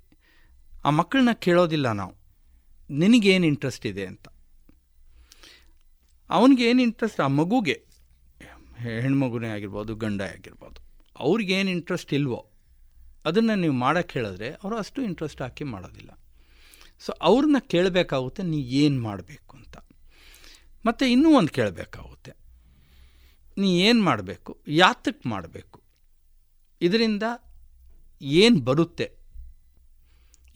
ಆ 0.84 0.90
ಮಕ್ಕಳನ್ನ 0.90 1.32
ಕೇಳೋದಿಲ್ಲ 1.32 1.92
ನಾವು. 1.92 2.14
ನಿನಗೇನು 2.90 3.46
ಇಂಟ್ರೆಸ್ಟ್ 3.46 3.86
ಇದೆ 3.86 4.06
ಅಂತ. 4.06 4.28
ಅವನಿಗೆ 6.32 6.70
ಏನು 6.70 6.82
ಇಂಟ್ರೆಸ್ಟ್ 6.82 7.20
ಆ 7.20 7.26
ಮಗುಗೆ. 7.26 7.84
ಹೆಣ್ಮಗುನೇ 8.78 9.48
ಆಗಿರ್ಬೋದು, 9.48 9.94
ಗಂಡ 9.94 10.22
ಆಗಿರ್ಬೋದು. 10.22 10.80
ಅವ್ರಿಗೇನು 11.16 11.70
ಇಂಟ್ರೆಸ್ಟ್ 11.70 12.14
ಇಲ್ವೋ, 12.14 12.50
ಅದನ್ನು 13.24 13.54
ನೀವು 13.54 13.72
ಮಾಡೋಕ್ಕೆ 13.72 14.18
ಹೇಳಿದ್ರೆ 14.18 14.50
ಅವರು 14.50 14.76
ಅಷ್ಟು 14.76 15.02
ಇಂಟ್ರೆಸ್ಟ್ 15.02 15.42
ಹಾಕಿ 15.42 15.64
ಮಾಡೋದಿಲ್ಲ. 15.64 16.18
ಸೊ 17.00 17.12
ಅವ್ರನ್ನ 17.12 17.56
ಕೇಳಬೇಕಾಗುತ್ತೆ, 17.60 18.42
ನೀ 18.42 18.58
ಏನು 18.62 19.02
ಮಾಡಬೇಕು 19.02 19.56
ಅಂತ. 19.56 19.76
ಮತ್ತು 20.86 21.04
ಇನ್ನೂ 21.04 21.38
ಒಂದು 21.38 21.52
ಕೇಳಬೇಕಾಗುತ್ತೆ. 21.52 22.32
ನೀ 23.58 23.80
ಏನು 23.80 24.02
ಮಾಡಬೇಕು 24.02 24.60
ಯಾತಕ್ಕೆ 24.68 25.28
ಮಾಡಬೇಕು? 25.28 25.80
ಇದರಿಂದ 26.80 27.22
ಏನು 28.22 28.60
ಬರುತ್ತೆ? 28.60 29.12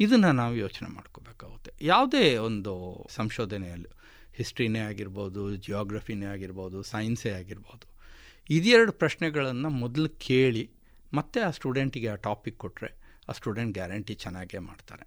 ಇದನ್ನು 0.00 0.32
ನಾವು 0.32 0.54
ಯೋಚನೆ 0.54 0.88
ಮಾಡ್ಕೋಬೇಕಾಗುತ್ತೆ. 0.88 1.72
ಯಾವುದೇ 1.80 2.36
ಒಂದು 2.36 3.06
ಸಂಶೋಧನೆಯಲ್ಲಿ. 3.10 3.95
ಹಿಸ್ಟ್ರಿನೇ 4.36 4.78
ಆಗಿರ್ಬೋದು 4.78 5.56
ಜಿಯೋಗ್ರಫಿನೇ 5.56 6.26
ಆಗಿರ್ಬೋದು 6.26 6.82
ಸೈನ್ಸೇ 6.82 7.30
ಆಗಿರ್ಬೋದು 7.30 7.86
ಇದೆರಡು 8.50 8.92
ಪ್ರಶ್ನೆಗಳನ್ನು 8.92 9.68
ಮೊದಲು 9.68 10.08
ಕೇಳಿ 10.08 10.70
ಮತ್ತೆ 11.14 11.40
ಆ 11.40 11.50
ಸ್ಟೂಡೆಂಟಿಗೆ 11.50 12.08
ಆ 12.08 12.14
ಟಾಪಿಕ್ 12.14 12.56
ಕೊಟ್ಟರೆ 12.56 13.06
ಆ 13.28 13.32
ಸ್ಟೂಡೆಂಟ್ 13.32 13.74
ಗ್ಯಾರಂಟಿ 13.74 14.14
ಚೆನ್ನಾಗೇ 14.14 14.58
ಮಾಡ್ತಾರೆ. 14.58 15.06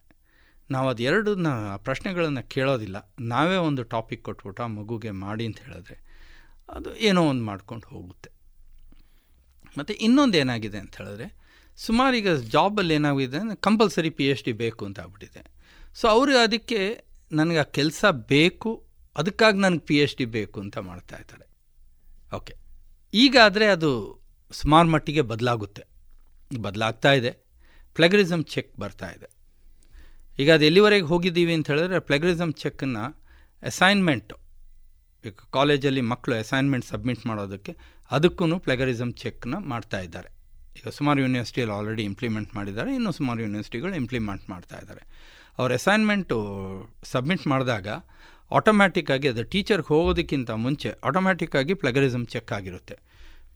ನಾವು 0.72 0.90
ಅದೆರಡನ್ನ 0.90 1.48
ಪ್ರಶ್ನೆಗಳನ್ನು 1.76 2.50
ಕೇಳೋದಿಲ್ಲ. 2.50 3.14
ನಾವೇ 3.20 3.56
ಒಂದು 3.56 3.84
ಟಾಪಿಕ್ 3.84 4.24
ಕೊಟ್ಬಿಟ್ಟು 4.24 4.64
ಆ 4.64 4.68
ಮಗುಗೆ 4.68 5.12
ಮಾಡಿ 5.12 5.46
ಅಂತ 5.46 5.60
ಹೇಳಿದ್ರೆ 5.60 6.10
ಅದು 6.70 6.96
ಏನೋ 6.96 7.22
ಒಂದು 7.28 7.44
ಮಾಡ್ಕೊಂಡು 7.44 7.88
ಹೋಗುತ್ತೆ. 7.88 8.30
ಮತ್ತು 9.78 9.94
ಇನ್ನೊಂದು 9.94 10.38
ಏನಾಗಿದೆ 10.38 10.78
ಅಂತ 10.78 10.98
ಹೇಳಿದ್ರೆ, 10.98 11.28
ಸುಮಾರು 11.78 12.16
ಈಗ 12.16 12.30
ಜಾಬಲ್ಲಿ 12.30 12.94
ಏನಾಗಿದೆ 12.94 13.38
ಅಂದರೆ 13.38 13.56
ಕಂಪಲ್ಸರಿ 13.56 14.10
ಪಿ 14.10 14.28
ಎಚ್ 14.28 14.44
ಡಿ 14.44 14.52
ಬೇಕು 14.52 14.86
ಅಂತ 14.86 15.00
ಆಗ್ಬಿಟ್ಟಿದೆ. 15.00 15.42
ಸೊ 15.96 16.08
ಅವರು 16.08 16.38
ಅದಕ್ಕೆ, 16.38 17.06
ನನಗೆ 17.32 17.58
ಆ 17.58 17.64
ಕೆಲಸ 17.64 18.06
ಬೇಕು 18.10 18.89
ಅದಕ್ಕಾಗಿ 19.20 19.57
ನನಗೆ 19.59 19.80
ಪಿ 19.80 19.95
ಎಚ್ 19.97 20.15
ಡಿ 20.15 20.26
ಬೇಕು 20.26 20.59
ಅಂತ 20.59 20.78
ಮಾಡ್ತಾ 20.78 21.17
ಇದ್ದಾರೆ. 21.17 21.45
ಓಕೆ 22.36 22.53
ಈಗಾದರೆ 23.13 23.65
ಅದು 23.65 23.89
ಸುಮಾರು 24.51 24.89
ಮಟ್ಟಿಗೆ 24.89 25.22
ಬದಲಾಗುತ್ತೆ. 25.22 25.84
ಬದಲಾಗ್ತಾ 26.61 27.11
ಇದೆ. 27.11 27.32
ಪ್ಲೆಗರಿಸಮ್ 27.95 28.43
ಚೆಕ್ 28.45 28.80
ಬರ್ತಾ 28.80 29.07
ಇದೆ. 29.09 29.28
ಈಗ 30.39 30.53
ಅದು 30.53 30.65
ಎಲ್ಲಿವರೆಗೆ 30.65 31.05
ಹೋಗಿದ್ದೀವಿ 31.05 31.53
ಅಂತ 31.53 31.72
ಹೇಳಿದ್ರೆ 31.72 31.99
ಪ್ಲೆಗರಿಸಮ್ 31.99 32.53
ಚೆಕ್ಕನ್ನು 32.53 33.03
ಅಸೈನ್ಮೆಂಟು 33.63 34.36
ಈಗ 35.26 35.34
ಕಾಲೇಜಲ್ಲಿ 35.53 36.01
ಮಕ್ಕಳು 36.01 36.36
ಅಸೈನ್ಮೆಂಟ್ 36.36 36.86
ಸಬ್ಮಿಟ್ 36.86 37.26
ಮಾಡೋದಕ್ಕೆ 37.26 37.76
ಅದಕ್ಕೂ 38.11 38.59
ಪ್ಲೆಗರಿಸಮ್ 38.59 39.13
ಚೆಕ್ನ 39.13 39.55
ಮಾಡ್ತಾ 39.57 39.99
ಇದ್ದಾರೆ. 39.99 40.30
ಈಗ 40.78 40.89
ಸುಮಾರು 40.89 41.22
ಯೂನಿವರ್ಸಿಟಿಯಲ್ಲಿ 41.22 41.76
ಆಲ್ರೆಡಿ 41.76 42.03
ಇಂಪ್ಲಿಮೆಂಟ್ 42.03 42.55
ಮಾಡಿದ್ದಾರೆ. 42.55 42.95
ಇನ್ನೂ 42.95 43.11
ಸುಮಾರು 43.11 43.41
ಯೂನಿವರ್ಸಿಟಿಗಳು 43.41 43.95
ಇಂಪ್ಲಿಮೆಂಟ್ 43.95 44.49
ಮಾಡ್ತಾ 44.49 44.78
ಇದ್ದಾರೆ. 44.78 45.03
ಅವ್ರ 45.57 45.74
ಅಸೈನ್ಮೆಂಟು 45.74 46.38
ಸಬ್ಮಿಟ್ 47.03 47.47
ಮಾಡಿದಾಗ 47.47 47.88
ಆಟೋಮ್ಯಾಟಿಕ್ಕಾಗಿ 48.58 49.28
ಅದು 49.32 49.43
ಟೀಚರ್ಗೆ 49.54 49.88
ಹೋಗೋದಕ್ಕಿಂತ 49.93 50.52
ಮುಂಚೆ 50.66 50.89
ಆಟೋಮ್ಯಾಟಿಕ್ 51.10 51.56
ಆಗಿ 51.56 51.74
ಪ್ಲಗರಿಸಮ್ 51.84 52.26
ಚೆಕ್ 52.34 52.52
ಆಗಿರುತ್ತೆ. 52.58 52.95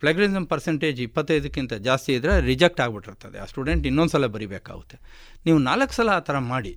ಪ್ಲಗರಿಸಮ್ 0.01 0.47
ಪರ್ಸೆಂಟೇಜ್ 0.47 0.99
ಇಪ್ಪತ್ತೈದಕ್ಕಿಂತ 1.01 1.73
ಜಾಸ್ತಿ 1.87 2.11
ಇದ್ದರೆ 2.13 2.33
ರಿಜೆಕ್ಟ್ 2.41 2.81
ಆಗಿಬಿಟ್ಟಿರ್ತದೆ. 2.85 3.37
ಆ 3.43 3.45
ಸ್ಟೂಡೆಂಟ್ 3.51 3.85
ಇನ್ನೊಂದು 3.89 4.11
ಸಲ 4.11 4.27
ಬರಿಬೇಕಾಗುತ್ತೆ. 4.35 4.97
ನೀವು 5.45 5.59
ನಾಲ್ಕು 5.69 5.93
ಸಲ 5.93 6.09
ಆ 6.19 6.23
ಥರ 6.29 6.37
ಮಾಡಿ, 6.53 6.73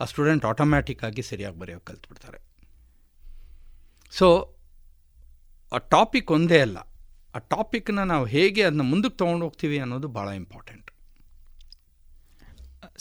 ಆ 0.00 0.04
ಸ್ಟೂಡೆಂಟ್ 0.04 0.44
ಆಟೋಮ್ಯಾಟಿಕ್ 0.44 1.04
ಆಗಿ 1.04 1.22
ಸರಿಯಾಗಿ 1.22 1.58
ಬರೆಯೋಕೆ 1.62 1.86
ಕಲ್ತ್ಬಿಡ್ತಾರೆ. 1.90 2.38
ಸೊ 4.12 4.28
ಆ 5.72 5.78
ಟಾಪಿಕ್ 5.94 6.30
ಒಂದೇ 6.38 6.60
ಅಲ್ಲ. 6.60 6.78
ಆ 7.34 7.38
ಟಾಪಿಕ್ನ 7.38 8.02
ನಾವು 8.12 8.24
ಹೇಗೆ 8.34 8.62
ಅದನ್ನ 8.62 8.84
ಮುಂದಕ್ಕೆ 8.90 9.18
ತೊಗೊಂಡು 9.18 9.44
ಹೋಗ್ತೀವಿ 9.46 9.78
ಅನ್ನೋದು 9.84 10.08
ಭಾಳ 10.08 10.28
ಇಂಪಾರ್ಟೆಂಟ್ 10.42 10.90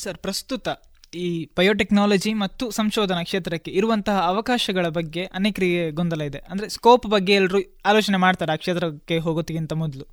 ಸರ್, 0.04 0.18
ಪ್ರಸ್ತುತ 0.18 0.68
ಈ 1.16 1.28
ಬಯೋಟೆಕ್ನಾಲಜಿ 1.58 2.34
ಮತ್ತು 2.34 2.72
ಸಂಶೋಧನಾ 2.72 3.24
ಕ್ಷೇತ್ರಕ್ಕೆ 3.24 3.72
ಇರುವಂತಹ 3.72 4.18
ಅವಕಾಶಗಳ 4.32 4.88
ಬಗ್ಗೆ 4.98 5.24
ಅನೇಕರಿಗೆ 5.40 5.92
ಗೊಂದಲ 5.92 6.22
ಇದೆ. 6.30 6.40
ಅಂದರೆ 6.52 6.68
ಸ್ಕೋಪ್ 6.70 7.06
ಬಗ್ಗೆ 7.16 7.34
ಎಲ್ಲರೂ 7.34 7.60
ಆಲೋಚನೆ 7.90 8.18
ಮಾಡ್ತಾರೆ 8.26 8.52
ಆ 8.52 8.56
ಕ್ಷೇತ್ರಕ್ಕೆ 8.56 9.18
ಹೋಗೋದಕ್ಕಿಂತ 9.26 9.74
ಮೊದಲು. 9.84 10.06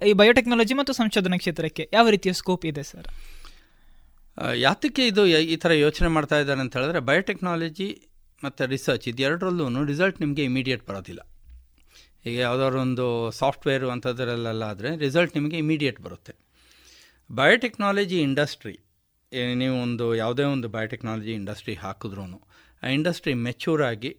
ಈ 0.00 0.12
ಬಯೋಟೆಕ್ನಾಲಜಿ 0.12 0.74
ಮತ್ತು 0.80 0.92
ಸಂಶೋಧನಾ 0.92 1.36
ಕ್ಷೇತ್ರಕ್ಕೆ 1.42 1.88
ಯಾವ 1.96 2.10
ರೀತಿಯ 2.14 2.32
ಸ್ಕೋಪ್ 2.40 2.64
ಇದೆ 2.70 2.82
ಸರ್? 2.90 3.08
ಯಾತಕ್ಕೆ 4.66 5.04
ಇದು 5.10 5.22
ಈ 5.54 5.56
ಥರ 5.62 5.72
ಯೋಚನೆ 5.84 6.08
ಮಾಡ್ತಾ 6.16 6.36
ಇದ್ದಾರೆ 6.42 6.60
ಅಂತ 6.64 6.76
ಹೇಳಿದ್ರೆ 6.78 7.00
ಬಯೋಟೆಕ್ನಾಲಜಿ 7.10 7.88
ಮತ್ತು 8.42 8.68
ರಿಸರ್ಚ್ 8.74 9.06
ಇದೆರಡರಲ್ಲೂ 9.12 9.84
ರಿಸಲ್ಟ್ 9.92 10.18
ನಿಮಗೆ 10.24 10.44
ಇಮಿಡಿಯೇಟ್ 10.50 10.84
ಬರೋದಿಲ್ಲ. 10.90 11.20
ಈಗ 12.26 12.36
ಯಾವುದಾದ್ರು 12.46 12.78
ಒಂದು 12.80 13.06
ಸಾಫ್ಟ್ವೇರು 13.40 13.88
ಅಂಥದ್ರಲ್ಲೆಲ್ಲ 13.94 14.64
ಆದರೆ 14.72 14.90
ರಿಸಲ್ಟ್ 15.04 15.32
ನಿಮಗೆ 15.38 15.56
ಇಮಿಡಿಯೇಟ್ 15.64 15.98
ಬರುತ್ತೆ. 16.06 16.34
ಬಯೋಟೆಕ್ನಾಲಜಿ 17.30 18.18
ಇಂಡಸ್ಟ್ರಿ 18.28 18.74
ನೀವು 19.32 19.82
ಒಂದು 19.82 20.14
ಯಾವುದೇ 20.14 20.42
ಒಂದು 20.42 20.68
ಬಯೋಟೆಕ್ನಾಲಜಿ 20.68 21.32
ಇಂಡಸ್ಟ್ರಿ 21.32 21.74
ಹಾಕಿದ್ರೂ 21.74 22.48
ಆ 22.82 22.88
ಇಂಡಸ್ಟ್ರಿ 22.88 23.34
ಮೆಚ್ಯೂರ್ 23.34 23.82
ಆಗಿ, 23.82 24.16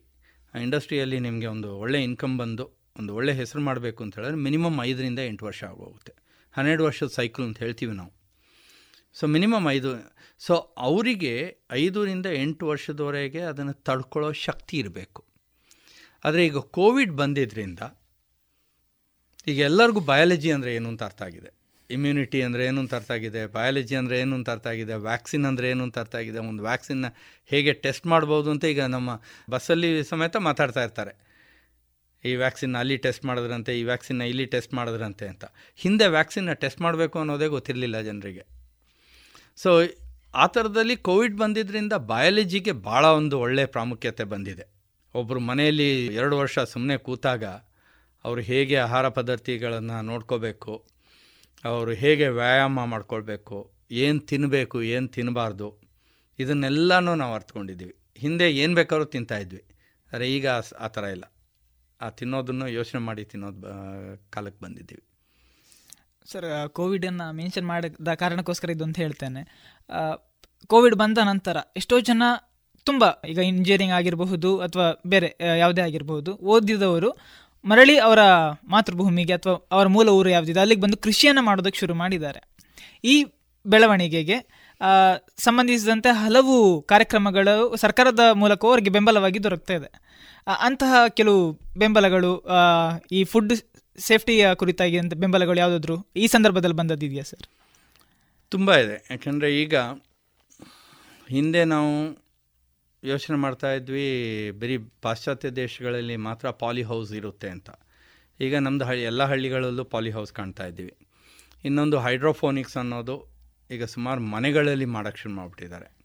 ಆ 0.53 0.57
ಇಂಡಸ್ಟ್ರಿಯಲ್ಲಿ 0.60 1.19
ನಿಮಗೆ 1.19 1.45
ಒಂದು 1.45 1.77
ಒಳ್ಳೆ 1.77 2.03
ಇನ್ಕಮ್ 2.03 2.40
ಬಂದು, 2.40 2.65
ಒಂದು 2.98 3.15
ಒಳ್ಳೆ 3.15 3.34
ಹೆಸರು 3.34 3.61
ಮಾಡಬೇಕು 3.61 4.03
ಅಂತ 4.03 4.15
ಹೇಳಿದ್ರೆ 4.15 4.38
ಮಿನಿಮಮ್ 4.38 4.80
ಐದರಿಂದ 4.80 5.19
ಎಂಟು 5.19 5.45
ವರ್ಷ 5.45 5.64
ಆಗೋಗುತ್ತೆ. 5.64 6.14
ಹನ್ನೆರಡು 6.52 6.84
ವರ್ಷದ 6.84 7.07
ಸೈಕಲ್ 7.07 7.45
ಅಂತ 7.45 7.60
ಹೇಳ್ತೀವಿ 7.60 7.94
ನಾವು. 7.94 8.14
ಸೊ 9.14 9.27
ಮಿನಿಮಮ್ 9.27 9.68
ಐದು 9.68 9.90
ಸೊ 10.40 10.56
ಅವರಿಗೆ 10.77 11.57
ಐದರಿಂದ 11.72 12.26
ಎಂಟು 12.26 12.68
ವರ್ಷದವರೆಗೆ 12.68 13.41
ಅದನ್ನು 13.41 13.73
ತಡ್ಕೊಳ್ಳೋ 13.73 14.31
ಶಕ್ತಿ 14.31 14.77
ಇರಬೇಕು. 14.77 15.26
ಆದರೆ 16.26 16.45
ಈಗ 16.45 16.57
ಕೋವಿಡ್ 16.57 17.11
ಬಂದಿದ್ದರಿಂದ 17.11 17.80
ಈಗ 19.48 19.60
ಎಲ್ಲರಿಗೂ 19.60 19.99
ಬಯಾಲಜಿ 19.99 20.52
ಅಂದರೆ 20.52 20.76
ಏನು 20.76 20.90
ಅಂತ 20.90 21.03
ಅರ್ಥ 21.03 21.22
ಆಗಿದೆ. 21.22 21.59
ಇಮ್ಯುನಿಟಿ 21.90 22.40
ಅಂದರೆ 22.48 22.64
ಏನು 22.70 22.80
ಅಂತ 22.84 22.94
ಅರ್ಥ 22.99 23.11
ಆಗಿದೆ? 23.18 23.41
ಬಯಾಲಜಿ 23.56 23.95
ಅಂದರೆ 24.02 24.16
ಏನು 24.24 24.34
ಅಂತ 24.40 24.49
ಅರ್ಥ 24.56 24.68
ಆಗಿದೆ? 24.74 24.95
ವ್ಯಾಕ್ಸಿನ್ 25.07 25.45
ಅಂದರೆ 25.49 25.68
ಏನು 25.74 25.84
ಅಂತ 25.88 25.98
ಅರ್ಥ 26.03 26.16
ಆಗಿದೆ? 26.22 26.40
ಒಂದು 26.49 26.64
ವ್ಯಾಕ್ಸಿನ್ನ 26.68 27.07
ಹೇಗೆ 27.49 27.74
ಟೆಸ್ಟ್ 27.86 28.06
ಮಾಡ್ಬೋದು 28.14 28.49
ಅಂತ 28.53 28.66
ಈಗ 28.74 28.82
ನಮ್ಮ 28.95 29.10
ಬಸ್ಸಲ್ಲಿ 29.53 29.90
ಸಮೇತ 30.11 30.38
ಮಾತಾಡ್ತಾ 30.48 30.84
ಇರ್ತಾರೆ. 30.88 31.14
ಈ 32.24 32.32
ವ್ಯಾಕ್ಸಿನ್ 32.36 32.76
ಅಲ್ಲಿ 32.82 32.95
ಟೆಸ್ಟ್ 33.06 33.26
ಮಾಡಿದ್ರಂತೆ, 33.30 33.74
ಈ 33.80 33.84
ವ್ಯಾಕ್ಸಿನ್ನ 33.84 34.24
ಇಲ್ಲಿ 34.32 34.45
ಟೆಸ್ಟ್ 34.56 34.74
ಮಾಡಿದ್ರಂತೆ 34.80 35.26
ಅಂತ. 35.34 35.45
ಹಿಂದೆ 35.80 36.07
ವ್ಯಾಕ್ಸಿನ್ನ 36.18 36.53
ಟೆಸ್ಟ್ 36.64 36.82
ಮಾಡಬೇಕು 36.82 37.18
ಅನ್ನೋದೇ 37.20 37.48
ಗೊತ್ತಿರಲಿಲ್ಲ 37.56 37.99
ಜನರಿಗೆ. 38.10 38.44
ಸೊ 39.57 39.72
ಆ 40.34 40.45
ಥರದಲ್ಲಿ 40.56 40.95
ಕೋವಿಡ್ 41.07 41.38
ಬಂದಿದ್ದರಿಂದ 41.38 41.94
ಬಯಾಲಜಿಗೆ 42.11 42.74
ಭಾಳ 42.90 43.06
ಒಂದು 43.20 43.36
ಒಳ್ಳೆಯ 43.45 43.68
ಪ್ರಾಮುಖ್ಯತೆ 43.76 44.26
ಬಂದಿದೆ. 44.34 44.66
ಒಬ್ಬರು 45.16 45.40
ಮನೆಯಲ್ಲಿ 45.49 45.90
ಎರಡು 46.20 46.36
ವರ್ಷ 46.38 46.60
ಸುಮ್ಮನೆ 46.74 46.95
ಕೂತಾಗ 47.07 47.45
ಅವರು 48.26 48.41
ಹೇಗೆ 48.41 48.76
ಆಹಾರ 48.78 49.06
ಪದ್ಧತಿಗಳನ್ನು 49.18 49.98
ನೋಡ್ಕೋಬೇಕು 50.10 50.74
ಅವರು 51.64 51.91
ಹೇಗೆ 52.02 52.27
ವ್ಯಾಯಾಮ 52.40 52.86
ಮಾಡ್ಕೊಳ್ಬೇಕು, 52.94 53.57
ಏನು 54.03 54.19
ತಿನ್ನಬೇಕು 54.30 54.77
ಏನು 54.94 55.07
ತಿನ್ನಬಾರ್ದು 55.15 55.68
ಇದನ್ನೆಲ್ಲನೂ 56.40 57.14
ನಾವು 57.22 57.34
ಅರ್ಥಕೊಂಡಿದ್ದೀವಿ 57.34 57.94
ಹಿಂದೆ 58.18 58.48
ಏನು 58.61 58.73
ಬೇಕಾದ್ರೂ 58.80 59.06
ತಿಂತಾಯಿದ್ವಿ 59.15 59.61
ಆದರೆ 60.11 60.26
ಈಗ 60.36 60.48
ಆ 60.86 60.88
ಥರ 60.95 61.03
ಇಲ್ಲ. 61.15 61.26
ಆ 61.99 62.07
ತಿನ್ನೋದನ್ನು 62.19 62.68
ಯೋಚನೆ 62.77 63.02
ಮಾಡಿ 63.07 63.23
ತಿನ್ನೋದು 63.31 63.61
ಕಾಲಕ್ಕೆ 64.34 64.60
ಬಂದಿದ್ದೀವಿ. 64.65 65.03
ಸರ್ 66.31 66.48
ಕೋವಿಡನ್ನು 66.77 67.27
ಮೆನ್ಷನ್ 67.40 67.68
ಮಾಡಿದ 67.72 68.14
ಕಾರಣಕ್ಕೋಸ್ಕರ 68.22 68.69
ಇದು 68.76 68.84
ಅಂತ 68.88 68.98
ಹೇಳ್ತೇನೆ 69.03 69.41
ಕೋವಿಡ್ 70.69 70.95
ಬಂದ 70.95 71.18
ನಂತರ 71.31 71.57
ಎಷ್ಟೋ 71.77 71.98
ಜನ 72.10 72.23
ತುಂಬ 72.86 73.03
ಈಗ 73.31 73.40
ಇಂಜಿನಿಯರಿಂಗ್ 73.49 73.94
ಆಗಿರಬಹುದು 73.98 74.49
ಅಥವಾ 74.65 74.88
ಬೇರೆ 75.14 75.30
ಯಾವುದೇ 75.64 75.81
ಆಗಿರಬಹುದು 75.81 76.31
ಓದಿದವರು 76.53 77.10
ಮರಳಿ 77.65 77.95
ಅವರ 77.98 78.22
ಮಾತೃಭೂಮಿಗೆ 78.68 79.34
ಅಥವಾ 79.34 79.56
ಅವರ 79.72 79.88
ಮೂಲ 79.88 80.10
ಊರು 80.10 80.30
ಯಾವುದಿದೆ, 80.30 80.60
ಅಲ್ಲಿಗೆ 80.60 80.81
ಬಂದು 80.81 80.98
ಕೃಷಿಯನ್ನು 80.98 81.41
ಮಾಡೋದಕ್ಕೆ 81.41 81.80
ಶುರು 81.80 81.94
ಮಾಡಿದ್ದಾರೆ. 81.94 82.41
ಈ 83.03 83.15
ಬೆಳವಣಿಗೆಗೆ 83.65 84.38
ಸಂಬಂಧಿಸಿದಂತೆ 85.38 86.10
ಹಲವು 86.10 86.56
ಕಾರ್ಯಕ್ರಮಗಳು 86.81 87.76
ಸರ್ಕಾರದ 87.76 88.23
ಮೂಲಕ 88.41 88.65
ಅವರಿಗೆ 88.65 88.90
ಬೆಂಬಲವಾಗಿ 88.90 89.40
ದೊರಕ್ತಾ 89.44 89.73
ಇದೆ. 89.73 89.90
ಅಂತಹ 90.60 91.02
ಕೆಲವು 91.19 91.41
ಬೆಂಬಲಗಳು 91.77 92.31
ಈ 93.11 93.23
ಫುಡ್ 93.23 93.53
ಸೇಫ್ಟಿಯ 93.98 94.53
ಕುರಿತಾಗಿ 94.56 94.98
ಅಂತ 94.98 95.14
ಬೆಂಬಲಗಳು 95.14 95.60
ಯಾವುದಾದ್ರು 95.60 95.98
ಈ 96.15 96.27
ಸಂದರ್ಭದಲ್ಲಿ 96.27 96.77
ಬಂದದ್ದಿದೆಯಾ 96.81 97.23
ಸರ್? 97.23 97.45
ತುಂಬ 98.49 98.76
ಇದೆ. 98.84 98.95
ಯಾಕಂದರೆ 99.11 99.49
ಈಗ 99.61 99.76
ಹಿಂದೆ 101.27 101.64
ನಾವು 101.73 101.91
ಯೋಚನೆ 103.03 103.38
ಮಾಡ್ತಾ 103.38 103.73
ಇದ್ವಿ, 103.73 104.51
ಬರೀ 104.51 104.77
ಪಾಶ್ಚಾತ್ಯ 104.77 105.49
ದೇಶಗಳಲ್ಲಿ 105.49 106.15
ಮಾತ್ರ 106.15 106.49
ಪಾಲಿ 106.49 106.84
ಹೌಸ್ 106.84 107.13
ಇರುತ್ತೆ 107.13 107.49
ಅಂತ. 107.49 107.69
ಈಗ 108.39 108.55
ನಮ್ಮದು 108.55 108.85
ಹಳ್ಳಿ, 108.85 109.03
ಎಲ್ಲ 109.03 109.23
ಹಳ್ಳಿಗಳಲ್ಲೂ 109.23 109.84
ಪಾಲಿ 109.84 110.11
ಹೌಸ್ 110.11 110.34
ಕಾಣ್ತಾ 110.34 110.65
ಇದ್ದೀವಿ. 110.65 110.97
ಇನ್ನೊಂದು 111.65 111.99
ಹೈಡ್ರೋಫೋನಿಕ್ಸ್ 111.99 112.77
ಅನ್ನೋದು 112.77 113.27
ಈಗ 113.71 113.84
ಸುಮಾರು 113.84 114.21
ಮನೆಗಳಲ್ಲಿ 114.21 114.85
ಮಾಡೋಕ್ಕೆ 114.85 115.21
ಶುರು 115.21 115.35
ಮಾಡಿಬಿಟ್ಟಿದ್ದಾರೆ. 115.35 115.99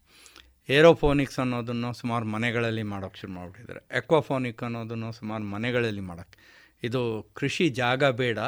ಏರೋಫೋನಿಕ್ಸ್ 0.68 1.38
ಅನ್ನೋದನ್ನು 1.38 1.92
ಸುಮಾರು 1.92 2.24
ಮನೆಗಳಲ್ಲಿ 2.24 2.82
ಮಾಡೋಕ್ಕೆ 2.82 3.20
ಶುರು 3.20 3.32
ಮಾಡಿಬಿಟ್ಟಿದ್ದಾರೆ. 3.32 3.96
ಎಕ್ವಾಫೋನಿಕ್ 3.96 4.62
ಅನ್ನೋದನ್ನು 4.62 5.12
ಸುಮಾರು 5.12 5.44
ಮನೆಗಳಲ್ಲಿ 5.44 6.00
ಮಾಡೋಕ್ಕೆ 6.00 6.38
ಇದು 6.82 7.30
ಕೃಷಿ 7.34 7.68
ಜಾಗ 7.68 8.04
ಬೇಡ, 8.04 8.38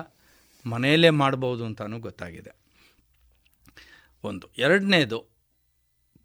ಮನೆಯಲ್ಲೇ 0.66 1.10
ಮಾಡ್ಬೋದು 1.10 1.64
ಅಂತಲೂ 1.64 1.98
ಗೊತ್ತಾಗಿದೆ. 1.98 2.50
ಒಂದು. 4.24 4.48
ಎರಡನೇದು 4.58 5.35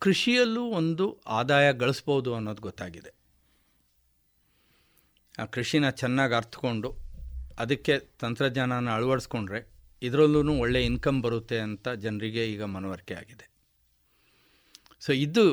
ಕೃಷಿಯಲ್ಲೂ 0.02 0.64
ಒಂದು 0.70 1.22
ಆದಾಯ 1.28 1.74
ಗಳಿಸ್ಬೋದು 1.74 2.36
ಅನ್ನೋದು 2.36 2.62
ಗೊತ್ತಾಗಿದೆ. 2.62 3.12
ಆ 5.40 5.46
ಕೃಷಿನ 5.46 5.90
ಚೆನ್ನಾಗಿ 5.90 6.34
ಅರ್ಥಕೊಂಡು 6.34 6.90
ಅದಕ್ಕೆ 7.60 8.00
ತಂತ್ರಜ್ಞಾನನ 8.00 8.90
ಅಳವಡಿಸ್ಕೊಂಡ್ರೆ 8.94 9.60
ಇದರಲ್ಲೂ 10.02 10.54
ಒಳ್ಳೆ 10.60 10.86
ಇನ್ಕಮ್ 10.86 11.24
ಬರುತ್ತೆ 11.24 11.60
ಅಂತ 11.60 11.90
ಜನರಿಗೆ 11.90 12.52
ಈಗ 12.52 12.64
ಮನವರಿಕೆ 12.64 13.14
ಆಗಿದೆ. 13.14 13.46
ಸೊ 15.00 15.12
ಇದು 15.12 15.46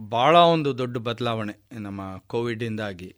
ಭಾಳ 0.00 0.36
ಒಂದು 0.36 0.78
ದೊಡ್ಡ 0.78 0.96
ಬದಲಾವಣೆ 0.98 1.54
ನಮ್ಮ 1.78 2.16
ಕೋವಿಡಿಂದಾಗಿ 2.16 3.16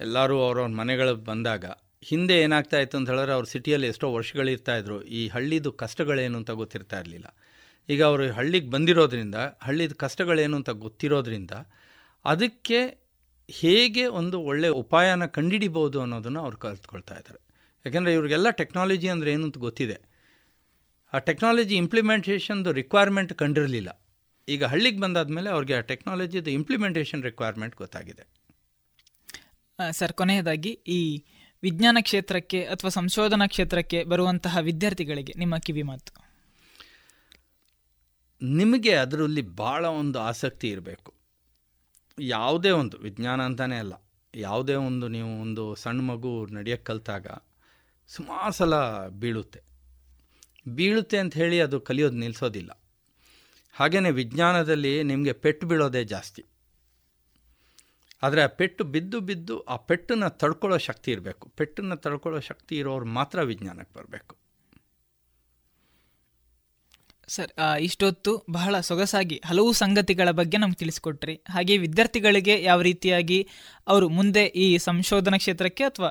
ಎಲ್ಲರೂ 0.00 0.40
ಅವ್ರವ್ರ 0.40 0.70
ಮನೆಗಳು 0.70 1.14
ಬಂದಾಗ 1.14 1.64
ಹಿಂದೆ 2.02 2.34
ಏನಾಗ್ತಾ 2.40 2.78
ಇತ್ತು 2.78 2.98
ಅಂತ 2.98 3.10
ಹೇಳಿದ್ರೆ 3.10 3.32
ಅವ್ರ 3.32 3.44
ಸಿಟಿಯಲ್ಲಿ 3.44 3.86
ಎಷ್ಟೋ 3.86 4.12
ವರ್ಷಗಳಿರ್ತಾಯಿದ್ರು 4.12 5.02
ಈ 5.02 5.28
ಹಳ್ಳಿದು 5.28 5.72
ಕಷ್ಟಗಳೇನು 5.72 6.38
ಅಂತ 6.38 6.50
ಗೊತ್ತಿರ್ತಾ 6.50 7.00
ಇರಲಿಲ್ಲ. 7.00 7.26
ಈಗ 7.88 8.02
ಅವರು 8.02 8.32
ಹಳ್ಳಿಗೆ 8.32 8.70
ಬಂದಿರೋದ್ರಿಂದ, 8.70 9.34
ಹಳ್ಳಿದ 9.62 9.92
ಕಷ್ಟಗಳೇನು 9.92 10.56
ಅಂತ 10.56 10.70
ಗೊತ್ತಿರೋದ್ರಿಂದ 10.70 11.50
ಅದಕ್ಕೆ 12.24 12.80
ಹೇಗೆ 13.48 14.06
ಒಂದು 14.06 14.40
ಒಳ್ಳೆಯ 14.40 14.70
ಉಪಾಯನ 14.70 15.26
ಕಂಡುಹಿಡಿಬೋದು 15.26 16.00
ಅನ್ನೋದನ್ನು 16.00 16.40
ಅವ್ರು 16.40 16.56
ಕಲ್ತ್ಕೊಳ್ತಾ 16.56 17.14
ಇದ್ದಾರೆ. 17.14 17.40
ಯಾಕೆಂದರೆ 17.84 18.14
ಇವ್ರಿಗೆಲ್ಲ 18.14 18.50
ಟೆಕ್ನಾಲಜಿ 18.50 19.08
ಅಂದರೆ 19.08 19.32
ಏನು 19.32 19.44
ಅಂತ 19.44 19.58
ಗೊತ್ತಿದೆ. 19.58 19.96
ಆ 21.12 21.18
ಟೆಕ್ನಾಲಜಿ 21.18 21.76
ಇಂಪ್ಲಿಮೆಂಟೇಷನ್ದು 21.76 22.72
ರಿಕ್ವೈರ್ಮೆಂಟ್ 22.72 23.32
ಕಂಡಿರಲಿಲ್ಲ. 23.32 23.90
ಈಗ 24.48 24.64
ಹಳ್ಳಿಗೆ 24.64 25.00
ಬಂದಾದಮೇಲೆ 25.00 25.50
ಅವ್ರಿಗೆ 25.50 25.74
ಆ 25.74 25.80
ಟೆಕ್ನಾಲಜಿದು 25.80 26.50
ಇಂಪ್ಲಿಮೆಂಟೇಷನ್ 26.50 27.22
ರಿಕ್ವೈರ್ಮೆಂಟ್ 27.22 27.76
ಗೊತ್ತಾಗಿದೆ. 27.76 28.24
ಸರ್, 29.92 30.12
ಕೊನೆಯದಾಗಿ 30.12 30.70
ಈ 30.70 31.24
ವಿಜ್ಞಾನ 31.62 31.98
ಕ್ಷೇತ್ರಕ್ಕೆ 32.00 32.64
ಅಥವಾ 32.64 32.90
ಸಂಶೋಧನಾ 32.90 33.46
ಕ್ಷೇತ್ರಕ್ಕೆ 33.46 34.04
ಬರುವಂತಹ 34.04 34.58
ವಿದ್ಯಾರ್ಥಿಗಳಿಗೆ 34.60 35.32
ನಿಮ್ಮ 35.38 35.56
ಕಿವಿ 35.56 35.82
ಮಾತು 35.82 36.25
ನಿಮಗೆ 38.42 38.94
ಅದರಲ್ಲಿ 38.94 39.42
ಭಾಳ 39.42 39.86
ಒಂದು 39.86 40.18
ಆಸಕ್ತಿ 40.18 40.68
ಇರಬೇಕು. 40.70 41.14
ಯಾವುದೇ 42.20 42.70
ಒಂದು, 42.70 42.96
ವಿಜ್ಞಾನ 42.96 43.44
ಅಂತಲೇ 43.44 43.76
ಅಲ್ಲ, 43.76 43.92
ಯಾವುದೇ 44.34 44.74
ಒಂದು 44.74 45.08
ನೀವು 45.08 45.40
ಒಂದು 45.40 45.74
ಸಣ್ಣ 45.74 46.00
ಮಗು 46.00 46.46
ನಡೆಯೋಕ್ಕೆ 46.46 46.84
ಕಲಿತಾಗ 46.84 47.26
ಸುಮಾರು 48.06 48.52
ಸಲ 48.52 49.06
ಬೀಳುತ್ತೆ. 49.08 49.60
ಬೀಳುತ್ತೆ 50.68 51.18
ಅಂತ 51.18 51.34
ಹೇಳಿ 51.34 51.60
ಅದು 51.60 51.80
ಕಲಿಯೋದು 51.80 52.16
ನಿಲ್ಲಿಸೋದಿಲ್ಲ 52.16 52.82
ಹಾಗೆಯೇ 53.72 54.10
ವಿಜ್ಞಾನದಲ್ಲಿ 54.10 55.02
ನಿಮಗೆ 55.02 55.32
ಪೆಟ್ಟು 55.32 55.66
ಬೀಳೋದೇ 55.66 56.04
ಜಾಸ್ತಿ. 56.04 56.44
ಆದರೆ 58.22 58.42
ಆ 58.42 58.46
ಪೆಟ್ಟು 58.46 58.84
ಬಿದ್ದು 58.84 59.20
ಬಿದ್ದು 59.20 59.60
ಆ 59.60 59.76
ಪೆಟ್ಟನ್ನು 59.76 60.38
ತಡ್ಕೊಳ್ಳೋ 60.38 60.78
ಶಕ್ತಿ 60.78 61.10
ಇರಬೇಕು. 61.10 61.48
ಪೆಟ್ಟನ್ನು 61.48 61.96
ತಡ್ಕೊಳ್ಳೋ 61.96 62.40
ಶಕ್ತಿ 62.40 62.78
ಇರೋರು 62.78 63.06
ಮಾತ್ರ 63.06 63.42
ವಿಜ್ಞಾನಕ್ಕೆ 63.42 63.98
ಬರಬೇಕು. 63.98 64.45
ಸರ್ 67.34 67.50
ಇಷ್ಟೊತ್ತು 67.86 68.32
ಬಹಳ 68.56 68.74
ಸೊಗಸಾಗಿ 68.88 69.36
ಹಲವು 69.48 69.70
ಸಂಗತಿಗಳ 69.80 70.30
ಬಗ್ಗೆ 70.40 70.56
ನಮ್ಗೆ 70.62 70.78
ತಿಳಿಸ್ಕೊಟ್ರಿ. 70.82 71.34
ಹಾಗೆ 71.54 71.74
ವಿದ್ಯಾರ್ಥಿಗಳಿಗೆ 71.84 72.54
ಯಾವ 72.66 72.78
ರೀತಿಯಾಗಿ 72.88 73.38
ಅವರು 73.92 74.06
ಮುಂದೆ 74.18 74.44
ಈ 74.64 74.66
ಸಂಶೋಧನಾ 74.86 75.38
ಕ್ಷೇತ್ರಕ್ಕೆ 75.42 75.84
ಅಥವಾ 75.90 76.10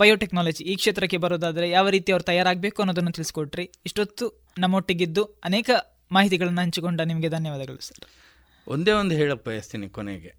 ಬಯೋಟೆಕ್ನಾಲಜಿ 0.00 0.64
ಈ 0.72 0.76
ಕ್ಷೇತ್ರಕ್ಕೆ 0.80 1.20
ಬರೋದಾದರೆ 1.24 1.68
ಯಾವ 1.76 1.88
ರೀತಿ 1.96 2.12
ಅವ್ರು 2.14 2.26
ತಯಾರಾಗಬೇಕು 2.30 2.78
ಅನ್ನೋದನ್ನು 2.84 3.12
ತಿಳಿಸ್ಕೊಟ್ರಿ. 3.18 3.66
ಇಷ್ಟೊತ್ತು 3.90 4.26
ನಮ್ಮೊಟ್ಟಿಗಿದ್ದು 4.64 5.24
ಅನೇಕ 5.50 5.70
ಮಾಹಿತಿಗಳನ್ನು 6.18 6.62
ಹಂಚಿಕೊಂಡ 6.64 7.00
ನಿಮಗೆ 7.12 7.30
ಧನ್ಯವಾದಗಳು 7.36 7.80
ಸರ್. 7.88 8.02
ಒಂದೇ 8.66 8.92
ಒಂದು 9.02 9.14
ಹೇಳಕ್ಕೆ 9.20 9.46
ಬಯಸ್ತೀನಿ 9.50 9.86
ಕೊನೆಗೆ. 9.98 10.32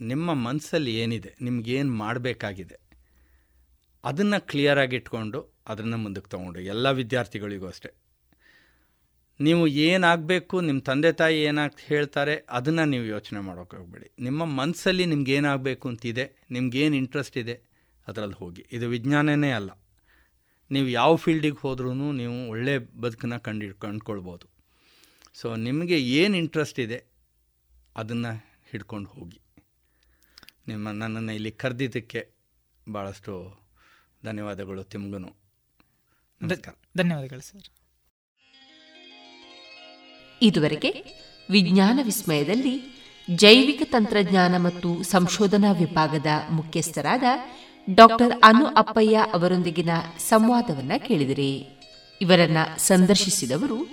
ನಿಮ್ಮ 0.00 0.28
ಮನಸ್ಸಲ್ಲಿ 0.46 0.92
ಏನಿದೆ, 1.02 1.30
ನಿಮ್ಗೇನು 1.46 1.92
ಮಾಡಬೇಕಾಗಿದೆ, 2.04 2.76
ಅದನ್ನು 4.04 4.38
ಕ್ಲಿಯರಾಗಿ 4.50 4.96
ಇಟ್ಕೊಂಡು 5.00 5.40
ಅದನ್ನು 5.72 5.96
ಮುಂದಕ್ಕೆ 6.02 6.30
ತೊಗೊಂಡು, 6.34 6.58
ಎಲ್ಲ 6.72 6.86
ವಿದ್ಯಾರ್ಥಿಗಳಿಗೂ 7.00 7.66
ಅಷ್ಟೇ. 7.74 7.90
ನೀವು 9.40 9.66
ಏನಾಗಬೇಕು 9.66 10.60
ನಿಮ್ಮ 10.60 10.80
ತಂದೆ 10.80 11.12
ತಾಯಿ 11.12 11.42
ಏನಾಗ, 11.42 11.70
ಹೇಳ್ತಾರೆ, 11.84 12.46
ಅದನ್ನು 12.50 12.84
ನೀವು 12.84 13.04
ಯೋಚನೆ 13.04 13.40
ಹೋಗ್ಬೇಡಿ. 13.76 14.10
ನಿಮ್ಮ 14.18 14.44
ಮನಸ್ಸಲ್ಲಿ 14.44 15.06
ನಿಮ್ಗೆ 15.06 15.34
ಏನಾಗಬೇಕು 15.34 15.88
ಅಂತಿದೆ 15.88 16.46
ನಿಮ್ಗೇನು 16.50 16.96
ಇಂಟ್ರೆಸ್ಟ್ 16.96 17.38
ಇದೆ, 17.38 17.60
ಅದರಲ್ಲಿ 18.08 18.34
ಹೋಗಿ. 18.34 18.66
ಇದು 18.72 18.88
ವಿಜ್ಞಾನನೇ 18.88 19.50
ಅಲ್ಲ. 19.50 19.70
ನೀವು 20.70 20.88
ಯಾವ 20.88 21.16
ಫೀಲ್ಡಿಗೆ 21.16 21.60
ಹೋದ್ರೂ 21.60 21.92
ನೀವು 21.92 22.48
ಒಳ್ಳೆ 22.48 22.78
ಬದುಕನ್ನ 22.78 23.36
ಕಂಡು, 23.36 23.74
ಕಂಡುಕೊಳ್ಬೋದು. 23.74 24.46
ಸೊ 25.34 25.56
ನಿಮಗೆ 25.56 25.98
ಏನು 25.98 26.36
ಇಂಟ್ರೆಸ್ಟ್ 26.36 26.80
ಇದೆ, 26.80 27.04
ಅದನ್ನು 27.96 28.32
ಹಿಡ್ಕೊಂಡು 28.70 29.10
ಹೋಗಿ. 29.10 29.40
ನಿಮ್ಮ, 30.68 30.90
ನನ್ನನ್ನು 30.90 31.32
ಇಲ್ಲಿ 31.32 31.50
ಕರೆದಿದ್ದಕ್ಕೆ 31.50 32.28
ಭಾಳಷ್ಟು 32.92 33.60
ಧನ್ಯವಾದಗಳು 34.24 34.84
ತಿಮ್ಗೂ 34.84 35.18
ನಮಸ್ಕಾರ. 35.18 36.74
ಧನ್ಯವಾದಗಳು 36.96 37.40
ಸರ್. 37.40 37.75
ಇದುವರೆಗೆ 40.42 41.04
ವಿಜ್ಞಾನ 41.50 42.00
ವಿಸ್ಮಯದಲ್ಲಿ 42.02 42.96
ಜೈವಿಕ 43.34 43.82
ತಂತ್ರಜ್ಞಾನ 43.84 44.56
ಮತ್ತು 44.56 45.02
ಸಂಶೋಧನಾ 45.02 45.72
ವಿಭಾಗದ 45.72 46.26
ಮುಖ್ಯಸ್ಥರಾದ 46.50 47.22
ಡಾಕ್ಟರ್ 47.94 48.40
ಅನು 48.42 48.66
ಅಪ್ಪಯ್ಯ 48.66 49.24
ಅವರೊಂದಿಗಿನ 49.32 49.90
ಸಂವಾದವನ್ನ 50.18 50.92
ಕೇಳಿದಿರಿ. 50.98 51.68
ಇವರನ್ನ 52.22 52.56
ಸಂದರ್ಶಿಸಿದವರು 52.78 53.88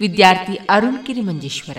ವಿದ್ಯಾರ್ಥಿ 0.00 0.54
ಅರುಣ್ 0.54 1.06
ಕಿರಿಮಂಜೇಶ್ವರ. 1.06 1.78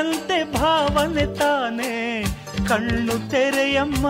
ಕಂಡಂತೆ 0.00 0.36
ಭಾವನೆ 0.44 1.24
ತಾನೆ 1.38 1.90
ಕಣ್ಣು 2.68 3.30
ತೆರೆಯಮ್ಮ. 3.30 4.06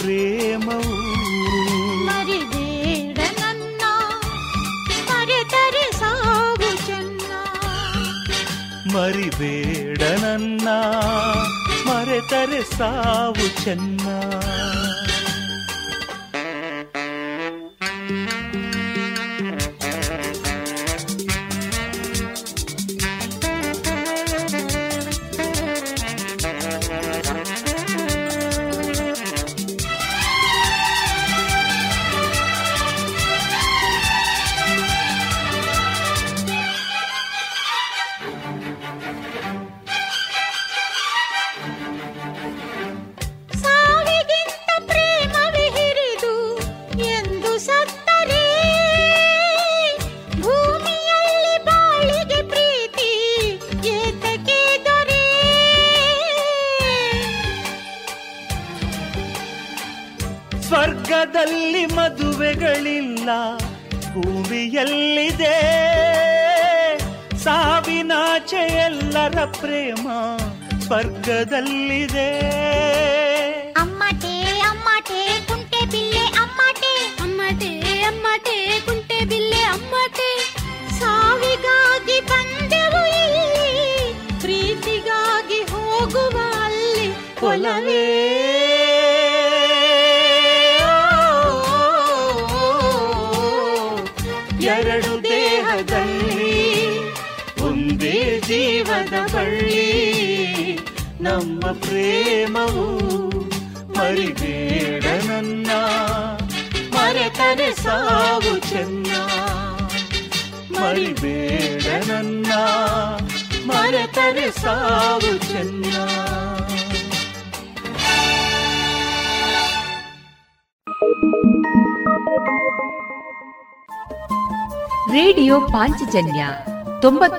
ప్రేమవు. 0.00 0.96
మరి 2.08 2.38
వేడనన్నా 2.52 3.92
మరి 5.10 5.40
తరి 5.54 5.84
సాగు 6.00 6.70
మరి 8.94 9.28
వేడనన్నా 9.38 10.78
మరెతరి 11.86 12.62
సావు 12.78 13.46
చెన్న 13.60 13.89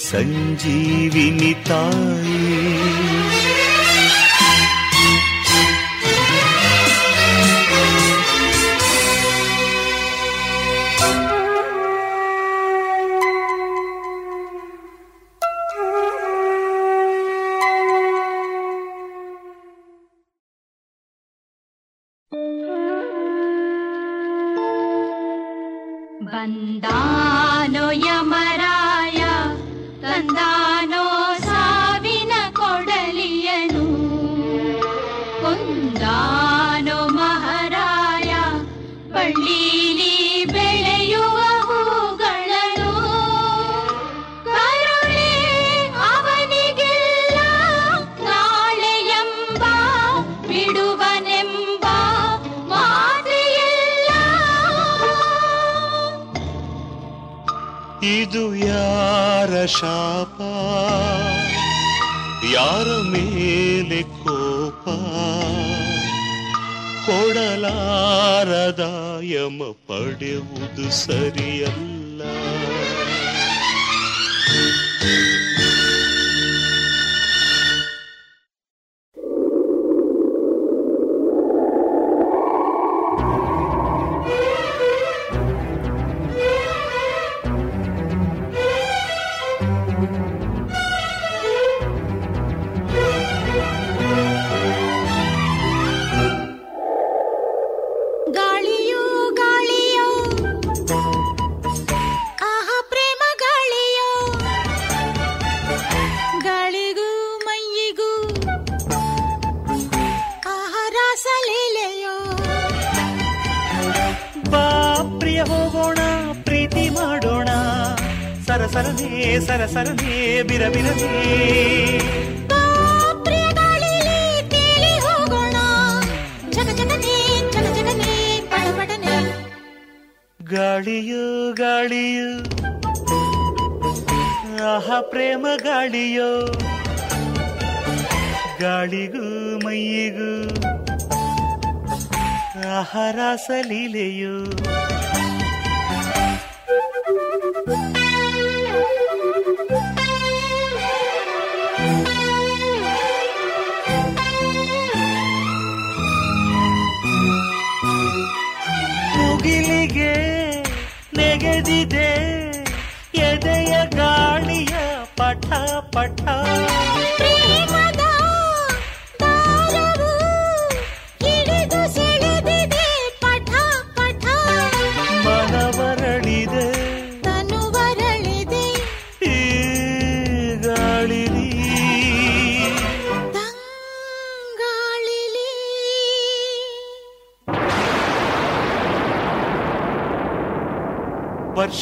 సంజీవిని 0.00 1.50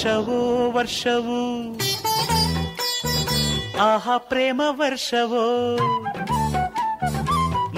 ವರ್ಷವೋ 0.06 0.70
ವರ್ಷವೂ. 0.70 1.78
ಆಹಾ 3.80 4.18
ಪ್ರೇಮ 4.18 4.62
ವರ್ಷವೋ. 4.66 5.76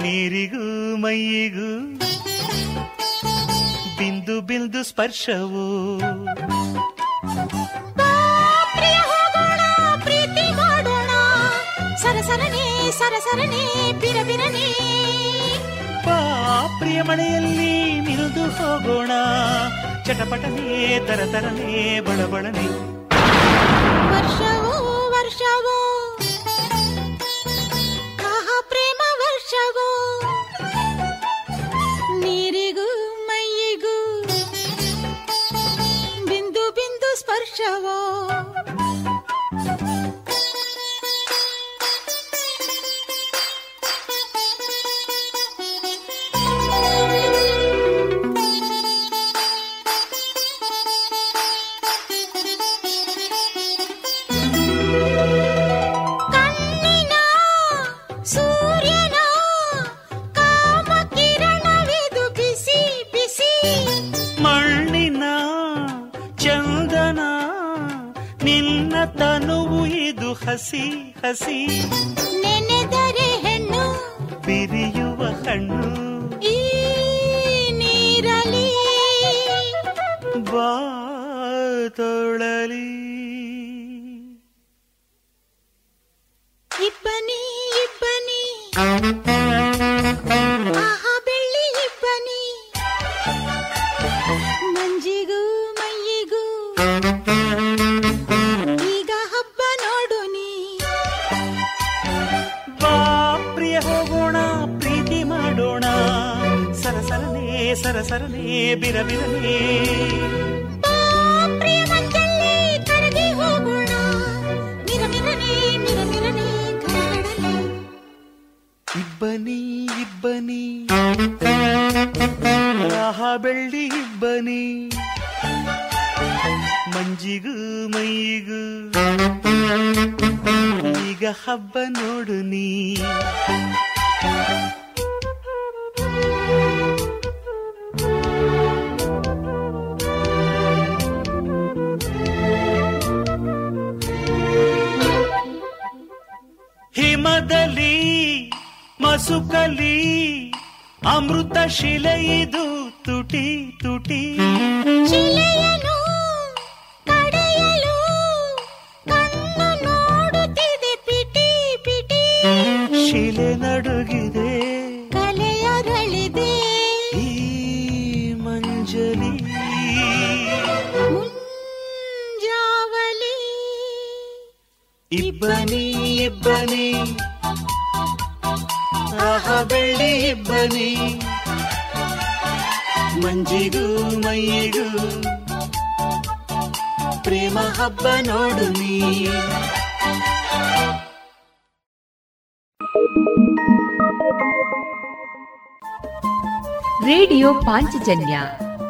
ನೀರಿಗೂ 0.01 0.97
ಮೈಯಿಗೂ 0.97 1.99
ಬಿಂದು 3.97 4.41
ಬಿಂದು 4.41 4.83
ಸ್ಪರ್ಶವು. 4.83 5.99
ಸರಸರನೆ 12.01 12.91
ಸರಸರನೆ 12.91 13.91
ಬಿರಬಿರನೆ 13.91 14.67
ಬಾ 16.05 16.65
ಪ್ರಿಯ 16.79 17.01
ಮನೆಯಲ್ಲಿ 17.01 17.99
ನಿಲ್ದು 17.99 18.43
ಹೋಗೋಣ. 18.43 19.11
ಚಟಪಟನೆ 20.09 20.67
ತರತರನೆ 21.07 21.73
ಬಳಬಳನೆ 21.99 22.63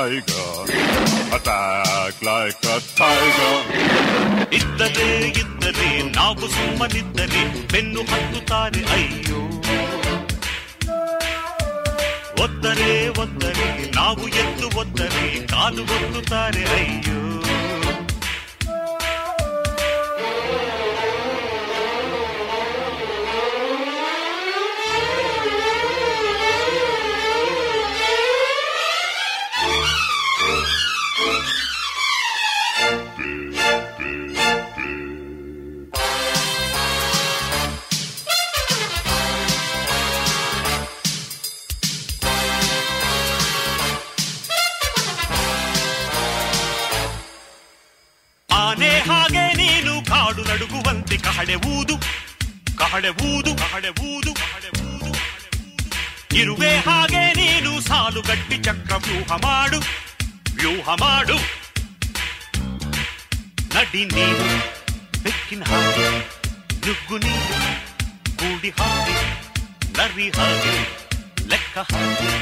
Tiger. 0.00 0.64
Attack 1.36 2.14
like 2.22 2.64
a 2.64 2.80
tiger. 2.98 3.56
ಇದ್ದರೆ 4.52 5.28
ಇದ್ದರೆ, 5.28 6.02
ನಾವು 6.02 6.40
ಸುಮ್ಮನಿದ್ದರೆ, 6.40 7.68
ಬೆನ್ನು 7.72 8.00
ಹತ್ತುತ್ತಾರೆ, 8.00 8.92
ಅಯ್ಯೋ 8.92 9.46
ಒತ್ತರೆ 12.44 13.08
ಒತ್ತರೆ, 13.08 13.90
ನಾವು 13.90 14.28
ಎದ್ದು 14.28 14.78
ಒತ್ತರೆ, 14.78 15.46
ಕಾಲು 15.46 15.82
ಒತ್ತುತ್ತಾರೆ, 15.82 16.64
ಅಯ್ಯೋ 16.64 17.39
ನೀನು 58.22 58.28
ಸಾಲು 58.28 58.28
ಗಟ್ಟಿ 58.28 58.56
ಚಕ್ರ 58.64 58.94
ವ್ಯೂಹ 59.04 59.36
ಮಾಡು 59.44 59.78
ವ್ಯೂಹ 60.56 60.88
ಮಾಡು 61.00 61.36
ನಡಿ 63.74 64.02
ನೀನು 64.10 64.46
ಬೆಕ್ಕಿನ 65.24 65.62
ಹಾಗೆ 65.70 66.08
ನುಗ್ಗು 66.84 67.16
ನೀನು 67.24 67.58
ಗೂಡಿ 68.40 68.70
ಹಾಗೆ 68.78 69.16
ನರಿ 69.98 70.28
ಹಾಗೆ 70.36 70.74
ಲೆಕ್ಕ 71.50 71.78
ಹಾಗೆ 71.92 72.32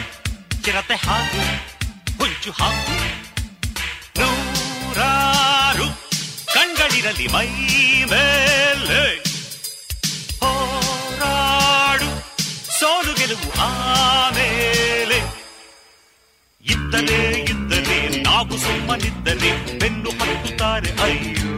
ಚಿರತೆ 0.64 0.96
ಹಾಗೆ 1.06 1.44
ಹೊಂಚು 2.20 2.52
ಹಾಗೆ 2.60 2.98
ನೂರಾರು 4.18 5.88
ಕಣ್ಗಳಿರಲಿ 6.55 7.28
ಮೈ 7.34 7.48
ಮೇಲೆ 8.12 9.02
ಹೋರಾಡು 10.42 12.10
ಸೋಲು 12.78 13.14
ಗೆಲುವು 13.20 13.50
ಆಮೇಲೆ 13.66 14.77
ಇದ್ದರೆ 16.89 17.16
ಇದ್ದರೆ 17.52 17.97
ನಾವು 18.27 18.55
ಸುಮ್ಮನಿದ್ದರೆ 18.59 19.51
ಬೆನ್ನು 19.81 20.10
ಹತ್ತುತ್ತಾರೆ 20.20 20.90
ಅಯ್ಯೋ 21.06 21.56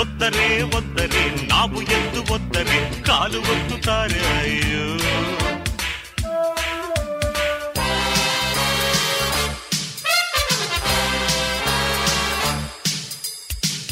ಒತ್ತರೆ 0.00 0.48
ಒತ್ತರೆ 0.78 1.22
ನಾವು 1.52 1.80
ಎದ್ದು 1.98 2.22
ಒತ್ತರೆ 2.34 2.78
ಕಾಲು 3.08 3.40
ಒತ್ತುತ್ತಾರೆ 3.52 4.20
ಅಯ್ಯೋ 4.38 4.82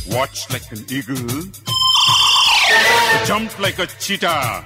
Watch 0.08 0.50
like 0.52 0.70
an 0.72 0.84
eagle. 0.90 1.42
Jump 3.24 3.58
like 3.58 3.78
a 3.78 3.86
cheetah. 3.98 4.64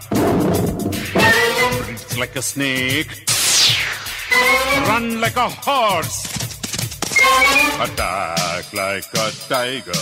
Breathe 1.13 2.19
like 2.19 2.37
a 2.37 2.43
snake. 2.43 3.13
Run 4.85 5.21
like 5.21 5.37
a 5.37 5.49
horse. 5.49 6.27
Attack 7.81 8.73
like 8.73 9.05
a 9.15 9.31
tiger. 9.49 9.93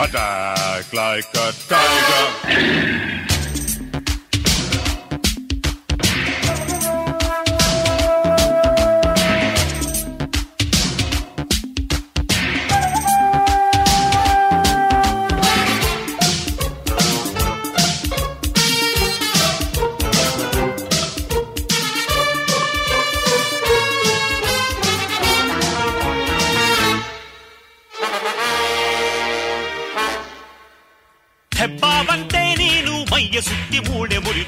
Attack 0.00 0.92
like 0.92 1.34
a 1.34 1.52
tiger. 1.68 3.31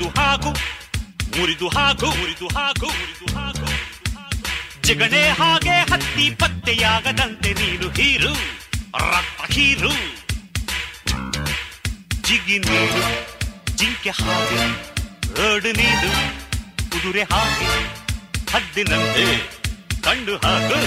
ಮುರಿದು 0.05 0.21
ಹಾಕು 0.21 0.51
ಮುರಿದು 1.37 1.69
ಹಾಕು 1.69 2.07
ಮುರಿದು 2.17 2.47
ಹಾಕು 2.57 2.87
ಮುರಿದು 2.87 3.27
ಹಾಕು. 3.37 3.67
ಜಗಣೆ 4.87 5.23
ಹಾಗೆ 5.39 5.77
ಹತ್ತಿ 5.91 6.27
ಪತ್ತೆಯಾಗದಂತೆ 6.31 7.51
ನೀನು 7.61 7.87
ಹೀರು, 7.99 8.33
ರಕ್ತ 9.13 9.41
ಹೀರು. 9.53 9.93
ಜಿಗಿ 12.27 12.59
ನೀರು, 12.59 13.05
ಜಿಂಕೆ 13.79 14.13
ಹಾಗೆ 14.21 14.61
ರಡು 15.39 15.73
ನೀರು, 15.81 16.13
ಕುದುರೆ 16.93 17.25
ಹಾಗೆ, 17.33 17.71
ಹದ್ದಿನಂತೆ 18.53 19.27
ಕಂಡು 20.07 20.37
ಹಾಕು, 20.45 20.81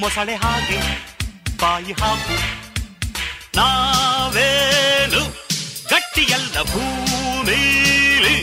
ಮೊಸಳೆ 0.00 0.36
ಹಾಗೆ, 0.36 0.80
ಬಾಯಿ 1.60 1.94
ಹಾಕು. 2.00 2.38
ನಾವೇನು 3.56 5.22
ಗಟ್ಟಿಯಲ್ಲ 5.90 6.56
ಭೂಮಿಲಿ 8.18 8.38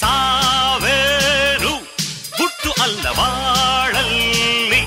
ಸಾವೇನು 0.00 1.72
ಹುಟ್ಟು 2.38 2.70
ಅಲ್ಲ 2.82 3.04
ಬಾಳಲ್ಲಿ. 3.10 4.80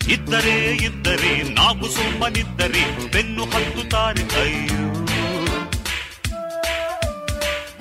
ಇದ್ದರೆ 0.00 0.54
ಇದ್ದರೆ 0.86 1.32
ನಾವು 1.52 1.86
ಸುಮ್ಮನಿದ್ದರೆ 1.96 2.84
ಬೆನ್ನು 3.12 3.44
ಹತ್ತುತ್ತಾರೆ 3.44 4.24
ಅಯ್ಯೋ 4.42 4.84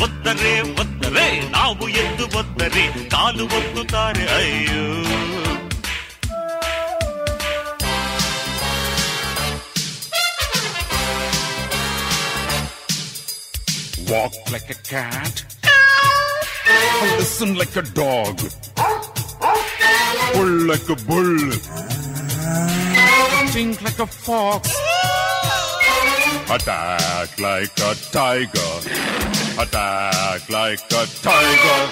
ಒತ್ತರೆ 0.05 0.53
ಒತ್ತರೆ 0.81 1.27
ನಾವು 1.49 1.87
ಎದ್ದು 2.01 2.25
ಒತ್ತರೆ 2.39 2.85
ಕಾಲು 3.09 3.45
ಒತ್ತುತ್ತಾರೆ 3.57 4.25
ಅಯ್ಯೋ. 4.39 4.85
Walk 14.08 14.34
like 14.52 14.68
a 14.70 14.78
cat. 14.82 15.44
Listen 17.18 17.54
like 17.56 17.76
a 17.76 17.82
dog. 17.82 18.36
Pull 20.32 20.52
like 20.70 20.88
a 20.88 20.98
bull. 21.08 21.50
Think 23.48 23.82
like 23.82 23.98
a 23.98 24.06
fox. 24.06 24.62
Attack 26.50 27.38
like 27.38 27.78
a 27.80 27.94
tiger. 28.10 28.72
Attack 29.58 30.48
like 30.50 30.92
a 30.92 31.04
tiger. 31.22 31.82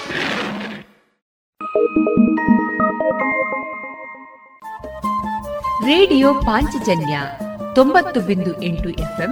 Radio 5.85 6.33
Panchajanya 6.33 7.15
ತೊಂಬತ್ತು 7.75 8.19
ಬಿಂದು 8.21 8.51
ಎಂಟು 8.61 8.89
FM 8.89 9.31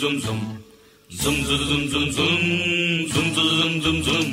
Zum 0.00 0.22
zum. 0.22 0.64
Zum 1.22 1.36
zum 1.46 1.90
zum 1.90 1.90
zum. 1.90 2.12
Zum 2.12 3.34
zum 3.34 3.34
zum 3.34 3.82
zum 3.82 4.04
zum. 4.04 4.04
zoom. 4.04 4.32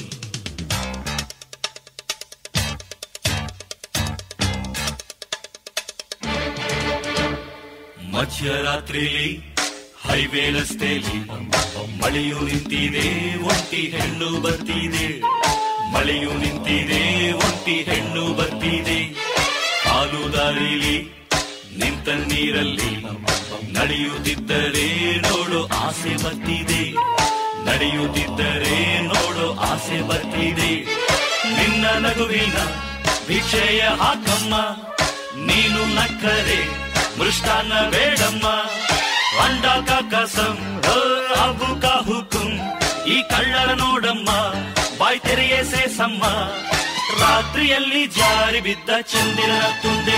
ಮಧ್ಯರಾತ್ರಿಲಿ 8.11 9.55
highway 10.07 10.49
ರಸ್ತೆಲಿ 10.49 11.19
ಮಳೆಯು 12.01 12.39
ನಿಂತಿದೆ, 12.39 13.35
ಒಂಟಿ 13.37 13.77
ಹೆಣ್ಣು 13.77 14.41
ಬರ್ತಿದೆ. 14.41 15.21
ಮಳೆಯು 15.91 16.33
ನಿಂತಿದೆ, 16.33 17.31
ಒಂಟಿ 17.31 17.71
ಹೆಣ್ಣು 17.71 18.33
ಬರ್ತಿದೆ. 18.33 18.99
ಹಾಲು 19.87 20.33
ದಾರಿಲಿ 20.33 21.24
ನಿಂತ 21.79 22.07
ನೀರಲ್ಲಿ 22.29 22.91
ನಡೆಯುತ್ತಿದ್ದರೆ 23.77 24.87
ನೋಡು 25.25 25.59
ಆಸೆ 25.85 26.13
ಬರ್ತಿದೆ. 26.23 26.81
ನಡೆಯುತ್ತಿದ್ದರೆ 27.67 28.77
ನೋಡು 29.09 29.45
ಆಸೆ 29.69 29.99
ಬರ್ತಿದೆ. 30.09 30.71
ನಿನ್ನ 31.57 31.85
ನಗುವಿನ 32.05 32.57
ವಿಷಯ 33.29 33.81
ಹಾಕಮ್ಮ, 34.01 34.55
ನೀನು 35.47 35.81
ನಕ್ಕರೆ 35.95 36.59
ಮೃಷ್ಟಾನ್ನ 37.19 37.73
ಬೇಡಮ್ಮ. 37.89 38.47
ಅಂಡ 39.45 39.65
ಕಸಂ 40.11 40.57
ಅಬು 41.45 41.69
ಕಾ 41.81 41.95
ಹುಕುಂ 42.07 42.51
ಈ 43.13 43.17
ಕಳ್ಳರ 43.31 43.71
ನೋಡಮ್ಮ, 43.73 44.29
ಬಾಯ್ 44.99 45.19
ತೆರೆಯ 45.19 45.55
ಸೇಸಮ್ಮ. 45.71 46.23
ರಾತ್ರಿಯಲ್ಲಿ 47.21 48.01
ಜಾರಿ 48.17 48.61
ಬಿದ್ದ 48.61 48.89
ಚಂದಿರನ 49.11 49.65
ತುಂಡೆ 49.81 50.17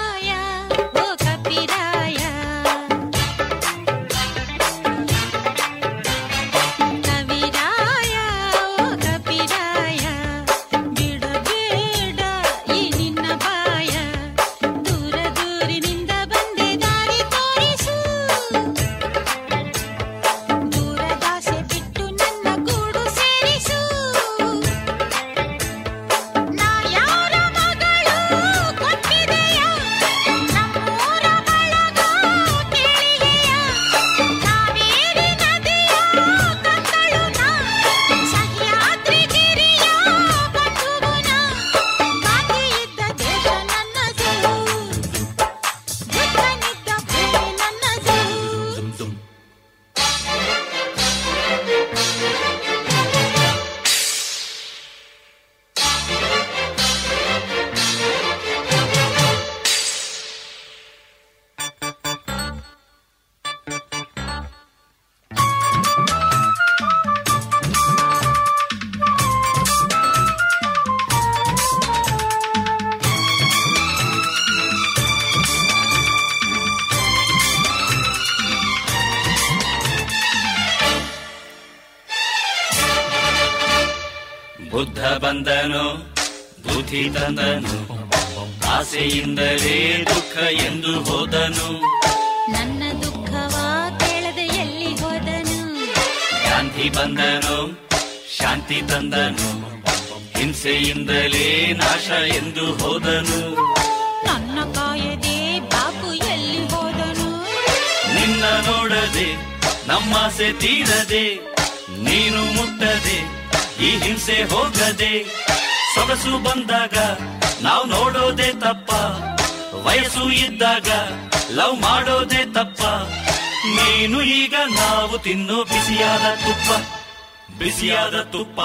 ಬಿಸಿಯಾದ 127.81 128.17
ತುಪ್ಪ 128.21 128.59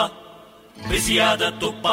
ಬಿಸಿಯಾದ 0.89 1.45
ತುಪ್ಪ 1.61 1.87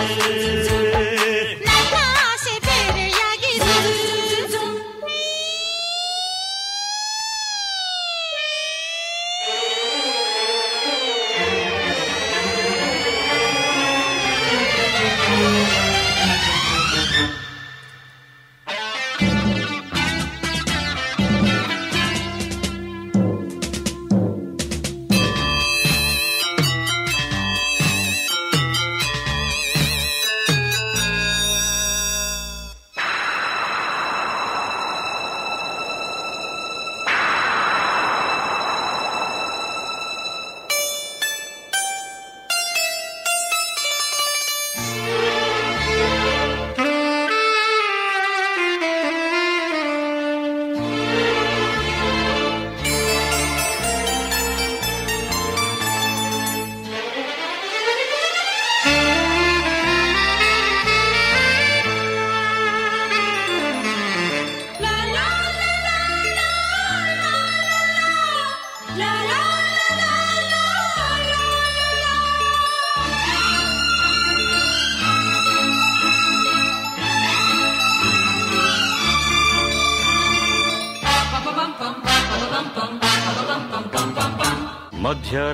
Hey. 0.00 0.59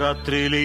രാത്രിയിലേ 0.07 0.65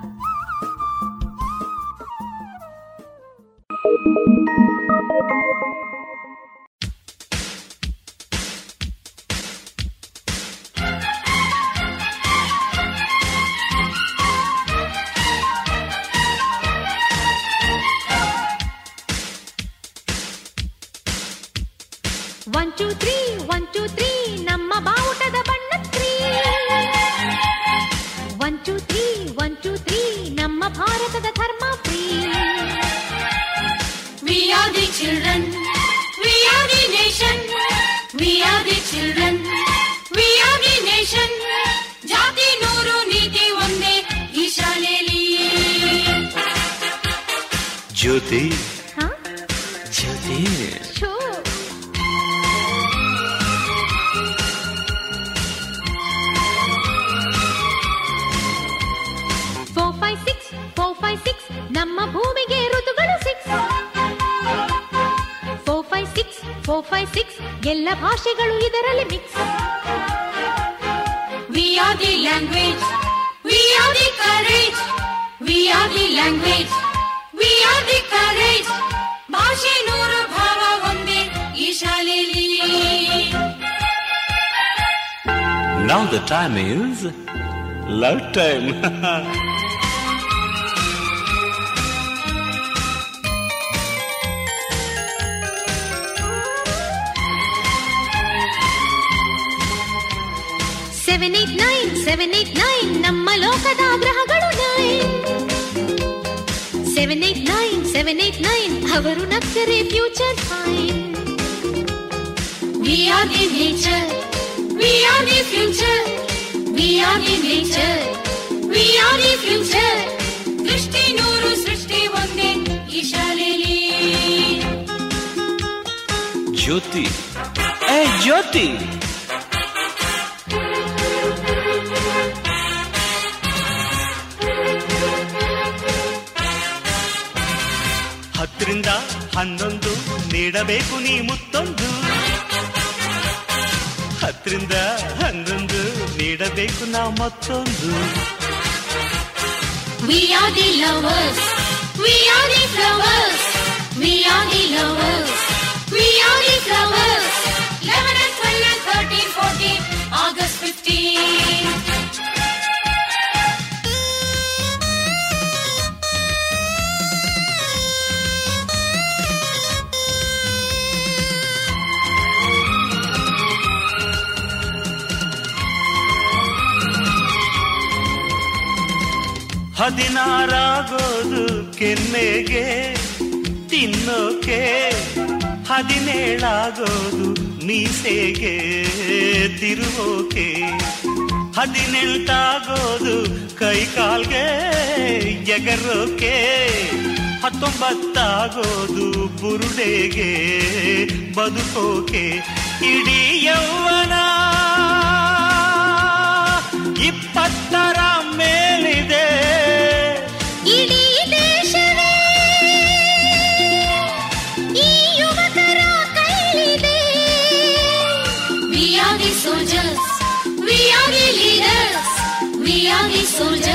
solo 223.41 223.57
de 223.57 223.70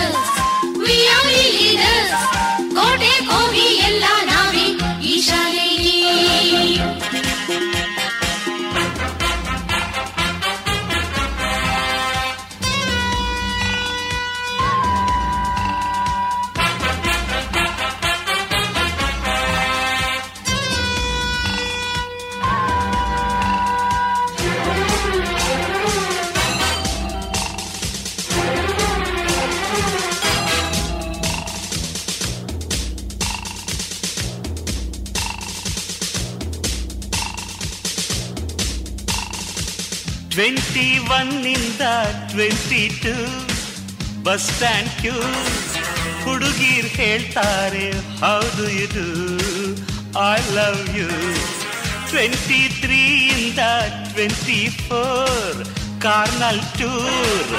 twenty 42.29 42.83
bus 44.27 44.47
stand 44.49 44.93
queue 45.01 45.17
ಹುಡುಗೀರ್ 46.25 46.89
ಹೇಳ್ತಾರೆ 46.97 47.87
ಹೌದು 48.23 48.67
ಇದು 48.83 49.07
ಐ 50.27 50.37
ಲವ್ 50.55 50.83
ಯು 50.99 51.09
ಟ್ವೆಂಟಿ 52.11 52.61
ತ್ರೀಯಿಂದ 52.81 53.63
ಟ್ವೆಂಟಿ 54.09 54.61
ಫೋರ್ 54.83 55.61
ಕಾರ್ನಲ್ 56.05 56.63
ಟೂರ್ 56.79 57.53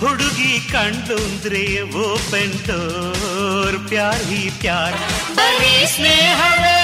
ಹುಡುಗಿ 0.00 0.54
ಕಂಡುಂದ್ರೆ 0.72 1.64
ಓಪನ್ 2.04 2.56
ಡೋರ್ 2.66 3.78
ಪ್ಯಾರ್ 3.90 4.24
ಹಿ 4.30 4.42
ಪ್ಯಾರ್ 4.62 4.96
ಬರೀ 5.38 5.74
ಸ್ನೇಹವೇ 5.94 6.78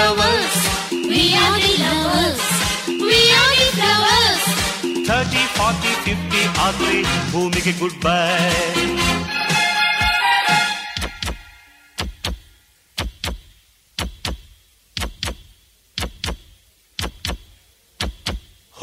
flowers. 0.00 0.54
We 1.10 1.34
are 1.36 1.56
the 1.60 1.72
lovers. 1.78 2.40
We 3.00 3.18
are 3.38 3.52
the 3.60 3.68
flowers. 3.76 4.42
30, 5.06 5.44
40, 5.56 5.92
50 6.06 6.46
आखिरी 6.60 7.02
भूमि 7.32 7.60
के 7.60 7.72
गुड 7.74 7.94
बाय 8.04 9.50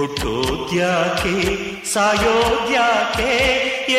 ಹುಟ್ಟೋದ್ಯಾಕೆ 0.08 1.34
ಸಾಯೋದ್ಯಾಕೆ 1.92 3.32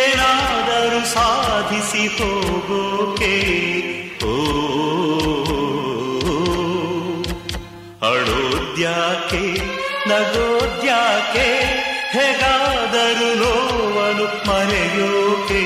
ಏನಾದರೂ 0.01 1.01
ಸಾಧಿಸಿ 1.15 2.05
ಹೋಗೋಕೆ 2.17 3.35
ಓ 4.25 4.35
ನಗೋದ್ಯಾಕೆ 8.79 9.45
ನಗೋದ್ಯಾಕೆ 10.09 11.47
ಹೇಗಾದರೂ 12.13 13.31
ನೋವನು 13.41 14.27
ಮರೆಯೋಕೆ? 14.49 15.63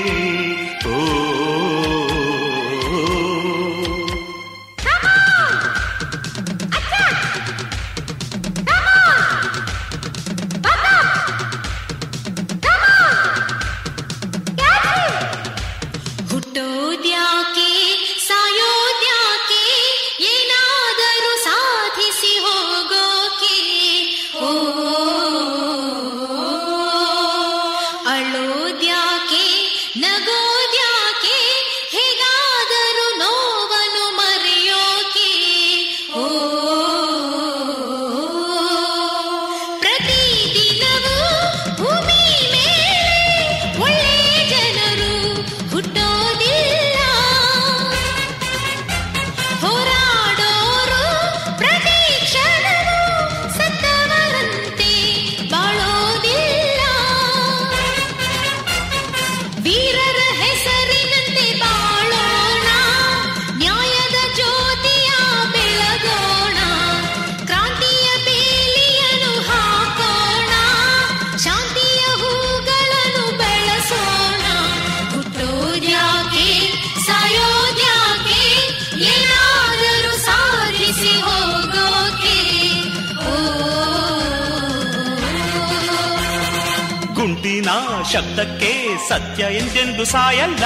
ಸತ್ಯ 89.12 89.42
ಎಂದೆಂದು 89.60 90.04
ಸಾಯಲ್ಲ 90.12 90.64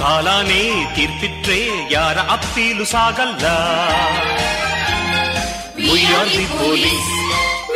ಕಾಲಾನೇ 0.00 0.62
ತೀರ್ಪಿಟ್ರೆ 0.96 1.60
ಯಾರ 1.96 2.18
ಅಪ್ಪೀಲು 2.36 2.86
ಸಾಗಲ್ಲ 2.94 3.44
We 5.84 6.00
are 6.10 6.26
the 6.28 6.44
police. 6.52 7.08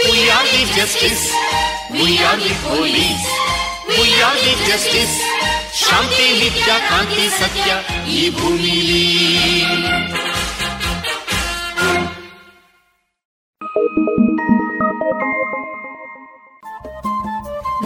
We 0.04 0.18
are 0.30 0.46
the 0.46 0.62
justice. 0.76 1.24
We 1.92 2.10
are 2.28 2.38
the 2.38 2.54
police. 2.64 3.24
We 3.92 4.08
are 4.26 4.38
the 4.44 4.54
justice. 4.68 5.16
ಶಾಂತಿ 5.80 6.26
ನಿತ್ಯ 6.38 6.70
ಕಾಂತಿ 6.88 7.26
ಸತ್ಯ 7.38 7.70
ಈ 8.12 8.22
ಭೂಮಿಲಿ 8.30 9.02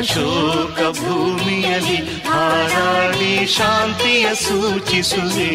ಅಶೋಕ 0.00 0.78
ಭೂಮಿಯಲ್ಲಿ 0.98 1.98
ಹಾರಾಡಿ 2.28 3.46
ಶಾಂತಿಯ 3.46 4.26
ಸೂಚಿಸುವೆ. 4.34 5.50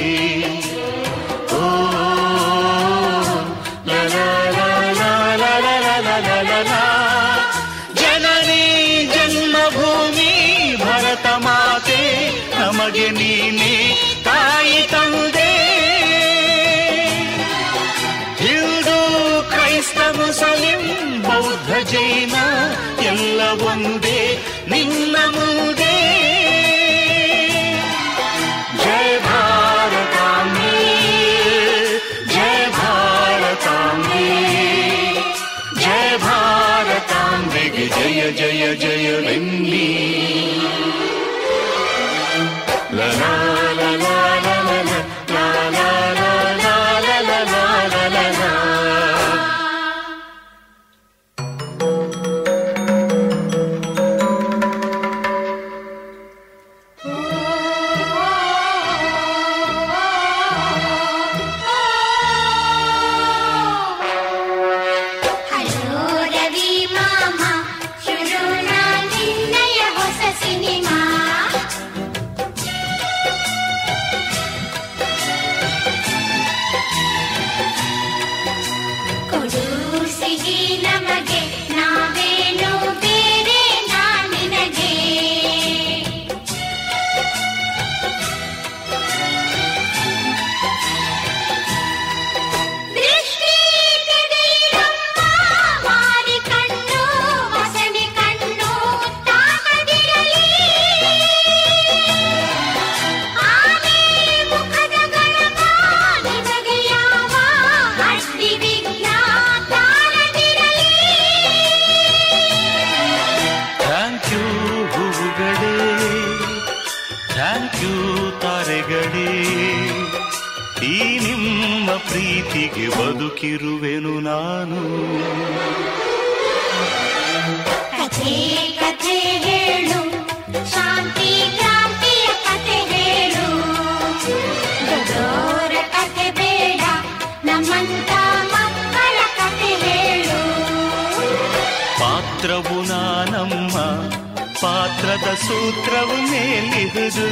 ಪಾತ್ರದ 145.15 145.33
ಸೂತ್ರವು 145.43 146.15
ಮೇಲಿಹುದು 146.29 147.27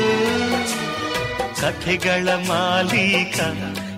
ಕಥೆಗಳ 1.59 2.27
ಮಾಲೀಕ 2.47 3.37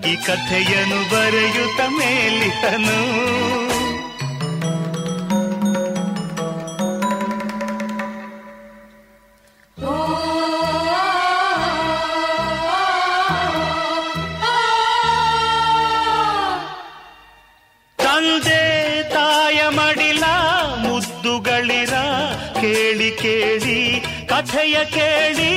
ಈ 0.09 0.13
ಕಥೆಯನ್ನು 0.25 0.99
ಬರೆಯುತ್ತ 1.11 1.81
ಮೇಲಿಹನು 1.97 2.97
ಕಥೆಯ 24.37 24.77
ಕೇಳಿ 24.85 25.51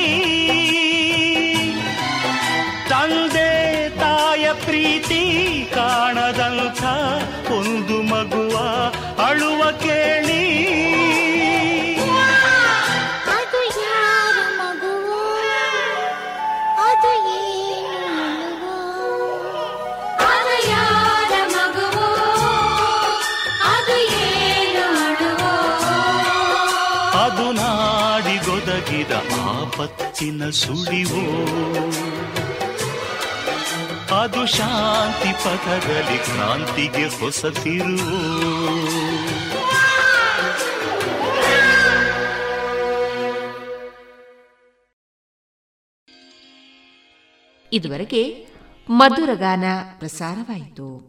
ಆಪತ್ತಿನ 30.19 30.49
ಸುಳಿವು? 30.49 31.21
ಅದು 34.21 34.45
ಶಾಂತಿ 34.45 35.31
ಪಥದಲ್ಲಿ 35.33 36.17
ಕ್ರಾಂತಿಗೆ 36.17 37.19
ಹೊಸತಿರು 37.19 37.95
ಇದುವರೆಗೆ 47.73 48.47
ಮಧುರಗಾನ 48.89 49.63
ಪ್ರಸಾರವಾಯಿತು. 49.99 51.08